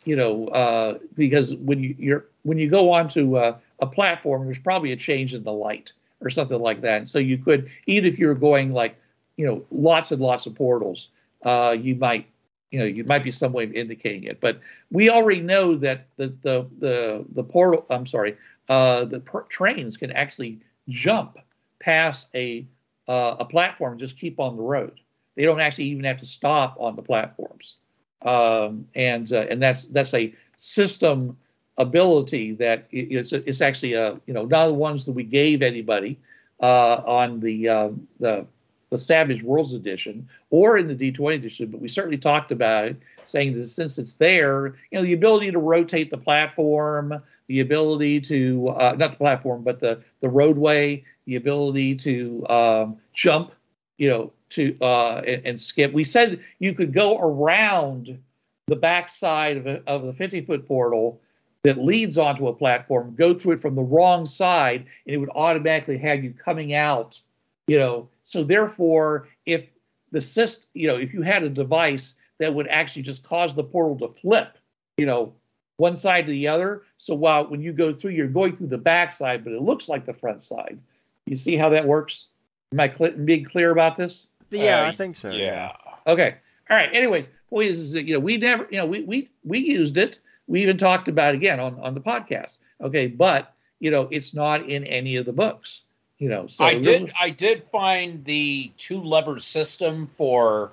you 0.06 0.16
know 0.16 0.48
uh, 0.48 0.98
because 1.16 1.56
when 1.56 1.82
you 1.84 1.96
you're 1.98 2.26
when 2.44 2.58
you 2.58 2.70
go 2.70 2.92
onto 2.92 3.38
uh, 3.38 3.58
a 3.80 3.88
platform 3.88 4.46
there's 4.46 4.60
probably 4.60 4.92
a 4.92 4.96
change 4.96 5.34
in 5.34 5.44
the 5.44 5.54
light 5.54 5.92
or 6.22 6.30
something 6.30 6.60
like 6.60 6.82
that. 6.82 7.10
So 7.10 7.20
you 7.20 7.38
could 7.38 7.70
even 7.88 8.12
if 8.12 8.20
you're 8.20 8.36
going 8.36 8.74
like 8.74 9.00
you 9.38 9.46
know 9.46 9.66
lots 9.72 10.12
and 10.12 10.22
lots 10.22 10.46
of 10.46 10.56
portals 10.56 11.10
uh, 11.44 11.76
you 11.80 11.96
might 11.96 12.28
you 12.72 12.80
know 12.80 12.86
you 12.86 13.04
might 13.08 13.24
be 13.24 13.32
some 13.32 13.52
way 13.52 13.64
of 13.64 13.74
indicating 13.74 14.24
it. 14.24 14.40
But 14.40 14.60
we 14.92 15.10
already 15.10 15.42
know 15.42 15.76
that 15.76 16.08
the 16.18 16.28
the 16.42 16.66
the, 16.80 17.26
the 17.34 17.44
portal 17.44 17.86
i'm 17.90 18.06
sorry 18.06 18.38
uh, 18.70 19.06
the 19.06 19.20
per- 19.20 19.44
trains 19.44 19.98
can 19.98 20.12
actually 20.12 20.60
jump 20.88 21.38
past 21.80 22.30
a 22.36 22.66
uh, 23.08 23.38
a 23.40 23.46
platform 23.46 23.94
and 23.94 24.00
just 24.00 24.18
keep 24.18 24.40
on 24.40 24.56
the 24.56 24.62
road 24.62 25.00
they 25.36 25.44
don't 25.44 25.60
actually 25.60 25.86
even 25.86 26.04
have 26.04 26.18
to 26.18 26.26
stop 26.26 26.76
on 26.80 26.96
the 26.96 27.02
platforms, 27.02 27.76
um, 28.24 28.88
and 28.96 29.32
uh, 29.32 29.46
and 29.50 29.62
that's 29.62 29.86
that's 29.88 30.14
a 30.14 30.34
system 30.58 31.38
ability 31.78 32.52
that 32.54 32.88
is 32.92 33.32
it's 33.32 33.62
actually 33.62 33.94
a 33.94 34.20
you 34.28 34.34
know 34.34 34.46
not 34.46 34.68
the 34.68 34.74
ones 34.74 35.06
that 35.06 35.14
we 35.14 35.24
gave 35.24 35.62
anybody 35.62 36.20
uh, 36.62 37.02
on 37.06 37.40
the 37.40 37.70
uh, 37.70 37.90
the 38.20 38.46
the 38.90 38.98
Savage 38.98 39.44
Worlds 39.44 39.74
edition 39.74 40.28
or 40.50 40.78
in 40.78 40.88
the 40.88 40.96
D20 40.96 41.36
edition, 41.36 41.70
but 41.70 41.80
we 41.80 41.88
certainly 41.88 42.18
talked 42.18 42.52
about 42.52 42.86
it, 42.86 42.98
saying 43.26 43.54
that 43.54 43.68
since 43.68 43.98
it's 43.98 44.16
there, 44.16 44.76
you 44.90 44.98
know, 44.98 45.04
the 45.04 45.14
ability 45.14 45.52
to 45.52 45.60
rotate 45.60 46.10
the 46.10 46.18
platform, 46.18 47.22
the 47.48 47.60
ability 47.60 48.20
to 48.22 48.70
uh, 48.70 48.96
not 48.98 49.12
the 49.12 49.18
platform, 49.18 49.64
but 49.64 49.80
the 49.80 50.02
the 50.22 50.30
roadway, 50.30 51.04
the 51.26 51.36
ability 51.36 51.96
to 51.96 52.46
um, 52.50 52.98
jump, 53.14 53.54
you 53.98 54.10
know, 54.10 54.34
to 54.50 54.76
uh, 54.82 55.22
and, 55.26 55.46
and 55.46 55.60
skip. 55.60 55.94
We 55.94 56.04
said 56.04 56.40
you 56.60 56.74
could 56.74 56.94
go 56.94 57.20
around 57.20 58.20
the 58.68 58.76
backside 58.76 59.58
of, 59.58 59.68
a, 59.68 59.84
of 59.88 60.04
the 60.04 60.14
50 60.14 60.42
foot 60.42 60.68
portal 60.68 61.22
that 61.64 61.78
leads 61.78 62.18
onto 62.18 62.48
a 62.48 62.54
platform, 62.54 63.14
go 63.16 63.34
through 63.34 63.54
it 63.54 63.62
from 63.62 63.76
the 63.76 63.82
wrong 63.82 64.26
side, 64.26 64.86
and 65.06 65.16
it 65.16 65.18
would 65.18 65.30
automatically 65.36 65.98
have 65.98 66.24
you 66.24 66.34
coming 66.34 66.74
out. 66.74 67.20
You 67.68 67.78
know, 67.78 68.10
so 68.24 68.44
therefore, 68.44 69.28
if 69.46 69.68
the 70.12 70.22
system, 70.22 70.70
you 70.74 70.88
know, 70.88 70.96
if 70.96 71.14
you 71.14 71.22
had 71.22 71.44
a 71.44 71.50
device 71.50 72.16
that 72.40 72.54
would 72.54 72.68
actually 72.68 73.04
just 73.04 73.24
cause 73.24 73.54
the 73.54 73.64
portal 73.64 74.08
to 74.08 74.20
flip, 74.20 74.58
you 74.98 75.06
know, 75.06 75.34
one 75.78 75.96
side 75.96 76.26
to 76.26 76.32
the 76.32 76.48
other. 76.48 76.84
So 76.98 77.16
while 77.16 77.48
when 77.48 77.62
you 77.62 77.72
go 77.72 77.94
through, 77.94 78.12
you're 78.12 78.28
going 78.28 78.56
through 78.56 78.68
the 78.68 78.78
backside, 78.78 79.44
but 79.44 79.54
it 79.54 79.62
looks 79.62 79.88
like 79.88 80.06
the 80.06 80.14
front 80.14 80.42
side. 80.42 80.80
You 81.26 81.36
see 81.36 81.56
how 81.56 81.70
that 81.70 81.86
works? 81.86 82.26
Am 82.74 82.80
I 82.80 82.94
cl- 82.94 83.12
being 83.12 83.46
clear 83.46 83.72
about 83.72 83.96
this? 83.96 84.28
Yeah, 84.52 84.84
Uh, 84.84 84.88
I 84.88 84.96
think 84.96 85.16
so. 85.16 85.30
Yeah. 85.30 85.72
Okay. 86.08 86.36
All 86.70 86.78
right. 86.78 86.90
Anyways, 86.94 87.30
point 87.50 87.70
is, 87.70 87.80
is 87.80 87.92
that, 87.94 88.04
you 88.06 88.14
know, 88.14 88.20
we 88.20 88.38
never, 88.38 88.68
you 88.70 88.78
know, 88.78 88.86
we 88.86 89.02
we 89.04 89.30
we 89.44 89.60
used 89.60 89.98
it. 89.98 90.20
We 90.48 90.62
even 90.62 90.78
talked 90.78 91.08
about 91.08 91.34
it 91.34 91.38
again 91.38 91.60
on 91.60 91.80
on 91.80 91.94
the 91.94 92.02
podcast. 92.02 92.58
Okay, 92.82 93.08
but 93.08 93.54
you 93.80 93.92
know, 93.92 94.08
it's 94.12 94.34
not 94.34 94.70
in 94.70 94.84
any 94.86 95.16
of 95.16 95.26
the 95.26 95.34
books. 95.34 95.84
You 96.18 96.30
know, 96.30 96.48
so 96.48 96.66
I 96.66 96.76
did. 96.76 97.04
is- 97.04 97.10
I 97.20 97.30
did 97.30 97.64
find 97.64 98.24
the 98.26 98.72
two 98.78 99.02
lever 99.02 99.40
system 99.40 100.06
for 100.06 100.72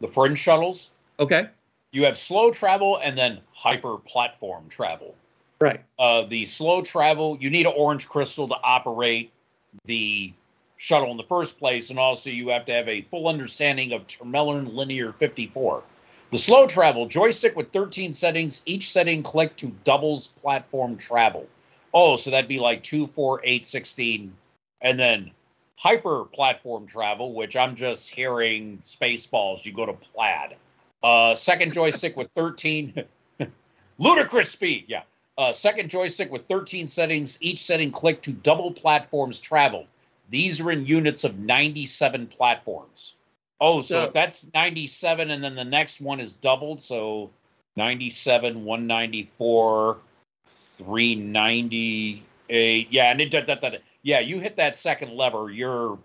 the 0.00 0.08
fringe 0.08 0.38
shuttles. 0.38 0.90
Okay. 1.20 1.48
You 1.92 2.04
have 2.04 2.16
slow 2.18 2.50
travel 2.50 2.98
and 3.02 3.16
then 3.16 3.40
hyper 3.52 3.96
platform 3.98 4.68
travel. 4.68 5.14
Right. 5.60 5.80
Uh, 5.98 6.22
the 6.22 6.44
slow 6.46 6.82
travel, 6.82 7.38
you 7.40 7.48
need 7.48 7.64
an 7.66 7.72
orange 7.76 8.06
crystal 8.08 8.48
to 8.48 8.54
operate 8.62 9.32
the 9.86 10.32
shuttle 10.76 11.10
in 11.10 11.16
the 11.16 11.22
first 11.22 11.58
place, 11.58 11.90
and 11.90 11.98
also 11.98 12.30
you 12.30 12.48
have 12.48 12.64
to 12.66 12.72
have 12.72 12.88
a 12.88 13.02
full 13.02 13.28
understanding 13.28 13.92
of 13.92 14.06
Termehlern 14.06 14.74
Linear 14.74 15.12
54. 15.12 15.82
The 16.30 16.38
slow 16.38 16.66
travel 16.66 17.06
joystick 17.06 17.56
with 17.56 17.72
13 17.72 18.12
settings, 18.12 18.62
each 18.66 18.90
setting 18.90 19.22
click 19.22 19.56
to 19.56 19.68
doubles 19.84 20.26
platform 20.26 20.96
travel. 20.96 21.46
Oh, 21.94 22.16
so 22.16 22.30
that'd 22.30 22.48
be 22.48 22.58
like 22.58 22.82
2, 22.82 23.06
4, 23.06 23.40
8, 23.44 23.64
16, 23.64 24.34
and 24.82 24.98
then 24.98 25.30
hyper 25.76 26.24
platform 26.24 26.86
travel, 26.86 27.32
which 27.32 27.56
I'm 27.56 27.76
just 27.76 28.10
hearing 28.10 28.78
Spaceballs, 28.82 29.64
you 29.64 29.72
go 29.72 29.86
to 29.86 29.92
plaid. 29.92 30.56
Uh, 31.02 31.34
second 31.34 31.72
joystick 31.72 32.16
with 32.16 32.30
13, 32.32 33.04
ludicrous 33.98 34.50
speed, 34.50 34.86
yeah. 34.88 35.02
Uh, 35.38 35.52
second 35.52 35.90
joystick 35.90 36.32
with 36.32 36.46
13 36.46 36.86
settings, 36.86 37.38
each 37.40 37.62
setting 37.62 37.90
click 37.90 38.22
to 38.22 38.32
double 38.32 38.72
platforms 38.72 39.38
traveled. 39.38 39.86
These 40.28 40.60
are 40.60 40.70
in 40.70 40.86
units 40.86 41.24
of 41.24 41.38
97 41.38 42.26
platforms. 42.26 43.14
Oh, 43.60 43.80
so, 43.80 43.94
So- 43.94 44.04
if 44.04 44.12
that's 44.12 44.46
97 44.54 45.30
and 45.30 45.42
then 45.42 45.54
the 45.54 45.64
next 45.64 46.00
one 46.00 46.20
is 46.20 46.34
doubled, 46.34 46.80
so 46.80 47.30
97, 47.76 48.64
194, 48.64 49.98
398. 50.46 52.88
Yeah, 52.90 53.10
and 53.10 53.20
it, 53.20 53.30
that, 53.32 53.46
that, 53.46 53.60
that, 53.60 53.82
yeah, 54.02 54.20
you 54.20 54.40
hit 54.40 54.56
that 54.56 54.76
second 54.76 55.12
lever, 55.12 55.50
you're, 55.50 55.98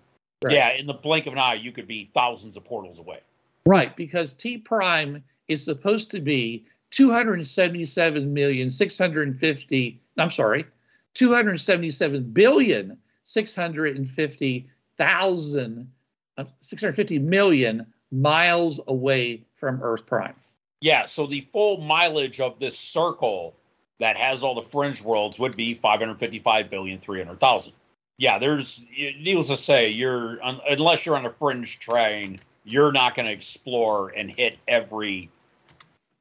Right. 0.44 0.56
yeah, 0.56 0.72
in 0.74 0.88
the 0.88 0.94
blink 0.94 1.28
of 1.28 1.34
an 1.34 1.40
eye, 1.40 1.54
you 1.54 1.72
could 1.72 1.88
be 1.88 2.10
thousands 2.14 2.58
of 2.58 2.64
portals 2.64 3.00
away. 3.00 3.20
Right, 3.66 3.96
because 3.96 4.34
T 4.34 4.58
prime 4.58 5.24
is 5.48 5.64
supposed 5.64 6.10
to 6.12 6.20
be 6.20 6.66
277 6.90 8.34
million 8.34 8.70
650. 8.70 10.00
I'm 10.18 10.32
sorry, 10.32 10.66
277 11.14 12.24
billion 12.32 12.98
650 13.34 14.70
thousand 14.98 15.92
uh, 16.38 16.46
650 16.60 17.20
million 17.20 17.86
miles 18.12 18.80
away 18.88 19.42
from 19.56 19.82
Earth 19.82 20.06
prime. 20.06 20.36
Yeah, 20.82 21.06
so 21.06 21.28
the 21.28 21.42
full 21.42 21.82
mileage 21.82 22.40
of 22.40 22.60
this 22.60 22.78
circle 22.78 23.56
that 24.00 24.18
has 24.18 24.44
all 24.44 24.56
the 24.56 24.62
fringe 24.62 25.02
worlds 25.02 25.40
would 25.40 25.56
be 25.56 25.74
555 25.74 26.70
billion 26.70 27.00
300,000. 27.00 27.74
Yeah, 28.18 28.40
there's 28.40 28.84
needless 28.98 29.48
to 29.48 29.58
say, 29.58 29.90
you're 29.90 30.44
un, 30.44 30.60
unless 30.70 31.06
you're 31.06 31.16
on 31.16 31.26
a 31.26 31.30
fringe 31.30 31.80
train, 31.80 32.40
you're 32.64 32.92
not 32.92 33.16
going 33.16 33.28
to 33.28 33.32
explore 33.32 34.10
and 34.10 34.34
hit 34.36 34.58
every 34.68 35.30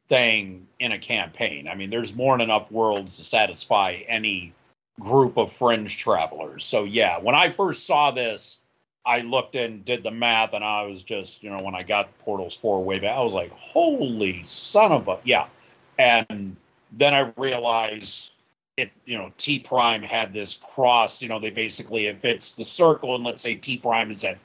thing 0.08 0.66
in 0.78 0.92
a 0.92 0.98
campaign. 0.98 1.68
I 1.68 1.74
mean, 1.74 1.90
there's 1.90 2.14
more 2.14 2.36
than 2.36 2.44
enough 2.44 2.70
worlds 2.70 3.16
to 3.16 3.24
satisfy 3.24 4.02
any 4.08 4.52
group 5.00 5.36
of 5.36 5.50
fringe 5.50 5.96
travelers. 5.98 6.64
So 6.64 6.84
yeah, 6.84 7.18
when 7.18 7.34
I 7.34 7.50
first 7.50 7.86
saw 7.86 8.12
this, 8.12 8.60
I 9.04 9.22
looked 9.22 9.56
and 9.56 9.84
did 9.84 10.02
the 10.02 10.10
math, 10.10 10.52
and 10.52 10.62
I 10.62 10.82
was 10.82 11.02
just, 11.02 11.42
you 11.42 11.50
know, 11.50 11.62
when 11.62 11.74
I 11.74 11.82
got 11.82 12.16
Portals 12.18 12.54
4 12.54 12.84
way 12.84 12.98
back, 12.98 13.16
I 13.16 13.22
was 13.22 13.34
like, 13.34 13.50
holy 13.52 14.42
son 14.42 14.92
of 14.92 15.08
a, 15.08 15.18
yeah. 15.24 15.46
And 15.98 16.54
then 16.92 17.14
I 17.14 17.32
realized 17.36 18.32
it, 18.76 18.92
you 19.06 19.16
know, 19.16 19.32
T 19.38 19.58
Prime 19.58 20.02
had 20.02 20.32
this 20.34 20.54
cross, 20.54 21.22
you 21.22 21.28
know, 21.28 21.40
they 21.40 21.50
basically, 21.50 22.06
if 22.06 22.24
it's 22.24 22.54
the 22.54 22.64
circle, 22.64 23.14
and 23.14 23.24
let's 23.24 23.42
say 23.42 23.54
T 23.54 23.78
Prime 23.78 24.10
is 24.10 24.22
at 24.22 24.38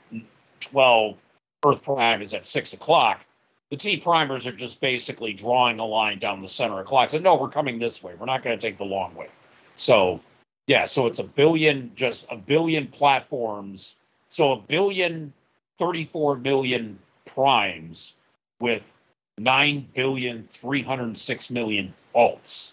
12, 0.60 1.16
Earth 1.64 1.84
Prime 1.84 2.22
is 2.22 2.32
at 2.32 2.44
6 2.44 2.72
o'clock, 2.72 3.26
the 3.70 3.76
T 3.76 3.96
primers 3.96 4.46
are 4.46 4.52
just 4.52 4.80
basically 4.80 5.32
drawing 5.32 5.80
a 5.80 5.84
line 5.84 6.18
down 6.18 6.40
the 6.40 6.48
center 6.48 6.80
of 6.80 6.86
clock. 6.86 7.10
So, 7.10 7.18
no, 7.18 7.34
we're 7.34 7.48
coming 7.48 7.78
this 7.78 8.02
way. 8.02 8.14
We're 8.18 8.26
not 8.26 8.42
going 8.42 8.56
to 8.56 8.60
take 8.64 8.78
the 8.78 8.84
long 8.84 9.14
way. 9.14 9.28
So, 9.74 10.20
yeah, 10.66 10.84
so 10.84 11.06
it's 11.06 11.18
a 11.18 11.24
billion, 11.24 11.92
just 11.94 12.26
a 12.30 12.36
billion 12.36 12.88
platforms. 12.88 13.96
So 14.30 14.52
a 14.52 14.56
billion, 14.56 15.32
34 15.78 16.36
million 16.36 16.98
primes 17.24 18.16
with 18.60 18.96
9 19.38 19.88
billion, 19.94 20.42
306 20.44 21.50
million 21.50 21.94
alts. 22.14 22.72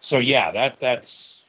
So 0.00 0.18
yeah, 0.18 0.50
that 0.52 0.80
that's 0.80 1.44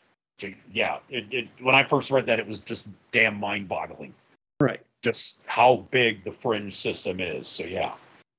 yeah. 0.74 0.98
It, 1.10 1.26
it 1.32 1.48
when 1.62 1.76
I 1.76 1.86
first 1.86 2.12
read 2.12 2.26
that, 2.26 2.40
it 2.40 2.48
was 2.48 2.60
just 2.60 2.86
damn 3.12 3.40
mind-boggling. 3.40 4.14
Right. 4.60 4.82
Just 5.02 5.42
how 5.46 5.88
big 5.92 6.24
the 6.26 6.32
fringe 6.32 6.74
system 6.74 7.22
is. 7.22 7.48
So 7.48 7.64
yeah. 7.64 7.94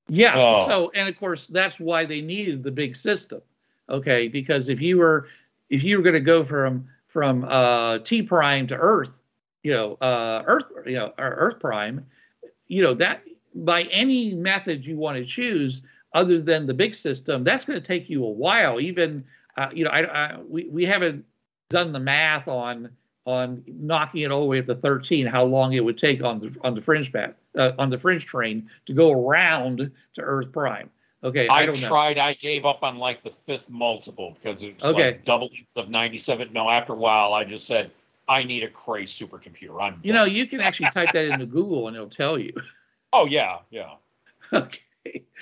Yeah. 0.07 0.33
Oh. 0.35 0.67
So, 0.67 0.91
and 0.93 1.09
of 1.09 1.17
course, 1.17 1.47
that's 1.47 1.79
why 1.79 2.05
they 2.05 2.21
needed 2.21 2.61
the 2.61 2.71
big 2.71 2.95
system. 2.95 3.41
Okay, 3.89 4.27
because 4.27 4.69
if 4.69 4.81
you 4.81 4.97
were 4.97 5.27
if 5.69 5.83
you 5.83 5.97
were 5.97 6.03
going 6.03 6.13
to 6.13 6.19
go 6.19 6.45
from 6.45 6.87
from 7.13 7.45
uh, 7.47 7.99
T 7.99 8.23
prime 8.23 8.65
to 8.67 8.75
Earth, 8.75 9.21
you 9.61 9.71
know, 9.71 9.93
uh, 10.01 10.43
Earth, 10.47 10.65
you 10.85 10.95
know, 10.95 11.13
Earth 11.19 11.59
prime, 11.59 12.07
you 12.67 12.81
know 12.81 12.95
that 12.95 13.21
by 13.53 13.83
any 13.83 14.33
method 14.33 14.83
you 14.83 14.97
want 14.97 15.17
to 15.17 15.23
choose, 15.23 15.83
other 16.13 16.41
than 16.41 16.65
the 16.65 16.73
big 16.73 16.95
system, 16.95 17.43
that's 17.43 17.65
going 17.65 17.79
to 17.79 17.85
take 17.85 18.09
you 18.09 18.25
a 18.25 18.29
while. 18.29 18.81
Even 18.81 19.23
uh, 19.55 19.69
you 19.71 19.83
know, 19.83 19.91
I, 19.91 20.01
I 20.01 20.39
we 20.41 20.67
we 20.67 20.85
haven't 20.85 21.23
done 21.69 21.93
the 21.93 21.99
math 21.99 22.47
on 22.47 22.89
on 23.25 23.63
knocking 23.67 24.23
it 24.23 24.31
all 24.31 24.41
the 24.41 24.47
way 24.47 24.59
up 24.59 24.65
to 24.65 24.75
13 24.75 25.25
how 25.27 25.43
long 25.43 25.71
it 25.73 25.79
would 25.79 25.97
take 25.97 26.21
on 26.23 26.39
the 26.39 26.55
on 26.61 26.75
the 26.75 26.81
fringe 26.81 27.13
path 27.13 27.33
uh, 27.57 27.71
on 27.79 27.89
the 27.89 27.97
fringe 27.97 28.25
train 28.25 28.69
to 28.85 28.93
go 28.93 29.13
around 29.13 29.89
to 30.13 30.21
earth 30.21 30.51
prime 30.51 30.89
okay 31.23 31.47
i, 31.47 31.63
I, 31.63 31.65
tried. 31.67 32.17
I 32.17 32.33
gave 32.33 32.65
up 32.65 32.83
on 32.83 32.97
like 32.97 33.23
the 33.23 33.29
fifth 33.29 33.69
multiple 33.69 34.35
because 34.41 34.61
it 34.63 34.75
was 34.75 34.93
Okay. 34.93 35.05
like 35.07 35.25
doublings 35.25 35.77
of 35.77 35.89
97. 35.89 36.51
No, 36.53 36.69
after 36.69 36.93
a 36.93 36.95
while, 36.95 37.33
I 37.33 37.43
just 37.43 37.65
said 37.65 37.91
I 38.27 38.43
need 38.43 38.63
a 38.63 38.69
Cray 38.69 39.03
supercomputer. 39.03 39.81
I'm 39.81 39.99
you 40.03 40.13
done. 40.13 40.15
know 40.15 40.23
you 40.25 40.45
can 40.47 40.61
actually 40.61 40.89
type 40.89 41.11
that 41.13 41.25
into 41.25 41.45
google 41.45 41.87
and 41.87 41.95
it'll 41.95 42.09
tell 42.09 42.37
you 42.37 42.53
Oh 43.13 43.25
yeah, 43.25 43.59
yeah. 43.69 43.91
okay 44.51 44.79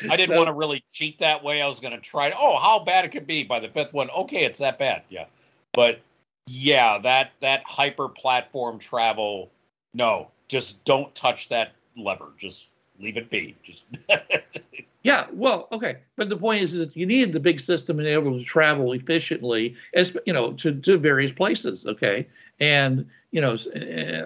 I 0.09 0.15
didn't 0.17 0.29
So- 0.29 0.35
want 0.37 0.47
to 0.47 0.53
really 0.53 0.83
cheat 0.91 1.19
that 1.19 1.43
way. 1.43 1.61
I 1.61 1.67
was 1.67 1.79
going 1.79 1.93
to 1.93 1.99
try. 1.99 2.31
Oh, 2.35 2.57
how 2.57 2.79
bad 2.83 3.05
it 3.05 3.09
could 3.11 3.27
be 3.27 3.43
by 3.43 3.59
the 3.59 3.67
fifth 3.69 3.93
one. 3.93 4.09
Okay, 4.09 4.43
it's 4.43 4.57
that 4.57 4.79
bad. 4.79 5.03
Yeah, 5.09 5.25
but 5.73 5.99
yeah, 6.47 6.97
that 7.03 7.31
that 7.41 7.61
hyper 7.65 8.09
platform 8.09 8.79
travel. 8.79 9.51
No, 9.93 10.29
just 10.47 10.83
don't 10.83 11.13
touch 11.13 11.49
that 11.49 11.73
lever. 11.95 12.29
Just 12.39 12.71
leave 12.99 13.17
it 13.17 13.29
be. 13.29 13.55
Just 13.61 13.83
Yeah, 15.03 15.25
well, 15.33 15.67
okay, 15.71 15.97
but 16.15 16.29
the 16.29 16.37
point 16.37 16.61
is, 16.61 16.75
is 16.75 16.79
that 16.79 16.95
you 16.95 17.07
needed 17.07 17.33
the 17.33 17.39
big 17.39 17.59
system 17.59 17.97
and 17.97 18.07
able 18.07 18.37
to 18.37 18.45
travel 18.45 18.93
efficiently, 18.93 19.75
as 19.95 20.15
you 20.27 20.33
know, 20.33 20.53
to, 20.53 20.79
to 20.79 20.97
various 20.97 21.31
places. 21.31 21.87
Okay, 21.87 22.27
and 22.59 23.07
you 23.31 23.41
know, 23.41 23.55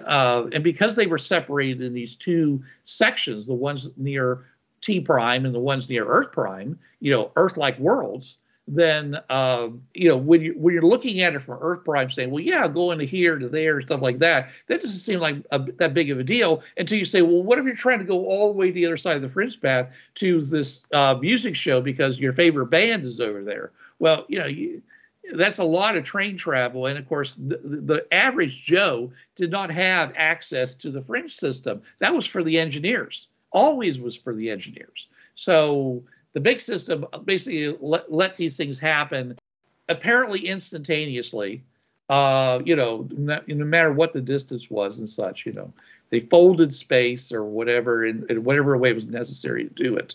uh, 0.06 0.48
and 0.52 0.62
because 0.62 0.94
they 0.94 1.06
were 1.06 1.18
separated 1.18 1.80
in 1.80 1.94
these 1.94 2.14
two 2.14 2.62
sections, 2.84 3.46
the 3.46 3.54
ones 3.54 3.88
near 3.96 4.44
T 4.82 5.00
prime 5.00 5.46
and 5.46 5.54
the 5.54 5.60
ones 5.60 5.88
near 5.88 6.06
Earth 6.06 6.32
prime, 6.32 6.78
you 7.00 7.10
know, 7.10 7.32
Earth-like 7.36 7.78
worlds. 7.78 8.36
Then, 8.68 9.20
um, 9.30 9.82
you 9.94 10.08
know, 10.08 10.16
when 10.16 10.40
you 10.40 10.54
when 10.56 10.74
you're 10.74 10.82
looking 10.82 11.20
at 11.20 11.34
it 11.34 11.40
from 11.40 11.58
Earth 11.60 11.84
prime, 11.84 12.10
saying, 12.10 12.30
well, 12.30 12.42
yeah, 12.42 12.66
going 12.66 12.98
to 12.98 13.06
here 13.06 13.38
to 13.38 13.48
there, 13.48 13.80
stuff 13.80 14.02
like 14.02 14.18
that, 14.18 14.48
that 14.66 14.80
doesn't 14.80 14.98
seem 14.98 15.20
like 15.20 15.36
a, 15.52 15.58
that 15.58 15.94
big 15.94 16.10
of 16.10 16.18
a 16.18 16.24
deal 16.24 16.62
until 16.76 16.98
you 16.98 17.04
say, 17.04 17.22
well, 17.22 17.42
what 17.42 17.58
if 17.58 17.64
you're 17.64 17.76
trying 17.76 18.00
to 18.00 18.04
go 18.04 18.26
all 18.26 18.52
the 18.52 18.58
way 18.58 18.68
to 18.68 18.72
the 18.72 18.86
other 18.86 18.96
side 18.96 19.14
of 19.14 19.22
the 19.22 19.28
fringe 19.28 19.60
path? 19.60 19.94
to 20.16 20.42
this 20.42 20.86
uh, 20.92 21.14
music 21.14 21.54
show 21.54 21.80
because 21.80 22.18
your 22.18 22.32
favorite 22.32 22.66
band 22.66 23.04
is 23.04 23.20
over 23.20 23.42
there. 23.42 23.72
Well, 23.98 24.24
you 24.28 24.38
know, 24.38 24.46
you, 24.46 24.82
that's 25.32 25.58
a 25.58 25.64
lot 25.64 25.96
of 25.96 26.04
train 26.04 26.36
travel, 26.36 26.86
and 26.86 26.98
of 26.98 27.08
course, 27.08 27.36
the, 27.36 27.60
the 27.62 28.06
average 28.12 28.64
Joe 28.64 29.12
did 29.34 29.50
not 29.50 29.70
have 29.70 30.12
access 30.16 30.74
to 30.76 30.90
the 30.90 31.02
fringe 31.02 31.34
system. 31.34 31.82
That 31.98 32.14
was 32.14 32.26
for 32.26 32.42
the 32.42 32.58
engineers. 32.58 33.28
Always 33.50 33.98
was 34.00 34.16
for 34.16 34.34
the 34.34 34.50
engineers. 34.50 35.08
So 35.34 36.02
the 36.36 36.40
big 36.40 36.60
system 36.60 37.06
basically 37.24 37.74
let, 37.80 38.12
let 38.12 38.36
these 38.36 38.58
things 38.58 38.78
happen, 38.78 39.38
apparently 39.88 40.46
instantaneously. 40.46 41.64
Uh, 42.10 42.60
you 42.62 42.76
know, 42.76 43.08
no, 43.16 43.40
no 43.46 43.64
matter 43.64 43.90
what 43.90 44.12
the 44.12 44.20
distance 44.20 44.70
was 44.70 44.98
and 44.98 45.08
such, 45.08 45.46
you 45.46 45.54
know 45.54 45.72
they 46.10 46.20
folded 46.20 46.74
space 46.74 47.32
or 47.32 47.42
whatever 47.42 48.04
in, 48.04 48.26
in 48.28 48.44
whatever 48.44 48.76
way 48.76 48.92
was 48.92 49.06
necessary 49.06 49.64
to 49.64 49.70
do 49.70 49.96
it 49.96 50.14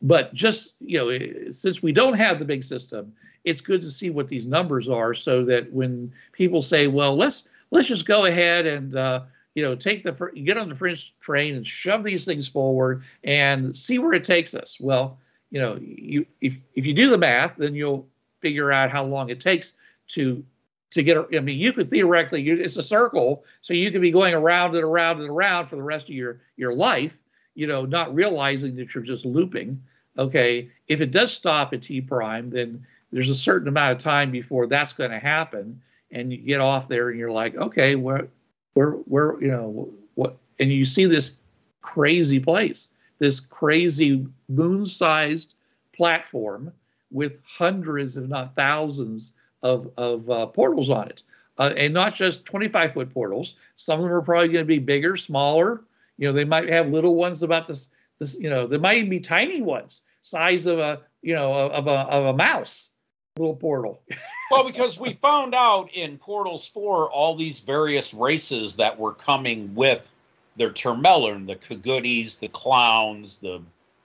but 0.00 0.32
just 0.32 0.74
you 0.80 0.96
know 0.96 1.50
since 1.50 1.82
we 1.82 1.90
don't 1.90 2.14
have 2.14 2.38
the 2.38 2.44
big 2.44 2.62
system 2.62 3.12
it's 3.44 3.60
good 3.60 3.80
to 3.80 3.90
see 3.90 4.10
what 4.10 4.28
these 4.28 4.46
numbers 4.46 4.88
are 4.88 5.12
so 5.12 5.44
that 5.44 5.72
when 5.72 6.12
people 6.32 6.62
say 6.62 6.86
well 6.86 7.16
let's 7.16 7.48
let's 7.72 7.88
just 7.88 8.06
go 8.06 8.24
ahead 8.24 8.64
and 8.64 8.96
uh, 8.96 9.20
you 9.54 9.62
know 9.62 9.74
take 9.74 10.04
the 10.04 10.30
get 10.44 10.56
on 10.56 10.68
the 10.68 10.74
fringe 10.76 11.12
train 11.20 11.56
and 11.56 11.66
shove 11.66 12.04
these 12.04 12.24
things 12.24 12.48
forward 12.48 13.02
and 13.24 13.74
see 13.74 13.98
where 13.98 14.12
it 14.12 14.24
takes 14.24 14.54
us 14.54 14.78
well 14.80 15.18
you 15.50 15.60
know 15.60 15.78
you 15.80 16.26
if 16.40 16.56
if 16.74 16.84
you 16.84 16.94
do 16.94 17.10
the 17.10 17.18
math 17.18 17.54
then 17.56 17.74
you'll 17.74 18.06
figure 18.40 18.70
out 18.72 18.90
how 18.90 19.04
long 19.04 19.30
it 19.30 19.40
takes 19.40 19.72
to 20.08 20.44
to 20.90 21.02
get 21.02 21.16
i 21.36 21.40
mean 21.40 21.58
you 21.58 21.72
could 21.72 21.90
theoretically 21.90 22.42
you, 22.42 22.56
it's 22.56 22.76
a 22.76 22.82
circle 22.82 23.44
so 23.62 23.74
you 23.74 23.90
could 23.90 24.00
be 24.00 24.10
going 24.10 24.34
around 24.34 24.74
and 24.74 24.84
around 24.84 25.20
and 25.20 25.30
around 25.30 25.66
for 25.66 25.76
the 25.76 25.82
rest 25.82 26.08
of 26.08 26.14
your 26.14 26.40
your 26.56 26.74
life 26.74 27.16
you 27.54 27.66
know 27.66 27.84
not 27.84 28.14
realizing 28.14 28.76
that 28.76 28.94
you're 28.94 29.04
just 29.04 29.24
looping 29.24 29.82
okay? 30.16 30.68
If 30.88 31.00
it 31.00 31.12
does 31.12 31.32
stop 31.32 31.72
at 31.72 31.82
t 31.82 32.00
prime 32.00 32.50
then 32.50 32.86
there's 33.12 33.30
a 33.30 33.34
certain 33.34 33.68
amount 33.68 33.92
of 33.92 33.98
time 33.98 34.30
before 34.30 34.66
that's 34.66 34.92
going 34.92 35.10
to 35.10 35.18
happen 35.18 35.80
and 36.10 36.32
you 36.32 36.38
get 36.38 36.60
off 36.60 36.88
there 36.88 37.10
and 37.10 37.18
you're 37.18 37.30
like 37.30 37.56
okay 37.56 37.94
where 37.94 38.28
where 38.74 38.92
where 38.92 39.40
you 39.40 39.48
know 39.48 39.90
what 40.14 40.36
and 40.58 40.72
you 40.72 40.84
see 40.84 41.06
this 41.06 41.36
crazy 41.80 42.40
place, 42.40 42.88
this 43.18 43.40
crazy 43.40 44.26
moon-sized 44.48 45.54
platform 45.94 46.72
with 47.10 47.38
hundreds, 47.44 48.16
if 48.16 48.28
not 48.28 48.54
thousands, 48.54 49.32
of 49.62 49.90
of 49.96 50.30
uh, 50.30 50.46
portals 50.46 50.90
on 50.90 51.08
it, 51.08 51.22
uh, 51.58 51.72
and 51.76 51.92
not 51.92 52.14
just 52.14 52.44
25 52.44 52.92
foot 52.92 53.10
portals. 53.10 53.54
Some 53.76 54.00
of 54.00 54.04
them 54.04 54.12
are 54.12 54.22
probably 54.22 54.48
going 54.48 54.64
to 54.64 54.68
be 54.68 54.78
bigger, 54.78 55.16
smaller. 55.16 55.82
You 56.16 56.28
know, 56.28 56.32
they 56.32 56.44
might 56.44 56.68
have 56.68 56.88
little 56.88 57.14
ones 57.14 57.42
about 57.42 57.66
this. 57.66 57.88
This, 58.18 58.40
you 58.40 58.50
know, 58.50 58.66
there 58.66 58.80
might 58.80 58.98
even 58.98 59.10
be 59.10 59.20
tiny 59.20 59.62
ones, 59.62 60.02
size 60.22 60.66
of 60.66 60.78
a, 60.78 61.00
you 61.22 61.34
know, 61.34 61.52
of 61.52 61.86
a 61.86 61.90
of 61.90 62.26
a 62.26 62.32
mouse, 62.36 62.90
little 63.36 63.56
portal. 63.56 64.02
well, 64.50 64.64
because 64.64 64.98
we 64.98 65.12
found 65.14 65.54
out 65.54 65.90
in 65.92 66.18
Portals 66.18 66.66
4 66.68 67.10
all 67.10 67.36
these 67.36 67.60
various 67.60 68.12
races 68.14 68.76
that 68.76 68.98
were 68.98 69.14
coming 69.14 69.74
with 69.74 70.10
their 70.58 70.70
Termehlern, 70.70 71.46
the 71.46 71.56
Kagutis, 71.56 72.38
the 72.40 72.48
clowns, 72.48 73.38
the 73.38 73.62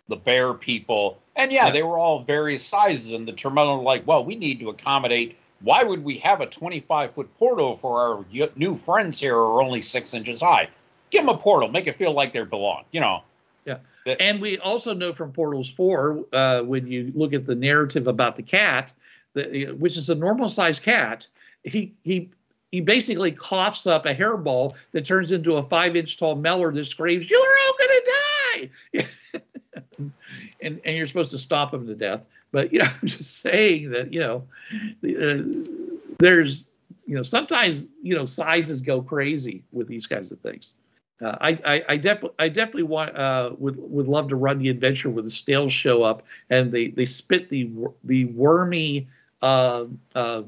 the 0.09 0.15
bear 0.17 0.53
people. 0.53 1.17
And 1.35 1.51
yeah, 1.51 1.67
Yeah. 1.67 1.71
they 1.71 1.83
were 1.83 1.97
all 1.97 2.19
various 2.23 2.63
sizes. 2.65 3.13
And 3.13 3.27
the 3.27 3.31
Termehlern 3.33 3.77
were 3.79 3.83
like, 3.83 4.05
well, 4.05 4.23
we 4.23 4.35
need 4.35 4.59
to 4.59 4.69
accommodate. 4.69 5.37
Why 5.61 5.81
would 5.83 6.03
we 6.03 6.17
have 6.19 6.41
a 6.41 6.45
25 6.45 7.13
foot 7.13 7.37
portal 7.39 7.75
for 7.77 7.99
our 8.01 8.25
y- 8.33 8.49
new 8.57 8.75
friends 8.75 9.17
here 9.19 9.33
who 9.33 9.39
are 9.39 9.61
only 9.63 9.81
six 9.81 10.13
inches 10.13 10.41
high? 10.41 10.67
Give 11.09 11.21
them 11.25 11.29
a 11.33 11.37
portal, 11.37 11.69
make 11.69 11.87
it 11.87 11.95
feel 11.95 12.11
like 12.11 12.33
they 12.33 12.43
belong, 12.43 12.83
you 12.91 12.99
know. 12.99 13.21
Yeah. 13.65 13.77
And 14.19 14.41
we 14.41 14.57
also 14.59 14.93
know 14.93 15.13
from 15.13 15.31
Portals 15.31 15.73
4, 15.73 16.25
uh, 16.33 16.61
when 16.63 16.85
you 16.87 17.13
look 17.15 17.31
at 17.33 17.45
the 17.45 17.55
narrative 17.55 18.07
about 18.07 18.35
the 18.35 18.43
cat, 18.43 18.91
the, 19.35 19.71
which 19.71 19.95
is 19.95 20.09
a 20.09 20.15
normal 20.15 20.49
sized 20.49 20.83
cat, 20.83 21.27
he 21.63 21.93
he 22.03 22.29
he 22.73 22.81
basically 22.81 23.31
coughs 23.31 23.85
up 23.85 24.07
a 24.07 24.15
hairball 24.15 24.73
that 24.93 25.05
turns 25.05 25.31
into 25.31 25.53
a 25.57 25.61
five 25.63 25.95
inch 25.95 26.17
tall 26.17 26.35
meller 26.35 26.71
that 26.71 26.85
screams, 26.85 27.29
"You're 27.29 27.39
all 27.39 27.75
gonna 27.77 29.05
die!" 29.21 29.39
and 30.59 30.81
and 30.83 30.95
you're 30.95 31.05
supposed 31.05 31.29
to 31.29 31.37
stop 31.37 31.71
him 31.71 31.85
to 31.85 31.93
death. 31.93 32.21
But 32.51 32.73
you 32.73 32.79
know, 32.79 32.85
I'm 33.01 33.07
just 33.07 33.41
saying 33.41 33.91
that 33.91 34.11
you 34.11 34.21
know, 34.21 34.43
uh, 35.03 35.43
there's 36.17 36.73
you 37.05 37.15
know 37.15 37.21
sometimes 37.21 37.85
you 38.01 38.15
know 38.15 38.25
sizes 38.25 38.81
go 38.81 39.03
crazy 39.03 39.63
with 39.71 39.87
these 39.87 40.07
kinds 40.07 40.31
of 40.31 40.39
things. 40.39 40.73
Uh, 41.21 41.37
I, 41.39 41.59
I, 41.63 41.83
I 41.89 41.97
definitely, 41.97 42.35
I 42.39 42.49
definitely 42.49 42.83
want, 42.83 43.15
uh, 43.15 43.51
would, 43.59 43.75
would 43.77 44.07
love 44.07 44.29
to 44.29 44.35
run 44.35 44.57
the 44.57 44.69
adventure 44.69 45.11
where 45.11 45.21
the 45.21 45.29
scales 45.29 45.71
show 45.71 46.01
up 46.01 46.23
and 46.49 46.71
they, 46.71 46.87
they 46.87 47.05
spit 47.05 47.47
the, 47.47 47.69
the 48.03 48.25
wormy, 48.25 49.07
uh, 49.41 49.85
uh, 50.15 50.41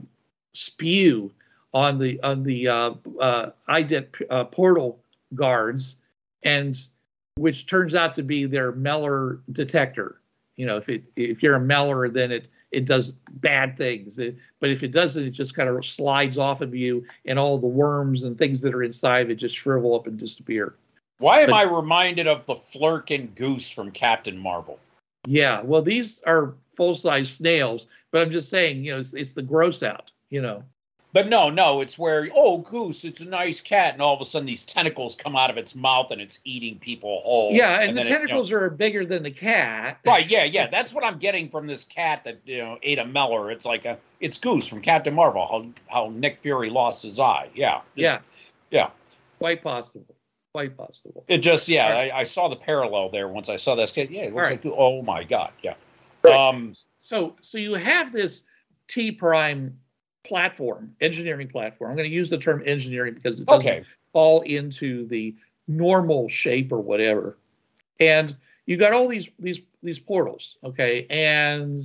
spew 0.53 1.31
on 1.75 1.99
the, 1.99 2.19
on 2.23 2.41
the, 2.41 2.67
uh, 2.67 2.93
uh, 3.19 3.51
ident 3.69 4.07
uh, 4.29 4.45
portal 4.45 4.97
guards, 5.35 5.97
and 6.41 6.87
which 7.35 7.67
turns 7.67 7.93
out 7.93 8.15
to 8.15 8.23
be 8.23 8.45
their 8.45 8.71
Meller 8.71 9.41
detector. 9.51 10.21
You 10.55 10.65
know, 10.65 10.77
if 10.77 10.87
it, 10.87 11.03
if 11.17 11.43
you're 11.43 11.55
a 11.55 11.59
Meller, 11.59 12.07
then 12.07 12.31
it, 12.31 12.47
it 12.71 12.85
does 12.85 13.11
bad 13.29 13.75
things. 13.75 14.19
It, 14.19 14.37
but 14.61 14.69
if 14.69 14.83
it 14.83 14.93
doesn't, 14.93 15.25
it 15.25 15.31
just 15.31 15.53
kind 15.53 15.67
of 15.67 15.85
slides 15.85 16.37
off 16.37 16.61
of 16.61 16.73
you, 16.73 17.05
and 17.25 17.37
all 17.37 17.57
the 17.57 17.67
worms 17.67 18.23
and 18.23 18.37
things 18.37 18.61
that 18.61 18.73
are 18.73 18.83
inside 18.83 19.29
it 19.29 19.35
just 19.35 19.57
shrivel 19.57 19.95
up 19.95 20.07
and 20.07 20.17
disappear. 20.17 20.75
Why 21.17 21.41
am 21.41 21.49
But- 21.49 21.55
I 21.55 21.63
reminded 21.63 22.27
of 22.27 22.45
the 22.45 22.55
Flerken 22.55 23.35
goose 23.35 23.69
from 23.69 23.91
Captain 23.91 24.37
Marvel? 24.37 24.79
Yeah, 25.27 25.61
well, 25.61 25.81
these 25.81 26.21
are 26.23 26.53
full 26.77 26.93
size 26.93 27.29
snails, 27.29 27.87
but 28.11 28.21
I'm 28.21 28.31
just 28.31 28.49
saying, 28.49 28.85
you 28.85 28.93
know, 28.93 28.99
it's, 28.99 29.13
it's 29.13 29.33
the 29.33 29.41
gross 29.41 29.83
out, 29.83 30.11
you 30.29 30.41
know. 30.41 30.63
But 31.15 31.29
no, 31.29 31.49
no, 31.49 31.79
it's 31.79 31.97
where 31.97 32.27
oh 32.35 32.57
goose, 32.57 33.05
it's 33.05 33.21
a 33.21 33.25
nice 33.25 33.61
cat, 33.61 33.93
and 33.93 34.01
all 34.01 34.13
of 34.13 34.19
a 34.19 34.25
sudden 34.25 34.45
these 34.45 34.65
tentacles 34.65 35.15
come 35.15 35.37
out 35.37 35.49
of 35.49 35.55
its 35.55 35.73
mouth 35.73 36.11
and 36.11 36.19
it's 36.19 36.41
eating 36.43 36.77
people 36.77 37.21
whole. 37.21 37.53
yeah, 37.53 37.79
and, 37.79 37.91
the 37.97 38.03
then 38.03 38.05
it, 38.05 38.09
you 38.09 38.13
know- 38.15 38.19
tentacles 38.19 38.51
are 38.51 38.69
bigger 38.69 39.05
than 39.05 39.23
the 39.23 39.31
cat. 39.31 39.97
right, 40.05 40.29
yeah, 40.29 40.43
yeah. 40.43 40.67
That's 40.67 40.91
what 40.93 41.05
I'm 41.05 41.17
getting 41.17 41.47
from 41.47 41.67
this 41.67 41.85
cat 41.85 42.25
that 42.25 42.41
you 42.43 42.57
know 42.57 42.77
ate 42.83 42.99
a 42.99 43.05
Meller. 43.05 43.49
It's 43.49 43.63
like 43.63 43.85
a 43.85 43.97
it's 44.19 44.37
Goose 44.39 44.67
from 44.67 44.81
Captain 44.81 45.13
Marvel. 45.13 45.47
How 45.47 45.65
how 45.87 46.09
Nick 46.13 46.39
Fury 46.39 46.69
lost 46.69 47.03
his 47.03 47.17
eye. 47.17 47.49
Yeah, 47.55 47.79
Yeah, 47.95 48.19
yeah. 48.69 48.89
quite 49.39 49.63
possible. 49.63 50.13
Quite 50.51 50.75
possible. 50.75 51.23
It 51.29 51.37
just 51.37 51.69
yeah, 51.69 51.91
Right. 51.93 52.11
I, 52.11 52.19
I 52.19 52.23
saw 52.23 52.49
the 52.49 52.57
parallel 52.57 53.07
there 53.07 53.29
once 53.29 53.47
I 53.47 53.55
saw 53.55 53.75
this 53.75 53.93
kid. 53.93 54.09
Yeah, 54.09 54.23
it 54.23 54.33
looks 54.35 54.49
Right. 54.49 54.65
like 54.65 54.73
oh 54.77 55.01
my 55.01 55.23
god, 55.23 55.53
yeah. 55.63 55.75
Right. 56.23 56.33
Um, 56.35 56.73
So, 56.97 57.37
so 57.39 57.57
you 57.57 57.75
have 57.75 58.11
this 58.11 58.41
T 58.89 59.13
prime 59.13 59.79
platform, 60.25 60.95
engineering 61.01 61.47
platform. 61.47 61.91
I'm 61.91 61.97
going 61.97 62.09
to 62.09 62.15
use 62.15 62.29
the 62.29 62.37
term 62.37 62.63
engineering 62.65 63.13
because 63.13 63.39
it 63.39 63.45
doesn't 63.45 63.67
okay, 63.67 63.85
fall 64.11 64.41
into 64.41 65.07
the 65.07 65.35
normal 65.67 66.27
shape 66.29 66.71
or 66.71 66.79
whatever. 66.79 67.37
And 67.99 68.35
you 68.65 68.77
got 68.77 68.93
all 68.93 69.07
these 69.07 69.29
these 69.39 69.61
these 69.83 69.99
portals, 69.99 70.57
okay? 70.63 71.05
And 71.09 71.81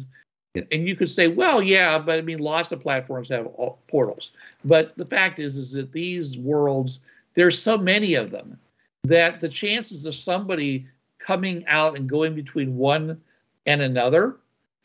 and 0.55 0.89
you 0.89 0.97
could 0.97 1.11
say, 1.11 1.29
well, 1.29 1.63
yeah, 1.63 1.99
but 1.99 2.19
I 2.19 2.23
mean, 2.23 2.39
lots 2.39 2.73
of 2.73 2.81
platforms 2.81 3.29
have 3.29 3.47
all, 3.47 3.79
portals. 3.87 4.33
But 4.65 4.97
the 4.97 5.07
fact 5.07 5.39
is, 5.39 5.57
is 5.57 5.73
that 5.73 5.93
these 5.93 6.37
worlds, 6.37 6.99
there's 7.35 7.61
so 7.61 7.79
many 7.79 8.15
of 8.15 8.31
them 8.31 8.59
that 9.05 9.41
the 9.41 9.49
chances 9.49 10.07
of 10.07 10.15
somebody 10.15 10.87
coming 11.19 11.65
out 11.67 11.97
and 11.97 12.09
going 12.09 12.35
between 12.35 12.77
one 12.77 13.21
and 13.67 13.81
another 13.81 14.37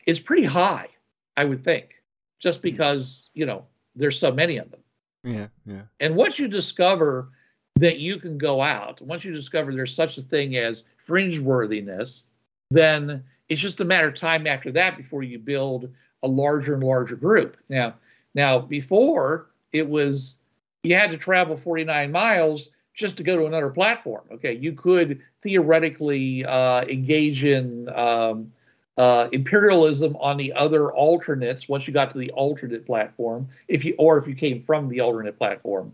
is 0.06 0.20
pretty 0.20 0.46
high, 0.46 0.88
I 1.36 1.46
would 1.46 1.64
think, 1.64 1.96
just 2.40 2.62
because 2.62 3.30
you 3.34 3.46
know 3.46 3.66
there's 3.96 4.20
so 4.20 4.32
many 4.32 4.58
of 4.58 4.72
them. 4.72 4.82
Yeah, 5.24 5.48
yeah. 5.66 5.82
And 6.00 6.16
once 6.16 6.38
you 6.38 6.48
discover 6.48 7.30
that 7.76 7.98
you 7.98 8.20
can 8.20 8.38
go 8.38 8.62
out, 8.62 9.02
once 9.02 9.26
you 9.26 9.34
discover 9.34 9.74
there's 9.74 9.94
such 9.94 10.18
a 10.18 10.22
thing 10.22 10.56
as 10.56 10.84
fringe 10.98 11.40
worthiness, 11.40 12.26
then 12.72 13.24
it's 13.50 13.62
just 13.62 13.82
a 13.82 13.86
matter 13.86 14.08
of 14.08 14.16
time 14.16 14.48
after 14.48 14.72
that 14.72 14.98
before 14.98 15.24
you 15.24 15.40
build 15.40 15.90
a 16.24 16.28
larger 16.28 16.74
and 16.74 16.84
larger 16.84 17.16
group. 17.16 17.58
Now, 17.70 17.96
now 18.34 18.60
before 18.60 19.48
it 19.72 19.88
was 19.88 20.38
you 20.84 20.96
had 20.96 21.12
to 21.12 21.18
travel 21.18 21.58
49 21.58 22.12
miles 22.12 22.70
just 22.94 23.18
to 23.18 23.24
go 23.24 23.38
to 23.38 23.46
another 23.46 23.70
platform. 23.70 24.24
Okay, 24.32 24.54
you 24.54 24.72
could 24.72 25.22
theoretically 25.42 26.46
uh, 26.46 26.84
engage 26.84 27.44
in 27.44 27.90
um, 27.90 28.52
uh, 28.98 29.28
imperialism 29.32 30.16
on 30.18 30.38
the 30.38 30.54
other 30.54 30.92
alternates 30.94 31.68
once 31.68 31.88
you 31.88 31.94
got 31.94 32.10
to 32.12 32.18
the 32.18 32.32
alternate 32.32 32.86
platform, 32.86 33.48
if 33.68 33.84
you 33.84 33.96
or 33.98 34.18
if 34.18 34.28
you 34.28 34.36
came 34.36 34.62
from 34.64 34.88
the 34.88 35.02
alternate 35.02 35.38
platform. 35.38 35.94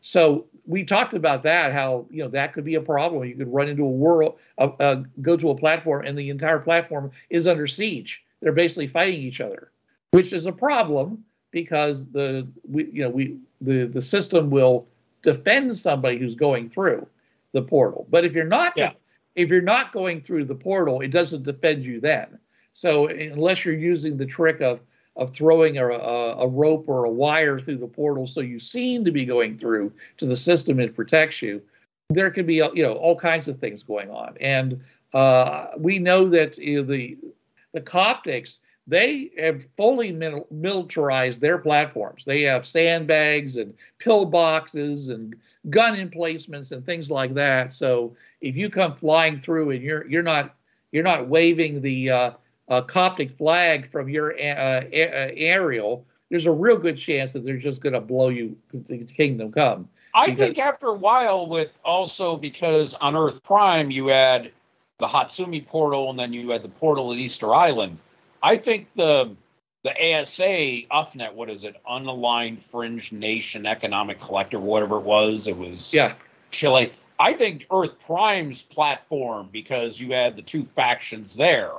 So 0.00 0.46
we 0.66 0.84
talked 0.84 1.14
about 1.14 1.42
that, 1.44 1.72
how 1.72 2.06
you 2.10 2.22
know 2.22 2.28
that 2.30 2.52
could 2.52 2.64
be 2.64 2.74
a 2.74 2.80
problem. 2.80 3.24
You 3.24 3.36
could 3.36 3.52
run 3.52 3.68
into 3.68 3.84
a 3.84 3.90
world, 3.90 4.38
uh, 4.58 4.70
uh, 4.80 5.02
go 5.22 5.36
to 5.36 5.50
a 5.50 5.54
platform, 5.54 6.04
and 6.04 6.18
the 6.18 6.28
entire 6.28 6.58
platform 6.58 7.10
is 7.30 7.46
under 7.46 7.66
siege. 7.66 8.22
They're 8.40 8.52
basically 8.52 8.88
fighting 8.88 9.20
each 9.20 9.40
other, 9.40 9.70
which 10.10 10.32
is 10.32 10.46
a 10.46 10.52
problem 10.52 11.24
because 11.52 12.10
the 12.10 12.46
we 12.68 12.90
you 12.92 13.02
know 13.02 13.10
we 13.10 13.38
the 13.60 13.86
the 13.86 14.00
system 14.00 14.50
will 14.50 14.86
defend 15.22 15.76
somebody 15.76 16.18
who's 16.18 16.34
going 16.34 16.68
through 16.68 17.06
the 17.52 17.62
portal. 17.62 18.06
But 18.10 18.24
if 18.24 18.32
you're 18.32 18.44
not 18.44 18.74
Yeah. 18.76 18.92
If 19.34 19.50
you're 19.50 19.62
not 19.62 19.92
going 19.92 20.20
through 20.20 20.44
the 20.44 20.54
portal, 20.54 21.00
it 21.00 21.10
doesn't 21.10 21.42
defend 21.42 21.84
you 21.84 22.00
then. 22.00 22.38
So 22.72 23.08
unless 23.08 23.64
you're 23.64 23.74
using 23.74 24.16
the 24.16 24.26
trick 24.26 24.60
of 24.60 24.80
of 25.14 25.30
throwing 25.34 25.76
a, 25.76 25.86
a, 25.86 26.36
a 26.38 26.48
rope 26.48 26.88
or 26.88 27.04
a 27.04 27.10
wire 27.10 27.58
through 27.58 27.76
the 27.76 27.86
portal, 27.86 28.26
so 28.26 28.40
you 28.40 28.58
seem 28.58 29.04
to 29.04 29.10
be 29.10 29.26
going 29.26 29.58
through 29.58 29.92
to 30.16 30.24
the 30.24 30.36
system 30.36 30.80
it 30.80 30.96
protects 30.96 31.42
you, 31.42 31.60
there 32.08 32.30
could 32.30 32.46
be 32.46 32.54
you 32.54 32.82
know 32.82 32.94
all 32.94 33.16
kinds 33.16 33.48
of 33.48 33.58
things 33.58 33.82
going 33.82 34.10
on. 34.10 34.36
And 34.40 34.80
uh, 35.12 35.68
we 35.76 35.98
know 35.98 36.28
that 36.30 36.56
you 36.56 36.76
know, 36.76 36.88
the 36.88 37.18
the 37.72 37.80
Coptics 37.80 38.58
they 38.86 39.30
have 39.38 39.66
fully 39.76 40.10
mil- 40.12 40.46
militarized 40.50 41.40
their 41.40 41.58
platforms. 41.58 42.24
They 42.24 42.42
have 42.42 42.66
sandbags 42.66 43.56
and 43.56 43.74
pill 43.98 44.24
boxes 44.24 45.08
and 45.08 45.36
gun 45.70 45.98
emplacements 45.98 46.72
and 46.72 46.84
things 46.84 47.10
like 47.10 47.34
that. 47.34 47.72
So 47.72 48.14
if 48.40 48.56
you 48.56 48.68
come 48.68 48.96
flying 48.96 49.38
through 49.38 49.70
and 49.70 49.82
you're 49.82 50.06
you're 50.08 50.22
not 50.22 50.54
you're 50.90 51.04
not 51.04 51.28
waving 51.28 51.80
the 51.80 52.10
uh, 52.10 52.30
uh, 52.68 52.82
Coptic 52.82 53.30
flag 53.30 53.90
from 53.90 54.08
your 54.08 54.32
uh, 54.32 54.82
a- 54.92 55.08
uh, 55.28 55.30
aerial, 55.36 56.04
there's 56.28 56.46
a 56.46 56.52
real 56.52 56.76
good 56.76 56.96
chance 56.96 57.32
that 57.34 57.44
they're 57.44 57.56
just 57.56 57.80
going 57.82 57.92
to 57.94 58.00
blow 58.00 58.28
you 58.30 58.56
to 58.86 58.98
Kingdom 58.98 59.52
Come. 59.52 59.88
I 60.14 60.26
Because- 60.26 60.38
think 60.38 60.58
after 60.58 60.88
a 60.88 60.94
while, 60.94 61.46
with 61.46 61.70
also 61.84 62.36
because 62.36 62.94
on 62.94 63.14
Earth 63.16 63.42
Prime 63.44 63.90
you 63.92 64.08
had 64.08 64.50
the 64.98 65.06
Hatsumi 65.06 65.64
portal 65.64 66.10
and 66.10 66.18
then 66.18 66.32
you 66.32 66.50
had 66.50 66.62
the 66.62 66.68
portal 66.68 67.12
at 67.12 67.18
Easter 67.18 67.54
Island. 67.54 67.96
I 68.42 68.56
think 68.56 68.88
the 68.94 69.36
the 69.84 69.90
ASA 69.90 70.86
UFNet, 70.90 71.34
what 71.34 71.50
is 71.50 71.64
it, 71.64 71.76
unaligned 71.88 72.60
fringe 72.60 73.10
nation 73.10 73.66
economic 73.66 74.20
collective, 74.20 74.62
whatever 74.62 74.98
it 74.98 75.02
was, 75.02 75.48
it 75.48 75.56
was 75.56 75.92
Yeah, 75.92 76.14
Chile. 76.50 76.92
I 77.18 77.34
think 77.34 77.66
Earth 77.70 78.00
Prime's 78.04 78.62
platform 78.62 79.48
because 79.52 80.00
you 80.00 80.12
had 80.12 80.36
the 80.36 80.42
two 80.42 80.64
factions 80.64 81.36
there, 81.36 81.72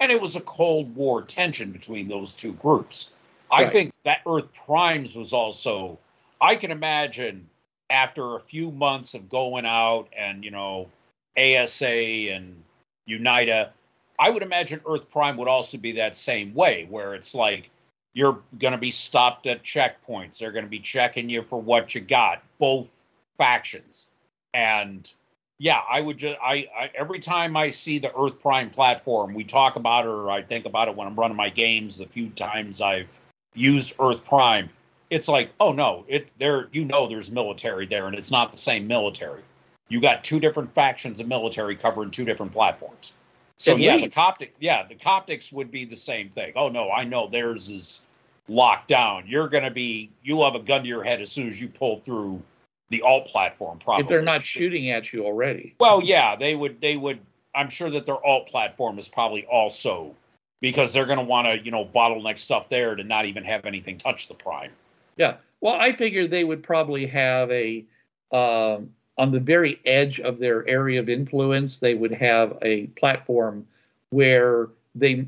and 0.00 0.12
it 0.12 0.20
was 0.20 0.36
a 0.36 0.40
Cold 0.40 0.94
War 0.94 1.22
tension 1.22 1.72
between 1.72 2.08
those 2.08 2.34
two 2.34 2.52
groups. 2.54 3.10
I 3.50 3.66
think 3.66 3.92
that 4.04 4.18
Earth 4.26 4.48
Prime's 4.66 5.14
was 5.14 5.32
also. 5.32 5.98
I 6.40 6.56
can 6.56 6.70
imagine 6.70 7.48
after 7.88 8.36
a 8.36 8.40
few 8.40 8.70
months 8.70 9.14
of 9.14 9.28
going 9.28 9.64
out 9.64 10.08
and 10.16 10.44
you 10.44 10.50
know 10.50 10.88
ASA 11.36 11.86
and 11.86 12.62
Unita, 13.08 13.70
I 14.18 14.30
would 14.30 14.42
imagine 14.42 14.80
Earth 14.88 15.10
Prime 15.10 15.36
would 15.36 15.48
also 15.48 15.78
be 15.78 15.92
that 15.92 16.14
same 16.14 16.54
way, 16.54 16.86
where 16.88 17.14
it's 17.14 17.34
like 17.34 17.70
you're 18.14 18.40
going 18.58 18.72
to 18.72 18.78
be 18.78 18.90
stopped 18.90 19.46
at 19.46 19.62
checkpoints. 19.62 20.38
They're 20.38 20.52
going 20.52 20.64
to 20.64 20.70
be 20.70 20.78
checking 20.78 21.28
you 21.28 21.42
for 21.42 21.60
what 21.60 21.94
you 21.94 22.00
got, 22.00 22.42
both 22.58 22.98
factions. 23.36 24.08
And 24.54 25.10
yeah, 25.58 25.80
I 25.88 26.00
would 26.00 26.18
just 26.18 26.36
I, 26.42 26.68
I 26.76 26.90
every 26.94 27.18
time 27.18 27.56
I 27.56 27.70
see 27.70 27.98
the 27.98 28.14
Earth 28.16 28.40
Prime 28.40 28.70
platform, 28.70 29.34
we 29.34 29.44
talk 29.44 29.76
about 29.76 30.04
it 30.04 30.08
or 30.08 30.30
I 30.30 30.42
think 30.42 30.66
about 30.66 30.88
it 30.88 30.96
when 30.96 31.06
I'm 31.06 31.16
running 31.16 31.36
my 31.36 31.50
games. 31.50 31.98
The 31.98 32.06
few 32.06 32.30
times 32.30 32.80
I've 32.80 33.08
used 33.54 33.94
Earth 34.00 34.24
Prime, 34.24 34.70
it's 35.10 35.28
like, 35.28 35.52
oh 35.60 35.72
no, 35.72 36.04
it 36.08 36.30
there 36.38 36.68
you 36.72 36.84
know 36.84 37.08
there's 37.08 37.30
military 37.30 37.86
there, 37.86 38.06
and 38.06 38.16
it's 38.16 38.30
not 38.30 38.50
the 38.50 38.58
same 38.58 38.86
military. 38.86 39.42
You 39.88 40.00
got 40.00 40.24
two 40.24 40.40
different 40.40 40.74
factions 40.74 41.20
of 41.20 41.28
military 41.28 41.76
covering 41.76 42.10
two 42.10 42.24
different 42.24 42.52
platforms. 42.52 43.12
So 43.58 43.72
At 43.72 43.80
yeah, 43.80 43.96
the. 43.96 44.08
Coptic, 44.08 44.54
yeah, 44.60 44.86
the 44.86 44.94
Coptics 44.94 45.52
would 45.52 45.70
be 45.70 45.84
the 45.84 45.96
same 45.96 46.28
thing. 46.28 46.52
Oh 46.56 46.68
no, 46.68 46.90
I 46.90 47.04
know 47.04 47.28
theirs 47.28 47.68
is 47.68 48.02
locked 48.48 48.88
down. 48.88 49.24
You're 49.26 49.48
gonna 49.48 49.70
be, 49.70 50.10
you'll 50.22 50.44
have 50.44 50.54
a 50.54 50.64
gun 50.64 50.82
to 50.82 50.88
your 50.88 51.02
head 51.02 51.20
as 51.20 51.32
soon 51.32 51.48
as 51.48 51.60
you 51.60 51.68
pull 51.68 52.00
through 52.00 52.42
the 52.90 53.02
alt 53.02 53.26
platform. 53.26 53.78
Probably 53.78 54.02
if 54.02 54.08
they're 54.08 54.22
not 54.22 54.44
shooting 54.44 54.90
at 54.90 55.12
you 55.12 55.24
already. 55.24 55.74
Well, 55.80 56.02
yeah, 56.02 56.36
they 56.36 56.54
would. 56.54 56.80
They 56.80 56.96
would. 56.96 57.18
I'm 57.54 57.70
sure 57.70 57.90
that 57.90 58.06
their 58.06 58.24
alt 58.24 58.46
platform 58.48 58.98
is 58.98 59.08
probably 59.08 59.46
also 59.46 60.14
because 60.60 60.92
they're 60.92 61.06
going 61.06 61.18
to 61.18 61.24
want 61.24 61.46
to, 61.46 61.58
you 61.64 61.70
know, 61.70 61.84
bottleneck 61.84 62.38
stuff 62.38 62.68
there 62.68 62.94
to 62.94 63.04
not 63.04 63.26
even 63.26 63.44
have 63.44 63.64
anything 63.64 63.98
touch 63.98 64.28
the 64.28 64.34
prime. 64.34 64.70
Yeah. 65.16 65.36
Well, 65.60 65.74
I 65.74 65.92
figured 65.92 66.30
they 66.30 66.44
would 66.44 66.62
probably 66.62 67.06
have 67.06 67.50
a 67.50 67.84
um, 68.30 68.90
on 69.18 69.30
the 69.30 69.40
very 69.40 69.80
edge 69.86 70.20
of 70.20 70.38
their 70.38 70.66
area 70.68 71.00
of 71.00 71.08
influence. 71.08 71.78
They 71.78 71.94
would 71.94 72.12
have 72.12 72.58
a 72.62 72.86
platform 72.88 73.66
where 74.10 74.68
they, 74.94 75.26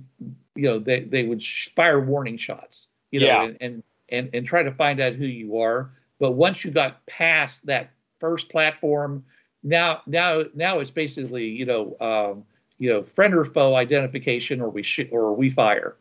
you 0.55 0.63
know, 0.69 0.79
they 0.79 1.01
they 1.01 1.25
would 1.25 1.43
fire 1.45 2.01
warning 2.01 2.37
shots, 2.37 2.89
you 3.11 3.21
know, 3.21 3.27
Yeah. 3.27 3.43
and, 3.45 3.57
and 3.61 3.83
and 4.11 4.31
and 4.33 4.47
try 4.47 4.63
to 4.63 4.73
find 4.73 5.01
out 5.01 5.15
who 5.15 5.27
you 5.27 5.59
are. 5.59 5.91
But 6.19 6.33
once 6.33 6.65
you 6.65 6.71
got 6.71 7.05
past 7.07 7.67
that 7.67 7.91
first 8.19 8.49
platform, 8.49 9.25
now 9.63 10.03
now 10.07 10.45
now 10.55 10.81
it's 10.81 10.91
basically 10.91 11.47
you 11.49 11.65
know 11.67 11.97
um, 12.01 12.45
you 12.79 12.91
know 12.91 13.03
friend 13.03 13.35
or 13.35 13.45
foe 13.45 13.75
identification, 13.77 14.61
or 14.61 14.69
we 14.71 14.83
sh- 14.83 15.09
or 15.11 15.35
we 15.35 15.51
fire. 15.51 15.97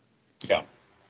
Yeah. 0.48 0.64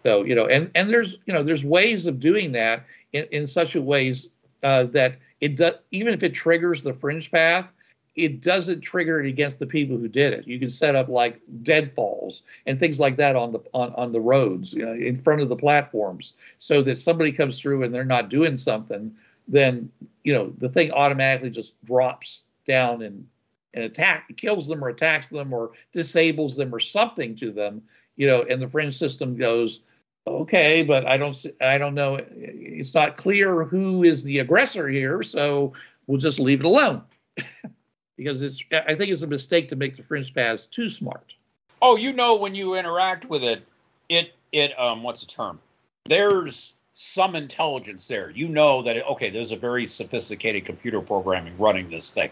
So 0.04 0.24
you 0.24 0.36
know, 0.36 0.46
and 0.48 0.70
and 0.76 0.90
there's 0.90 1.18
you 1.26 1.34
know 1.34 1.44
there's 1.44 1.64
ways 1.64 2.06
of 2.08 2.20
doing 2.20 2.52
that 2.54 2.86
in, 3.14 3.26
in 3.32 3.48
such 3.48 3.76
a 3.76 3.82
ways 3.82 4.30
uh, 4.64 4.84
that 4.86 5.16
it 5.42 5.56
does 5.56 5.76
even 5.92 6.14
if 6.14 6.24
it 6.24 6.34
triggers 6.34 6.82
the 6.82 6.94
fringe 6.94 7.32
path, 7.32 7.68
it 8.16 8.42
doesn't 8.42 8.82
trigger 8.82 9.24
it 9.24 9.30
against 9.30 9.60
the 9.60 9.66
people 9.68 9.96
who 9.98 10.08
did 10.08 10.34
it. 10.34 10.48
You 10.48 10.60
can 10.60 10.70
set 10.70 10.96
up 10.96 11.08
like 11.08 11.40
deadfalls 11.62 12.42
and 12.66 12.80
things 12.80 13.00
like 13.00 13.16
that 13.18 13.36
on 13.36 13.52
the 13.52 13.60
on, 13.74 13.94
on 13.94 14.12
the 14.12 14.20
roads, 14.20 14.74
you 14.74 14.84
know, 14.84 14.94
in 14.94 15.16
front 15.16 15.42
of 15.42 15.50
the 15.50 15.56
platforms, 15.56 16.34
so 16.58 16.82
that 16.82 16.98
somebody 16.98 17.32
comes 17.32 17.60
through 17.60 17.84
and 17.84 17.94
they're 17.94 18.04
not 18.04 18.30
doing 18.30 18.58
something, 18.58 19.16
then 19.48 19.90
you 20.24 20.34
know 20.34 20.52
the 20.58 20.70
thing 20.70 20.92
automatically 20.92 21.50
just 21.50 21.82
drops 21.86 22.44
down 22.68 23.04
and 23.04 23.26
and 23.74 23.84
attack 23.84 24.36
kills 24.38 24.68
them 24.68 24.84
or 24.84 24.90
attacks 24.90 25.28
them 25.28 25.54
or 25.54 25.72
disables 25.94 26.56
them 26.56 26.74
or 26.74 26.80
something 26.80 27.36
to 27.36 27.52
them, 27.52 27.82
you 28.16 28.26
know, 28.26 28.44
and 28.50 28.60
the 28.62 28.68
fringe 28.68 28.98
system 28.98 29.38
goes, 29.38 29.82
okay, 30.28 30.84
but 30.84 31.06
I 31.06 31.18
don't 31.18 31.46
I 31.62 31.78
don't 31.78 31.96
know. 31.96 32.20
It's 32.36 32.94
not 32.94 33.18
clear 33.18 33.64
who 33.64 34.04
is 34.04 34.24
the 34.24 34.40
aggressor 34.40 34.88
here, 34.88 35.24
so 35.24 35.74
we'll 36.08 36.20
just 36.20 36.40
leave 36.40 36.60
it 36.60 36.66
alone. 36.66 37.02
because 38.18 38.42
it's 38.42 38.64
I 38.72 38.96
think 38.96 39.12
it's 39.12 39.22
a 39.22 39.28
mistake 39.28 39.70
to 39.70 39.76
make 39.76 39.96
the 39.96 40.04
fringe 40.04 40.34
paths 40.34 40.66
too 40.66 40.90
smart. 40.90 41.34
Oh, 41.82 41.96
you 41.96 42.14
know, 42.14 42.38
when 42.38 42.56
you 42.56 42.76
interact 42.76 43.30
with 43.30 43.44
it, 43.44 43.64
it 44.10 44.34
it 44.52 44.78
um, 44.80 45.04
what's 45.04 45.22
the 45.22 45.28
term? 45.28 45.60
There's 46.06 46.74
some 46.94 47.36
intelligence 47.36 48.08
there. 48.08 48.30
You 48.32 48.48
know 48.48 48.82
that 48.82 48.98
it, 48.98 49.06
okay, 49.12 49.30
there's 49.30 49.52
a 49.52 49.58
very 49.58 49.88
sophisticated 49.88 50.66
computer 50.66 51.02
programming 51.02 51.58
running 51.58 51.90
this 51.90 52.12
thing, 52.12 52.32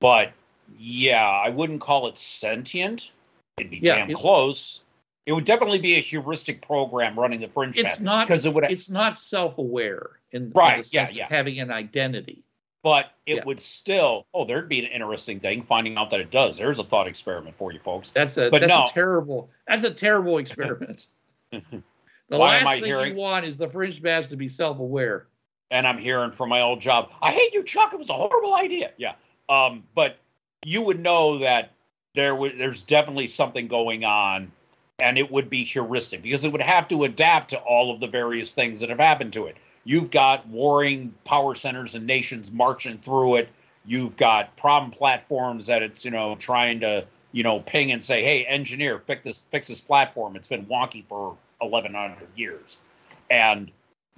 but 0.00 0.32
yeah, 0.78 1.24
I 1.24 1.50
wouldn't 1.50 1.80
call 1.80 2.08
it 2.08 2.16
sentient. 2.16 3.12
It'd 3.58 3.70
be 3.70 3.78
Yeah, 3.78 3.96
damn 3.96 4.10
it- 4.10 4.16
close. 4.16 4.80
It 5.26 5.32
would 5.32 5.44
definitely 5.44 5.78
be 5.78 5.94
a 5.94 6.00
heuristic 6.00 6.60
program 6.60 7.18
running 7.18 7.40
the 7.40 7.48
fringe 7.48 7.78
It's 7.78 7.98
not 8.00 8.26
because 8.26 8.44
it 8.44 8.52
would 8.52 8.64
it's 8.64 8.90
not 8.90 9.16
self-aware 9.16 10.10
in, 10.32 10.44
in 10.44 10.52
Right, 10.54 10.84
the 10.84 10.90
yeah, 10.92 11.08
yeah. 11.10 11.26
having 11.30 11.58
an 11.60 11.70
identity. 11.70 12.42
but 12.82 13.10
it 13.24 13.36
Yeah. 13.36 13.44
would 13.46 13.60
still 13.60 14.26
oh 14.34 14.44
there'd 14.44 14.68
be 14.68 14.80
an 14.84 14.86
interesting 14.92 15.40
thing 15.40 15.62
finding 15.62 15.96
out 15.96 16.10
that 16.10 16.20
it 16.20 16.30
does 16.30 16.56
there's 16.58 16.78
a 16.78 16.84
thought 16.84 17.06
experiment 17.08 17.56
for 17.56 17.72
you 17.72 17.78
folks 17.78 18.10
That's 18.10 18.36
a 18.36 18.50
But 18.50 18.60
that's 18.60 18.72
no. 18.74 18.84
a 18.84 18.88
terrible 18.88 19.50
that's 19.66 19.84
a 19.84 19.90
terrible 19.90 20.36
experiment. 20.38 21.06
the 21.50 21.82
Why 22.28 22.58
am 22.58 22.64
last 22.64 22.68
I 22.68 22.74
thing 22.80 22.84
hearing- 22.86 23.14
you 23.14 23.20
want 23.20 23.46
is 23.46 23.56
the 23.56 23.68
fringe 23.68 24.02
paths 24.02 24.28
to 24.28 24.36
be 24.36 24.48
self-aware. 24.48 25.26
and 25.70 25.86
i'm 25.86 25.98
hearing 25.98 26.32
from 26.32 26.50
my 26.50 26.60
old 26.60 26.80
job 26.80 27.10
i 27.22 27.32
hate 27.32 27.54
you 27.54 27.62
chuck 27.64 27.94
it 27.94 27.98
was 27.98 28.10
a 28.10 28.14
horrible 28.14 28.54
idea 28.54 28.92
yeah 28.98 29.14
um 29.48 29.84
but 29.94 30.18
you 30.66 30.82
would 30.82 30.98
know 31.00 31.38
that 31.38 31.70
there 32.14 32.34
was 32.34 32.52
there's 32.58 32.82
definitely 32.82 33.26
something 33.28 33.66
going 33.68 34.04
on 34.04 34.52
and 34.98 35.18
it 35.18 35.30
would 35.30 35.50
be 35.50 35.64
heuristic 35.64 36.22
because 36.22 36.44
it 36.44 36.52
would 36.52 36.62
have 36.62 36.88
to 36.88 37.04
adapt 37.04 37.50
to 37.50 37.58
all 37.58 37.92
of 37.92 38.00
the 38.00 38.06
various 38.06 38.54
things 38.54 38.80
that 38.80 38.90
have 38.90 39.00
happened 39.00 39.32
to 39.32 39.46
it. 39.46 39.56
You've 39.84 40.10
got 40.10 40.46
warring 40.48 41.14
power 41.24 41.54
centers 41.54 41.94
and 41.94 42.06
nations 42.06 42.52
marching 42.52 42.98
through 42.98 43.36
it. 43.36 43.48
You've 43.84 44.16
got 44.16 44.56
problem 44.56 44.90
platforms 44.92 45.66
that 45.66 45.82
it's 45.82 46.04
you 46.04 46.10
know 46.10 46.36
trying 46.36 46.80
to 46.80 47.04
you 47.32 47.42
know 47.42 47.60
ping 47.60 47.92
and 47.92 48.02
say 48.02 48.22
hey 48.22 48.44
engineer 48.44 48.98
fix 48.98 49.24
this 49.24 49.42
fix 49.50 49.68
this 49.68 49.80
platform. 49.80 50.36
It's 50.36 50.48
been 50.48 50.66
wonky 50.66 51.04
for 51.06 51.36
1100 51.58 52.28
years. 52.36 52.78
And 53.30 53.70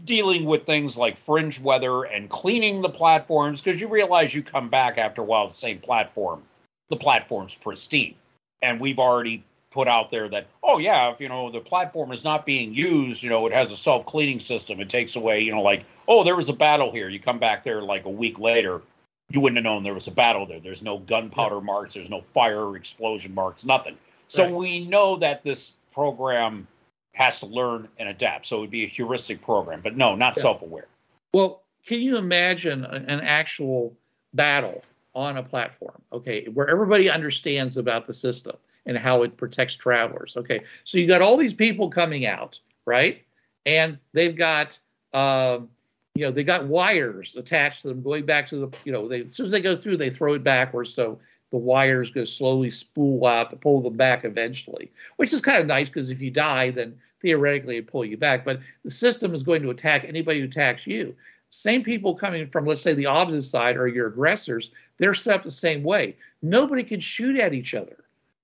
dealing 0.04 0.44
with 0.44 0.66
things 0.66 0.96
like 0.96 1.16
fringe 1.16 1.58
weather 1.58 2.04
and 2.04 2.28
cleaning 2.28 2.82
the 2.82 2.90
platforms 2.90 3.62
because 3.62 3.80
you 3.80 3.88
realize 3.88 4.34
you 4.34 4.42
come 4.42 4.68
back 4.68 4.98
after 4.98 5.22
a 5.22 5.24
while 5.24 5.48
the 5.48 5.54
same 5.54 5.78
platform 5.78 6.42
the 6.88 6.96
platform's 6.96 7.54
pristine. 7.54 8.14
And 8.62 8.78
we've 8.78 9.00
already 9.00 9.42
put 9.70 9.88
out 9.88 10.10
there 10.10 10.28
that 10.28 10.46
oh 10.62 10.78
yeah 10.78 11.10
if 11.10 11.20
you 11.20 11.28
know 11.28 11.50
the 11.50 11.60
platform 11.60 12.12
is 12.12 12.24
not 12.24 12.46
being 12.46 12.72
used 12.72 13.22
you 13.22 13.28
know 13.28 13.46
it 13.46 13.52
has 13.52 13.70
a 13.72 13.76
self-cleaning 13.76 14.40
system. 14.40 14.80
It 14.80 14.88
takes 14.88 15.16
away 15.16 15.40
you 15.40 15.52
know 15.52 15.62
like 15.62 15.84
oh 16.08 16.24
there 16.24 16.36
was 16.36 16.48
a 16.48 16.52
battle 16.54 16.92
here. 16.92 17.08
You 17.08 17.20
come 17.20 17.38
back 17.38 17.62
there 17.62 17.82
like 17.82 18.04
a 18.04 18.10
week 18.10 18.38
later 18.38 18.82
you 19.30 19.40
wouldn't 19.40 19.56
have 19.56 19.64
known 19.64 19.82
there 19.82 19.94
was 19.94 20.06
a 20.06 20.12
battle 20.12 20.46
there. 20.46 20.60
There's 20.60 20.82
no 20.82 20.98
gunpowder 20.98 21.60
marks. 21.60 21.94
There's 21.94 22.10
no 22.10 22.20
fire 22.20 22.76
explosion 22.76 23.34
marks 23.34 23.64
nothing. 23.64 23.96
So 24.28 24.44
Right. 24.44 24.54
we 24.54 24.84
know 24.86 25.16
that 25.16 25.42
this 25.42 25.72
program 25.92 26.68
has 27.14 27.40
to 27.40 27.46
learn 27.46 27.88
and 27.98 28.08
adapt. 28.08 28.46
So 28.46 28.58
it 28.58 28.60
would 28.60 28.70
be 28.70 28.84
a 28.84 28.88
heuristic 28.88 29.40
program 29.42 29.80
but 29.82 29.96
no 29.96 30.14
not 30.14 30.36
Yeah. 30.36 30.42
self-aware. 30.42 30.86
Well, 31.34 31.62
can 31.84 32.00
you 32.00 32.16
imagine 32.16 32.84
an 32.84 33.20
actual 33.20 33.94
battle 34.32 34.84
on 35.14 35.38
a 35.38 35.42
platform, 35.42 36.00
okay, 36.12 36.46
where 36.46 36.68
everybody 36.68 37.08
understands 37.10 37.78
about 37.78 38.06
the 38.06 38.12
system 38.12 38.56
and 38.86 38.96
how 38.96 39.22
it 39.22 39.36
protects 39.36 39.74
travelers? 39.74 40.36
Okay, 40.36 40.62
so 40.84 40.98
you 40.98 41.06
got 41.06 41.22
all 41.22 41.36
these 41.36 41.54
people 41.54 41.90
coming 41.90 42.26
out, 42.26 42.58
right? 42.86 43.22
And 43.66 43.98
they've 44.12 44.36
got, 44.36 44.78
um, 45.12 45.68
you 46.14 46.24
know, 46.24 46.30
they 46.30 46.44
got 46.44 46.66
wires 46.66 47.36
attached 47.36 47.82
to 47.82 47.88
them 47.88 48.02
going 48.02 48.24
back 48.24 48.46
to 48.46 48.56
the, 48.56 48.78
you 48.84 48.92
know, 48.92 49.08
they, 49.08 49.22
as 49.22 49.34
soon 49.34 49.44
as 49.44 49.52
they 49.52 49.60
go 49.60 49.76
through, 49.76 49.96
they 49.96 50.10
throw 50.10 50.34
it 50.34 50.44
backwards. 50.44 50.94
So 50.94 51.18
the 51.50 51.58
wires 51.58 52.10
go 52.10 52.24
slowly 52.24 52.70
spool 52.70 53.26
out 53.26 53.50
to 53.50 53.56
pull 53.56 53.80
them 53.80 53.96
back 53.96 54.24
eventually, 54.24 54.90
which 55.16 55.32
is 55.32 55.40
kind 55.40 55.58
of 55.58 55.66
nice 55.66 55.88
because 55.88 56.10
if 56.10 56.20
you 56.20 56.30
die, 56.30 56.70
then 56.70 56.98
theoretically 57.20 57.76
it'd 57.76 57.90
pull 57.90 58.04
you 58.04 58.16
back. 58.16 58.44
But 58.44 58.60
the 58.84 58.90
system 58.90 59.34
is 59.34 59.42
going 59.42 59.62
to 59.62 59.70
attack 59.70 60.04
anybody 60.04 60.40
who 60.40 60.46
attacks 60.46 60.86
you. 60.86 61.14
Same 61.50 61.82
people 61.82 62.14
coming 62.14 62.48
from, 62.48 62.66
let's 62.66 62.80
say, 62.80 62.94
the 62.94 63.06
opposite 63.06 63.42
side 63.42 63.76
or 63.76 63.86
your 63.86 64.08
aggressors, 64.08 64.70
they're 64.98 65.14
set 65.14 65.36
up 65.36 65.42
the 65.44 65.50
same 65.50 65.82
way. 65.82 66.16
Nobody 66.42 66.82
can 66.82 67.00
shoot 67.00 67.38
at 67.38 67.54
each 67.54 67.74
other. 67.74 67.96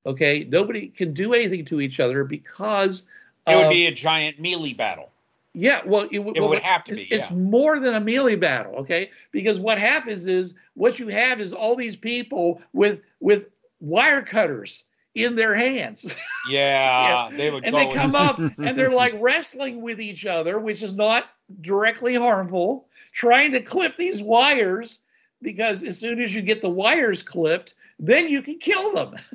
Okay, 0.04 0.46
nobody 0.48 0.88
can 0.88 1.14
do 1.14 1.32
anything 1.32 1.64
to 1.66 1.80
each 1.80 2.00
other 2.00 2.24
because 2.24 3.04
it 3.46 3.54
would 3.54 3.66
of- 3.66 3.70
be 3.70 3.86
a 3.86 3.92
giant 3.92 4.38
melee 4.38 4.72
battle. 4.72 5.10
Yeah, 5.54 5.82
well, 5.84 6.08
it, 6.10 6.18
would- 6.18 6.36
It 6.36 6.40
well, 6.40 6.48
would 6.50 6.62
have 6.62 6.82
to 6.84 6.92
it's, 6.92 7.02
be, 7.02 7.08
It's 7.08 7.30
more 7.30 7.78
than 7.78 7.94
a 7.94 8.00
melee 8.00 8.36
battle, 8.36 8.76
okay? 8.76 9.10
Because 9.32 9.60
what 9.60 9.78
happens 9.78 10.26
is 10.26 10.54
what 10.74 10.98
you 10.98 11.08
have 11.08 11.40
is 11.40 11.52
all 11.52 11.76
these 11.76 11.94
people 11.96 12.62
with 12.72 13.00
with 13.20 13.48
wire 13.80 14.22
cutters 14.22 14.84
in 15.14 15.36
their 15.36 15.54
hands, 15.54 16.16
yeah, 16.48 17.28
they 17.30 17.50
would 17.50 17.64
and 17.64 17.74
they 17.74 17.84
and- 17.84 17.92
come 17.92 18.14
up 18.14 18.38
and 18.58 18.78
they're 18.78 18.90
like 18.90 19.14
wrestling 19.18 19.82
with 19.82 20.00
each 20.00 20.24
other, 20.24 20.58
which 20.58 20.82
is 20.82 20.94
not 20.96 21.24
directly 21.60 22.14
harmful, 22.14 22.88
trying 23.12 23.50
to 23.52 23.60
clip 23.60 23.96
these 23.96 24.22
wires 24.22 25.00
because 25.42 25.84
as 25.84 25.98
soon 25.98 26.20
as 26.20 26.34
you 26.34 26.40
get 26.40 26.62
the 26.62 26.68
wires 26.70 27.22
clipped, 27.22 27.74
then 27.98 28.28
you 28.28 28.40
can 28.40 28.58
kill 28.58 28.94
them. 28.94 29.16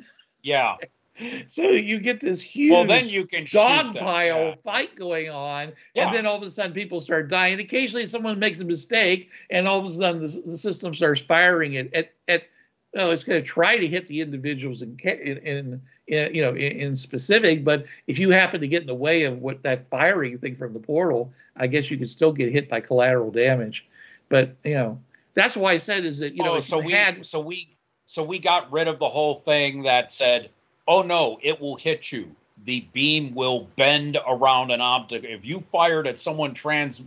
Yeah. 0.48 0.76
so 1.46 1.62
you 1.62 1.98
get 1.98 2.20
this 2.20 2.40
huge 2.40 2.72
Well, 2.72 2.86
then 2.86 3.08
you 3.08 3.26
can 3.26 3.46
dog 3.50 3.94
pile 3.96 4.48
yeah. 4.48 4.54
fight 4.62 4.96
going 4.96 5.30
on, 5.30 5.72
Yeah. 5.94 6.06
and 6.06 6.14
then 6.14 6.26
all 6.26 6.36
of 6.36 6.42
a 6.42 6.50
sudden 6.50 6.72
people 6.72 7.00
start 7.00 7.28
dying. 7.28 7.58
Occasionally, 7.60 8.06
someone 8.06 8.38
makes 8.38 8.60
a 8.60 8.64
mistake, 8.64 9.30
and 9.50 9.66
all 9.66 9.78
of 9.78 9.86
a 9.86 9.90
sudden 9.90 10.20
the, 10.20 10.42
the 10.46 10.56
system 10.56 10.94
starts 10.94 11.20
firing 11.20 11.74
it 11.74 11.92
at 11.94 12.12
at. 12.26 12.44
Oh, 12.96 13.10
it's 13.10 13.22
going 13.22 13.38
to 13.38 13.46
try 13.46 13.76
to 13.76 13.86
hit 13.86 14.06
the 14.06 14.22
individuals 14.22 14.80
in, 14.80 14.98
in, 15.04 15.82
in, 16.06 16.34
you 16.34 16.40
know 16.40 16.54
in, 16.54 16.72
in 16.80 16.96
specific, 16.96 17.62
but 17.62 17.84
if 18.06 18.18
you 18.18 18.30
happen 18.30 18.62
to 18.62 18.66
get 18.66 18.80
in 18.80 18.86
the 18.86 18.94
way 18.94 19.24
of 19.24 19.42
what 19.42 19.62
that 19.62 19.90
firing 19.90 20.38
thing 20.38 20.56
from 20.56 20.72
the 20.72 20.78
portal, 20.78 21.30
I 21.54 21.66
guess 21.66 21.90
you 21.90 21.98
could 21.98 22.08
still 22.08 22.32
get 22.32 22.50
hit 22.50 22.70
by 22.70 22.80
collateral 22.80 23.30
damage. 23.30 23.86
But 24.30 24.56
you 24.64 24.72
know 24.74 25.00
that's 25.34 25.54
why 25.54 25.74
I 25.74 25.76
said 25.76 26.06
is 26.06 26.18
that 26.20 26.34
you 26.34 26.42
know 26.42 26.54
oh, 26.54 26.60
so 26.60 26.78
we 26.78 26.92
had 26.92 27.26
so 27.26 27.40
we 27.40 27.68
so 28.08 28.22
we 28.22 28.38
got 28.38 28.72
rid 28.72 28.88
of 28.88 28.98
the 28.98 29.08
whole 29.08 29.34
thing 29.34 29.82
that 29.82 30.10
said, 30.10 30.48
"Oh 30.86 31.02
no, 31.02 31.38
it 31.42 31.60
will 31.60 31.76
hit 31.76 32.10
you. 32.10 32.34
The 32.64 32.80
beam 32.94 33.34
will 33.34 33.68
bend 33.76 34.16
around 34.26 34.70
an 34.70 34.80
object. 34.80 35.26
If 35.26 35.44
you 35.44 35.60
fired 35.60 36.06
at 36.06 36.16
someone 36.16 36.54
trans 36.54 37.02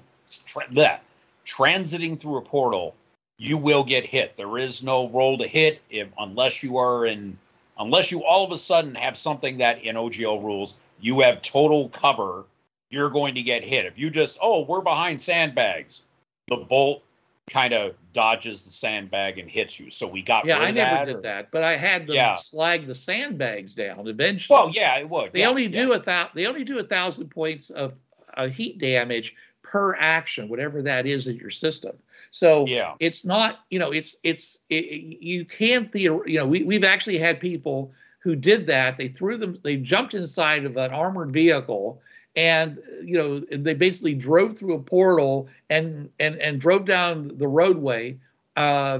tra- 0.45 0.67
bleh, 0.67 0.99
transiting 1.43 2.19
through 2.19 2.37
a 2.37 2.41
portal, 2.43 2.93
you 3.37 3.57
will 3.57 3.83
get 3.83 4.05
hit. 4.05 4.37
There 4.37 4.59
is 4.59 4.83
no 4.83 5.09
roll 5.09 5.39
to 5.39 5.47
hit 5.47 5.81
if 5.89 6.07
unless 6.19 6.61
you 6.61 6.77
are 6.77 7.07
in 7.07 7.35
unless 7.79 8.11
you 8.11 8.23
all 8.23 8.45
of 8.45 8.51
a 8.51 8.57
sudden 8.59 8.93
have 8.93 9.17
something 9.17 9.57
that 9.57 9.81
in 9.81 9.95
OGL 9.95 10.43
rules 10.43 10.75
you 10.99 11.21
have 11.21 11.41
total 11.41 11.89
cover, 11.89 12.45
you're 12.91 13.09
going 13.09 13.33
to 13.35 13.41
get 13.41 13.63
hit. 13.63 13.87
If 13.87 13.97
you 13.97 14.11
just, 14.11 14.37
oh, 14.39 14.65
we're 14.65 14.81
behind 14.81 15.19
sandbags, 15.19 16.03
the 16.47 16.57
bolt 16.57 17.01
kind 17.49 17.73
of 17.73 17.95
dodges 18.13 18.63
the 18.63 18.69
sandbag 18.69 19.37
and 19.39 19.49
hits 19.49 19.79
you. 19.79 19.89
So 19.89 20.07
we 20.07 20.21
got 20.21 20.45
yeah, 20.45 20.59
I 20.59 20.71
never 20.71 20.95
that, 20.95 21.05
did 21.05 21.15
or- 21.17 21.21
that, 21.21 21.51
but 21.51 21.63
I 21.63 21.75
had 21.77 22.07
them 22.07 22.15
Yeah. 22.15 22.35
slag 22.35 22.87
the 22.87 22.95
sandbags 22.95 23.73
down 23.73 24.07
eventually. 24.07 24.55
Well, 24.57 24.69
yeah, 24.69 24.97
it 24.99 25.09
would. 25.09 25.33
They 25.33 25.39
yeah, 25.39 25.49
only 25.49 25.63
yeah. 25.63 25.69
do 25.85 25.93
a 25.93 25.99
thou- 25.99 26.29
they 26.33 26.45
only 26.45 26.63
do 26.63 26.79
a 26.79 26.83
thousand 26.83 27.29
points 27.29 27.69
of 27.69 27.93
uh, 28.37 28.47
heat 28.47 28.77
damage 28.77 29.35
per 29.63 29.95
action, 29.95 30.47
whatever 30.49 30.81
that 30.83 31.05
is 31.05 31.27
in 31.27 31.35
your 31.37 31.49
system. 31.49 31.97
So 32.31 32.65
Yeah. 32.67 32.93
it's 32.99 33.25
not 33.25 33.59
you 33.69 33.79
know 33.79 33.91
it's 33.91 34.17
it's 34.23 34.59
it, 34.69 34.85
you 35.21 35.43
can 35.45 35.87
theor- 35.89 36.27
you 36.27 36.37
know 36.39 36.47
we 36.47 36.63
we've 36.63 36.83
actually 36.85 37.17
had 37.17 37.39
people 37.39 37.91
who 38.19 38.35
did 38.35 38.67
that. 38.67 38.97
They 38.97 39.07
threw 39.09 39.35
them 39.37 39.59
they 39.63 39.77
jumped 39.77 40.13
inside 40.13 40.63
of 40.65 40.77
an 40.77 40.91
armored 40.91 41.31
vehicle 41.33 42.01
and 42.35 42.79
you 43.03 43.17
know 43.17 43.39
they 43.39 43.73
basically 43.73 44.13
drove 44.13 44.53
through 44.53 44.75
a 44.75 44.79
portal 44.79 45.47
and 45.69 46.09
and 46.19 46.35
and 46.35 46.59
drove 46.59 46.85
down 46.85 47.31
the 47.35 47.47
roadway. 47.47 48.17
Uh, 48.55 48.99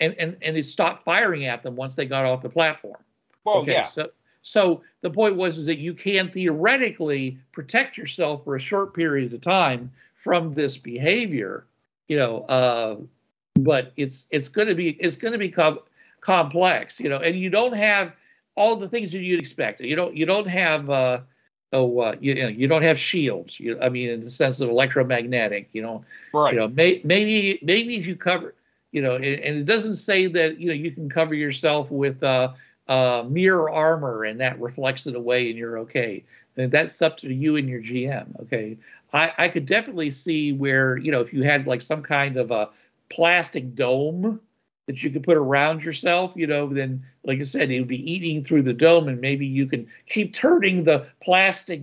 and, 0.00 0.14
and, 0.18 0.36
and 0.42 0.56
it 0.56 0.64
stopped 0.64 1.04
firing 1.04 1.46
at 1.46 1.62
them 1.62 1.76
once 1.76 1.94
they 1.94 2.06
got 2.06 2.24
off 2.24 2.40
the 2.40 2.48
platform. 2.48 3.02
Well, 3.44 3.58
Okay, 3.58 3.72
yeah. 3.72 3.82
So, 3.82 4.10
so 4.42 4.82
the 5.02 5.10
point 5.10 5.36
was 5.36 5.58
is 5.58 5.66
that 5.66 5.78
you 5.78 5.94
can 5.94 6.30
theoretically 6.30 7.38
protect 7.52 7.98
yourself 7.98 8.44
for 8.44 8.56
a 8.56 8.60
short 8.60 8.94
period 8.94 9.32
of 9.34 9.40
time 9.42 9.90
from 10.14 10.50
this 10.50 10.78
behavior, 10.78 11.66
you 12.08 12.18
know. 12.18 12.40
Uh, 12.42 12.96
but 13.58 13.92
it's 13.96 14.26
it's 14.30 14.48
going 14.48 14.68
to 14.68 14.74
be 14.74 14.90
it's 15.00 15.16
going 15.16 15.32
to 15.32 15.38
become 15.38 15.80
complex, 16.20 16.98
you 16.98 17.08
know, 17.08 17.18
and 17.18 17.38
you 17.38 17.50
don't 17.50 17.74
have 17.74 18.12
all 18.54 18.76
the 18.76 18.88
things 18.88 19.12
that 19.12 19.20
you'd 19.20 19.40
expect. 19.40 19.80
You 19.80 19.96
don't 19.96 20.16
you 20.16 20.24
don't 20.24 20.48
have 20.48 20.88
uh, 20.88 21.20
oh 21.72 22.00
uh, 22.00 22.16
you, 22.20 22.34
you 22.34 22.42
know 22.42 22.48
you 22.48 22.66
don't 22.68 22.82
have 22.82 22.98
shields. 22.98 23.58
You, 23.60 23.78
I 23.80 23.88
mean, 23.88 24.08
in 24.10 24.20
the 24.20 24.30
sense 24.30 24.60
of 24.60 24.68
electromagnetic, 24.68 25.68
you 25.72 25.82
know, 25.82 26.04
Right. 26.32 26.54
you 26.54 26.58
know, 26.60 26.68
may, 26.68 27.00
maybe 27.04 27.58
maybe 27.62 27.96
if 27.96 28.06
you 28.06 28.16
cover, 28.16 28.54
you 28.92 29.02
know, 29.02 29.16
and, 29.16 29.24
and 29.24 29.56
it 29.58 29.64
doesn't 29.64 29.94
say 29.94 30.26
that 30.28 30.58
you 30.60 30.68
know 30.68 30.74
you 30.74 30.90
can 30.90 31.08
cover 31.08 31.34
yourself 31.34 31.90
with 31.90 32.22
uh, 32.22 32.52
uh, 32.88 33.24
mirror 33.28 33.70
armor 33.70 34.24
and 34.24 34.40
that 34.40 34.60
reflects 34.60 35.06
it 35.06 35.14
away 35.14 35.48
and 35.48 35.58
you're 35.58 35.78
okay. 35.78 36.24
And 36.56 36.70
that's 36.70 37.00
up 37.00 37.16
to 37.18 37.32
you 37.32 37.56
and 37.56 37.68
your 37.68 37.80
GM. 37.80 38.34
Okay, 38.42 38.76
I 39.12 39.32
I 39.38 39.48
could 39.48 39.66
definitely 39.66 40.10
see 40.10 40.52
where 40.52 40.96
you 40.98 41.10
know 41.12 41.20
if 41.20 41.32
you 41.32 41.42
had 41.42 41.66
like 41.66 41.82
some 41.82 42.02
kind 42.02 42.36
of 42.36 42.50
a 42.50 42.68
plastic 43.08 43.74
dome 43.74 44.40
that 44.90 45.04
you 45.04 45.10
could 45.10 45.22
put 45.22 45.36
around 45.36 45.84
yourself, 45.84 46.32
you 46.34 46.48
know, 46.48 46.66
then 46.66 47.04
like 47.24 47.38
I 47.38 47.42
said, 47.42 47.70
it 47.70 47.78
would 47.78 47.86
be 47.86 48.12
eating 48.12 48.42
through 48.42 48.62
the 48.62 48.72
dome, 48.72 49.06
and 49.06 49.20
maybe 49.20 49.46
you 49.46 49.66
can 49.66 49.86
keep 50.08 50.32
turning 50.32 50.82
the 50.82 51.06
plastic 51.22 51.80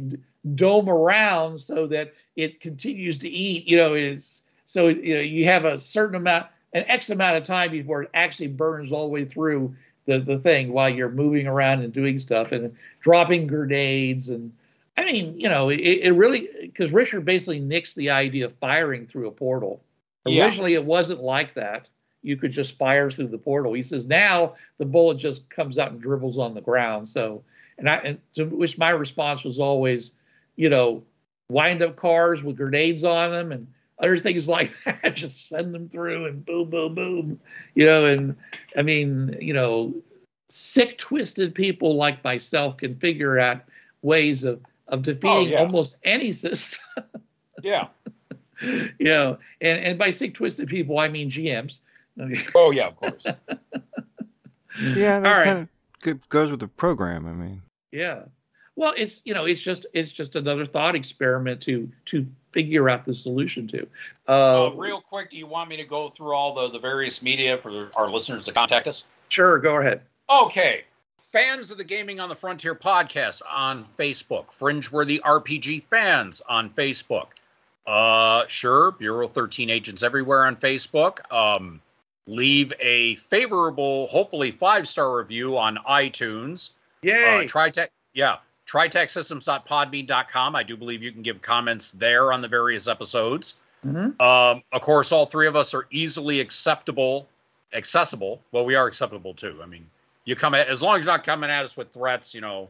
dome 0.55 0.89
around 0.89 1.59
so 1.61 1.87
that 1.87 2.13
it 2.35 2.59
continues 2.59 3.17
to 3.19 3.29
eat. 3.29 3.65
You 3.65 3.77
know, 3.77 3.93
is 3.93 4.43
so 4.65 4.89
you 4.89 5.15
know 5.15 5.21
you 5.21 5.45
have 5.45 5.63
a 5.63 5.79
certain 5.79 6.17
amount, 6.17 6.47
an 6.73 6.83
X 6.87 7.09
amount 7.09 7.37
of 7.37 7.45
time 7.45 7.71
before 7.71 8.03
it 8.03 8.09
actually 8.13 8.47
burns 8.47 8.91
all 8.91 9.07
the 9.07 9.13
way 9.13 9.23
through 9.23 9.73
the 10.05 10.19
the 10.19 10.37
thing 10.37 10.73
while 10.73 10.89
you're 10.89 11.09
moving 11.09 11.47
around 11.47 11.81
and 11.81 11.93
doing 11.93 12.19
stuff 12.19 12.51
and 12.51 12.75
dropping 12.99 13.47
grenades 13.47 14.29
and. 14.29 14.53
I 14.99 15.05
mean, 15.05 15.39
you 15.39 15.47
know, 15.47 15.69
it, 15.69 15.79
it 15.79 16.11
really 16.13 16.49
because 16.59 16.91
Richard 16.91 17.23
basically 17.23 17.61
nixed 17.61 17.93
the 17.93 18.09
idea 18.09 18.45
of 18.45 18.53
firing 18.53 19.05
through 19.05 19.27
a 19.27 19.31
portal. 19.31 19.83
Yeah. 20.25 20.43
Originally, 20.45 20.73
it 20.73 20.83
wasn't 20.83 21.21
like 21.21 21.53
that. 21.53 21.87
You 22.27 22.37
could 22.37 22.51
just 22.51 22.77
fire 22.77 23.09
through 23.09 23.27
the 23.27 23.37
portal. 23.37 23.73
He 23.73 23.83
says 23.83 24.05
now 24.05 24.55
the 24.77 24.85
bullet 24.85 25.17
just 25.17 25.49
comes 25.49 25.79
out 25.79 25.91
and 25.91 26.01
dribbles 26.01 26.37
on 26.37 26.53
the 26.53 26.61
ground. 26.61 27.07
So, 27.09 27.43
and 27.77 27.89
I, 27.89 27.95
and 27.97 28.19
to 28.35 28.45
which 28.45 28.77
my 28.77 28.89
response 28.89 29.43
was 29.43 29.59
always, 29.59 30.11
you 30.55 30.69
know, 30.69 31.03
wind 31.49 31.81
up 31.81 31.95
cars 31.95 32.43
with 32.43 32.57
grenades 32.57 33.03
on 33.03 33.31
them 33.31 33.51
and 33.51 33.67
other 33.99 34.17
things 34.17 34.47
like 34.49 34.73
that. 34.85 35.15
Just 35.15 35.47
send 35.47 35.73
them 35.73 35.89
through 35.89 36.25
and 36.25 36.45
boom, 36.45 36.69
boom, 36.69 36.95
boom. 36.95 37.39
You 37.75 37.85
know, 37.85 38.05
and 38.05 38.35
I 38.75 38.81
mean, 38.81 39.37
you 39.39 39.53
know, 39.53 39.93
sick, 40.49 40.97
twisted 40.97 41.55
people 41.55 41.95
like 41.95 42.23
myself 42.23 42.77
can 42.77 42.95
figure 42.95 43.39
out 43.39 43.61
ways 44.01 44.43
of 44.43 44.61
of 44.89 45.01
defeating 45.01 45.29
oh, 45.29 45.41
yeah. 45.41 45.59
almost 45.59 45.97
any 46.03 46.31
system. 46.31 46.83
Yeah. 47.63 47.87
you 48.61 48.93
know, 48.99 49.39
and, 49.61 49.79
and 49.79 49.99
by 49.99 50.11
sick, 50.11 50.35
twisted 50.35 50.69
people, 50.69 50.99
I 50.99 51.07
mean 51.07 51.27
GMs. 51.27 51.79
Okay. 52.19 52.41
Oh, 52.55 52.71
yeah, 52.77 52.87
of 52.87 52.95
course. 52.97 53.25
Yeah, 54.79 55.19
that 55.21 55.25
All 55.25 55.31
right. 55.37 55.43
kind 55.43 55.67
of 56.05 56.29
goes 56.29 56.51
with 56.51 56.59
the 56.59 56.67
program. 56.67 57.25
I 57.27 57.31
mean, 57.33 57.61
Yeah. 57.91 58.23
Well, 58.75 58.93
it's 58.95 59.21
you 59.25 59.33
know, 59.33 59.45
it's 59.45 59.59
just 59.61 59.87
it's 59.91 60.11
just 60.11 60.35
another 60.35 60.65
thought 60.65 60.93
experiment 60.95 61.61
to 61.63 61.89
to 62.05 62.27
figure 62.51 62.87
out 62.87 63.03
the 63.05 63.15
solution 63.15 63.67
to. 63.69 63.87
Uh, 64.27 64.67
Uh, 64.67 64.71
real 64.75 65.01
quick, 65.01 65.31
do 65.31 65.37
you 65.37 65.47
want 65.47 65.67
me 65.69 65.77
to 65.77 65.83
go 65.83 66.09
through 66.09 66.33
all 66.35 66.53
the, 66.53 66.69
the 66.69 66.79
various 66.79 67.23
media 67.23 67.57
for 67.57 67.89
our 67.95 68.07
listeners 68.09 68.45
to 68.45 68.51
contact 68.51 68.85
us? 68.87 69.03
sure, 69.29 69.57
go 69.57 69.77
ahead. 69.77 70.01
Okay. 70.29 70.83
Fans 71.31 71.71
of 71.71 71.77
the 71.79 71.83
Gaming 71.83 72.19
on 72.19 72.29
the 72.29 72.35
Frontier 72.35 72.75
podcast 72.75 73.41
on 73.51 73.83
Facebook. 73.97 74.47
Fringeworthy 74.47 75.19
RPG 75.19 75.83
fans 75.85 76.41
on 76.47 76.69
Facebook. 76.69 77.29
Uh, 77.87 78.45
sure. 78.47 78.91
Bureau 78.91 79.27
13 79.27 79.69
agents 79.71 80.03
everywhere 80.03 80.45
on 80.45 80.55
Facebook. 80.55 81.19
Um, 81.33 81.81
leave 82.27 82.73
a 82.79 83.15
favorable, 83.15 84.07
hopefully 84.07 84.51
five 84.51 84.87
star 84.87 85.17
review 85.17 85.57
on 85.57 85.77
iTunes. 85.89 86.71
Uh, 87.03 87.09
Yay! 87.09 87.45
Tritech, 87.45 87.87
yeah. 88.13 88.37
TritechSystems.podbean.com. 88.67 90.55
I 90.55 90.63
do 90.63 90.75
believe 90.75 91.01
you 91.01 91.11
can 91.11 91.21
give 91.21 91.41
comments 91.41 91.93
there 91.93 92.33
on 92.33 92.41
the 92.41 92.47
various 92.49 92.87
episodes. 92.87 93.55
Mhm. 93.85 94.19
Um, 94.21 94.63
of 94.71 94.81
course, 94.81 95.11
all 95.11 95.25
three 95.25 95.47
of 95.47 95.55
us 95.55 95.73
are 95.73 95.87
easily 95.89 96.41
acceptable, 96.41 97.27
accessible. 97.73 98.41
Well, 98.51 98.65
we 98.65 98.75
are 98.75 98.87
acceptable 98.87 99.33
too. 99.33 99.59
I 99.63 99.65
mean, 99.65 99.89
you 100.25 100.35
come 100.35 100.53
at 100.53 100.67
as 100.67 100.81
long 100.81 100.97
as 100.97 101.05
you're 101.05 101.13
not 101.13 101.23
coming 101.23 101.49
at 101.49 101.63
us 101.63 101.77
with 101.77 101.91
threats, 101.93 102.33
you 102.33 102.41
know. 102.41 102.69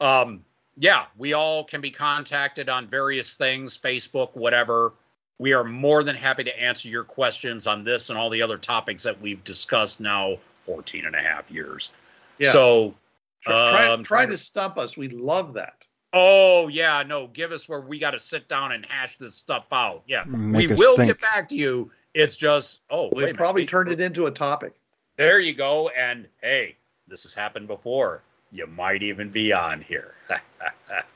Um, 0.00 0.44
yeah, 0.76 1.04
we 1.16 1.34
all 1.34 1.64
can 1.64 1.80
be 1.80 1.90
contacted 1.90 2.68
on 2.68 2.88
various 2.88 3.36
things, 3.36 3.78
Facebook, 3.78 4.34
whatever. 4.34 4.92
We 5.38 5.52
are 5.54 5.64
more 5.64 6.04
than 6.04 6.14
happy 6.16 6.44
to 6.44 6.60
answer 6.62 6.88
your 6.88 7.04
questions 7.04 7.66
on 7.66 7.84
this 7.84 8.10
and 8.10 8.18
all 8.18 8.30
the 8.30 8.42
other 8.42 8.58
topics 8.58 9.02
that 9.04 9.20
we've 9.20 9.42
discussed 9.44 10.00
now 10.00 10.36
14 10.66 11.04
and 11.06 11.14
a 11.16 11.20
half 11.20 11.50
years. 11.50 11.92
Yeah. 12.38 12.50
So, 12.52 12.94
try, 13.42 13.70
try, 13.70 13.88
um, 13.88 14.04
try 14.04 14.18
trying 14.18 14.28
to 14.28 14.34
to- 14.34 14.38
stump 14.38 14.78
us. 14.78 14.96
We 14.96 15.08
love 15.08 15.54
that. 15.54 15.84
oh, 16.12 16.68
yeah, 16.68 17.02
no, 17.06 17.26
give 17.26 17.52
us 17.52 17.68
where 17.68 17.80
we 17.80 17.98
got 17.98 18.10
to 18.12 18.18
sit 18.18 18.46
down 18.48 18.70
and 18.72 18.84
hash 18.86 19.16
this 19.18 19.34
stuff 19.34 19.64
out. 19.72 20.02
Yeah, 20.06 20.24
Make 20.26 20.68
we 20.70 20.76
will 20.76 20.96
think. 20.96 21.08
get 21.08 21.20
back 21.20 21.48
to 21.48 21.56
you. 21.56 21.90
It's 22.14 22.36
just, 22.36 22.80
oh, 22.90 23.04
wait 23.04 23.14
We 23.14 23.22
minute, 23.22 23.36
probably 23.38 23.62
wait, 23.62 23.68
turned 23.70 23.90
it 23.90 24.00
into 24.00 24.26
a 24.26 24.30
topic. 24.30 24.74
There 25.16 25.40
you 25.40 25.54
go. 25.54 25.88
And 25.88 26.28
hey, 26.42 26.76
this 27.08 27.22
has 27.24 27.32
happened 27.34 27.66
before. 27.66 28.22
You 28.52 28.66
might 28.66 29.02
even 29.02 29.30
be 29.30 29.52
on 29.54 29.80
here. 29.80 30.14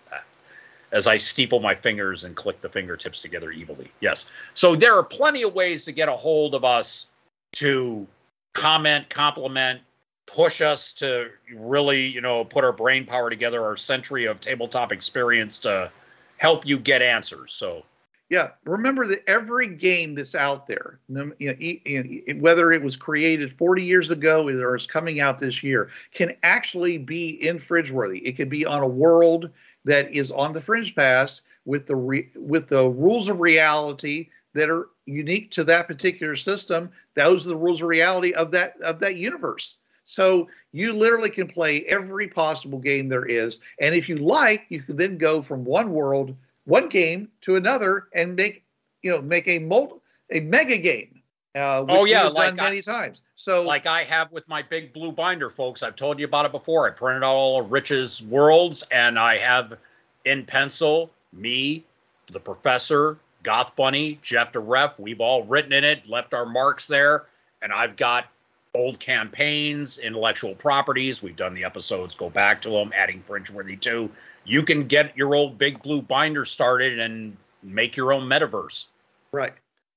As 0.93 1.07
I 1.07 1.17
steeple 1.17 1.61
my 1.61 1.75
fingers 1.75 2.25
and 2.25 2.37
click 2.37 2.61
the 2.61 2.69
fingertips 2.69 3.21
together 3.21 3.53
evilly. 3.53 3.91
Yes. 4.01 4.27
So 4.55 4.77
there 4.77 4.95
are 4.95 5.03
plenty 5.03 5.43
of 5.43 5.55
ways 5.55 5.85
to 5.87 5.93
get 5.93 6.09
a 6.09 6.13
hold 6.13 6.55
of 6.55 6.65
us 6.65 7.07
to 7.55 8.07
comment, 8.53 9.09
compliment, 9.11 9.81
push 10.27 10.61
us 10.61 10.93
to 10.95 11.31
really, 11.55 12.07
you 12.07 12.21
know, 12.21 12.45
put 12.45 12.65
our 12.65 12.73
brain 12.73 13.05
power 13.05 13.31
together, 13.31 13.65
our 13.65 13.77
century 13.77 14.27
of 14.27 14.41
tabletop 14.41 14.93
experience 14.93 15.59
to 15.59 15.91
help 16.39 16.67
you 16.67 16.79
get 16.79 17.03
answers. 17.03 17.53
So 17.53 17.85
Yeah, 18.29 18.51
remember 18.65 19.07
that 19.07 19.23
every 19.29 19.69
game 19.69 20.17
that's 20.17 20.35
out 20.35 20.67
there, 20.67 20.99
you 21.09 21.35
know, 21.45 22.41
whether 22.41 22.73
it 22.73 22.83
was 22.83 22.97
created 22.97 23.53
40 23.53 23.85
years 23.85 24.11
ago 24.11 24.49
or 24.49 24.75
is 24.75 24.87
coming 24.87 25.21
out 25.21 25.39
this 25.39 25.63
year, 25.63 25.91
can 26.13 26.35
actually 26.43 26.99
be 26.99 27.29
in 27.29 27.59
Fringeworthy. 27.59 28.23
It 28.25 28.33
could 28.33 28.49
be 28.49 28.67
on 28.67 28.83
a 28.83 28.89
world 28.89 29.51
that 29.87 30.13
is 30.13 30.31
on 30.31 30.53
the 30.53 30.61
Fringe 30.61 30.95
Path 30.95 31.41
with 31.65 31.87
the 31.87 31.97
re- 31.97 32.31
with 32.37 32.69
the 32.69 32.89
rules 32.89 33.29
of 33.29 33.41
reality 33.41 34.29
that 34.55 34.71
are 34.71 34.89
unique 35.07 35.51
to 35.53 35.65
that 35.65 35.87
particular 35.87 36.37
system. 36.37 36.91
Those 37.15 37.47
are 37.47 37.51
the 37.51 37.57
rules 37.57 37.83
of 37.83 37.89
reality 37.89 38.33
of 38.35 38.51
that 38.53 38.81
of 38.83 39.01
that 39.01 39.17
universe. 39.17 39.79
So 40.05 40.49
you 40.73 40.93
literally 40.93 41.31
can 41.31 41.49
play 41.49 41.85
every 41.87 42.29
possible 42.29 42.79
game 42.79 43.09
there 43.09 43.27
is, 43.27 43.61
and 43.81 43.95
if 43.95 44.09
you 44.09 44.17
like, 44.17 44.67
you 44.69 44.83
can 44.83 44.97
then 44.97 45.19
go 45.19 45.43
from 45.43 45.65
one 45.65 45.91
world 45.93 46.37
one 46.65 46.89
game 46.89 47.29
to 47.43 47.57
another 47.57 48.09
and 48.15 48.37
make 48.37 48.65
you 49.03 49.11
know 49.11 49.23
make 49.23 49.49
a 49.49 49.59
multi 49.61 49.97
a 50.33 50.41
mega 50.41 50.77
game. 50.79 51.16
Uh, 51.57 51.85
Oh, 51.89 52.05
yeah, 52.05 52.25
like 52.25 52.51
done 52.51 52.61
I- 52.61 52.71
many 52.71 52.83
times. 52.83 53.23
So 53.35 53.63
like 53.63 53.87
I 53.87 54.03
have 54.05 54.31
with 54.31 54.47
my 54.49 54.63
big 54.63 54.93
blue 54.93 55.11
binder, 55.11 55.49
folks. 55.49 55.83
I've 55.83 55.97
told 55.97 56.19
you 56.19 56.27
about 56.27 56.45
it 56.45 56.53
before. 56.53 56.87
I 56.87 56.91
printed 56.91 57.25
out 57.25 57.35
all 57.35 57.61
of 57.61 57.73
Rich's 57.73 58.23
worlds, 58.23 58.85
and 58.91 59.19
I 59.19 59.39
have 59.39 59.79
in 60.25 60.45
pencil 60.45 61.11
me, 61.33 61.85
the 62.31 62.41
professor, 62.41 63.17
Goth 63.43 63.75
Bunny, 63.77 64.19
Jeff 64.23 64.53
the 64.53 64.61
Ref. 64.61 64.99
We've 64.99 65.21
all 65.21 65.45
written 65.45 65.73
in 65.73 65.85
it, 65.85 66.09
left 66.09 66.35
our 66.35 66.47
marks 66.47 66.87
there, 66.87 67.25
and 67.63 67.73
I've 67.73 67.97
got 67.97 68.27
old 68.75 68.99
campaigns, 69.01 69.99
intellectual 69.99 70.55
properties. 70.55 71.23
We've 71.23 71.37
done 71.37 71.55
the 71.55 71.65
episodes, 71.65 72.15
go 72.15 72.29
back 72.29 72.61
to 72.63 72.71
them, 72.71 72.93
adding 72.95 73.23
Fringeworthy 73.23 73.81
too. 73.81 74.11
You 74.45 74.63
can 74.63 74.85
get 74.87 75.17
your 75.17 75.35
old 75.35 75.57
big 75.57 75.83
blue 75.83 76.03
binder 76.03 76.45
started 76.45 76.99
and 76.99 77.37
make 77.63 77.97
your 77.97 78.13
own 78.13 78.29
metaverse, 78.29 78.87
right. 79.33 79.55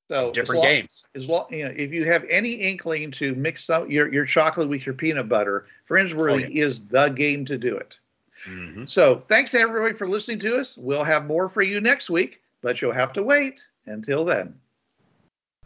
So 0.09 0.31
different 0.31 0.59
as 0.59 0.63
long, 0.63 0.71
games. 0.73 1.07
As 1.15 1.29
long 1.29 1.45
you 1.51 1.65
know, 1.65 1.73
if 1.75 1.91
you 1.91 2.03
have 2.05 2.25
any 2.29 2.53
inkling 2.53 3.11
to 3.11 3.35
mix 3.35 3.65
some 3.65 3.89
your 3.91 4.11
your 4.11 4.25
chocolate 4.25 4.67
with 4.67 4.85
your 4.85 4.95
peanut 4.95 5.29
butter, 5.29 5.67
Fringeworthy 5.87 6.45
Oh, 6.45 6.65
is 6.65 6.87
the 6.87 7.09
game 7.09 7.45
to 7.45 7.57
do 7.57 7.77
it. 7.77 7.97
hmm 8.43 8.85
So 8.85 9.17
thanks 9.19 9.53
everybody 9.53 9.93
for 9.93 10.07
listening 10.07 10.39
to 10.39 10.57
us. 10.57 10.77
We'll 10.77 11.03
have 11.03 11.25
more 11.25 11.47
for 11.47 11.61
you 11.61 11.79
next 11.79 12.09
week, 12.09 12.41
but 12.61 12.81
you'll 12.81 12.91
have 12.91 13.13
to 13.13 13.23
wait 13.23 13.65
until 13.85 14.25
then. 14.25 14.55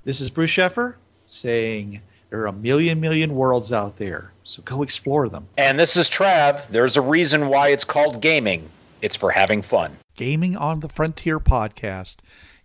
This 0.04 0.20
is 0.20 0.30
Bruce 0.30 0.52
Sheffer 0.52 0.96
saying 1.26 2.02
there 2.30 2.42
are 2.42 2.48
a 2.48 2.54
million, 2.54 3.00
million 3.00 3.36
worlds 3.36 3.72
out 3.72 3.98
there, 3.98 4.34
so 4.44 4.62
go 4.64 4.84
explore 4.84 5.30
them. 5.30 5.48
And 5.58 5.80
this 5.80 5.96
is 5.96 6.10
Trav. 6.10 6.68
There's 6.68 6.98
a 6.98 7.02
reason 7.02 7.48
why 7.48 7.70
it's 7.70 7.86
called 7.86 8.20
gaming. 8.22 8.70
It's 9.02 9.16
for 9.16 9.32
having 9.32 9.62
fun. 9.62 9.96
Gaming 10.16 10.58
on 10.58 10.82
the 10.82 10.90
Frontier 10.90 11.40
podcast 11.40 12.18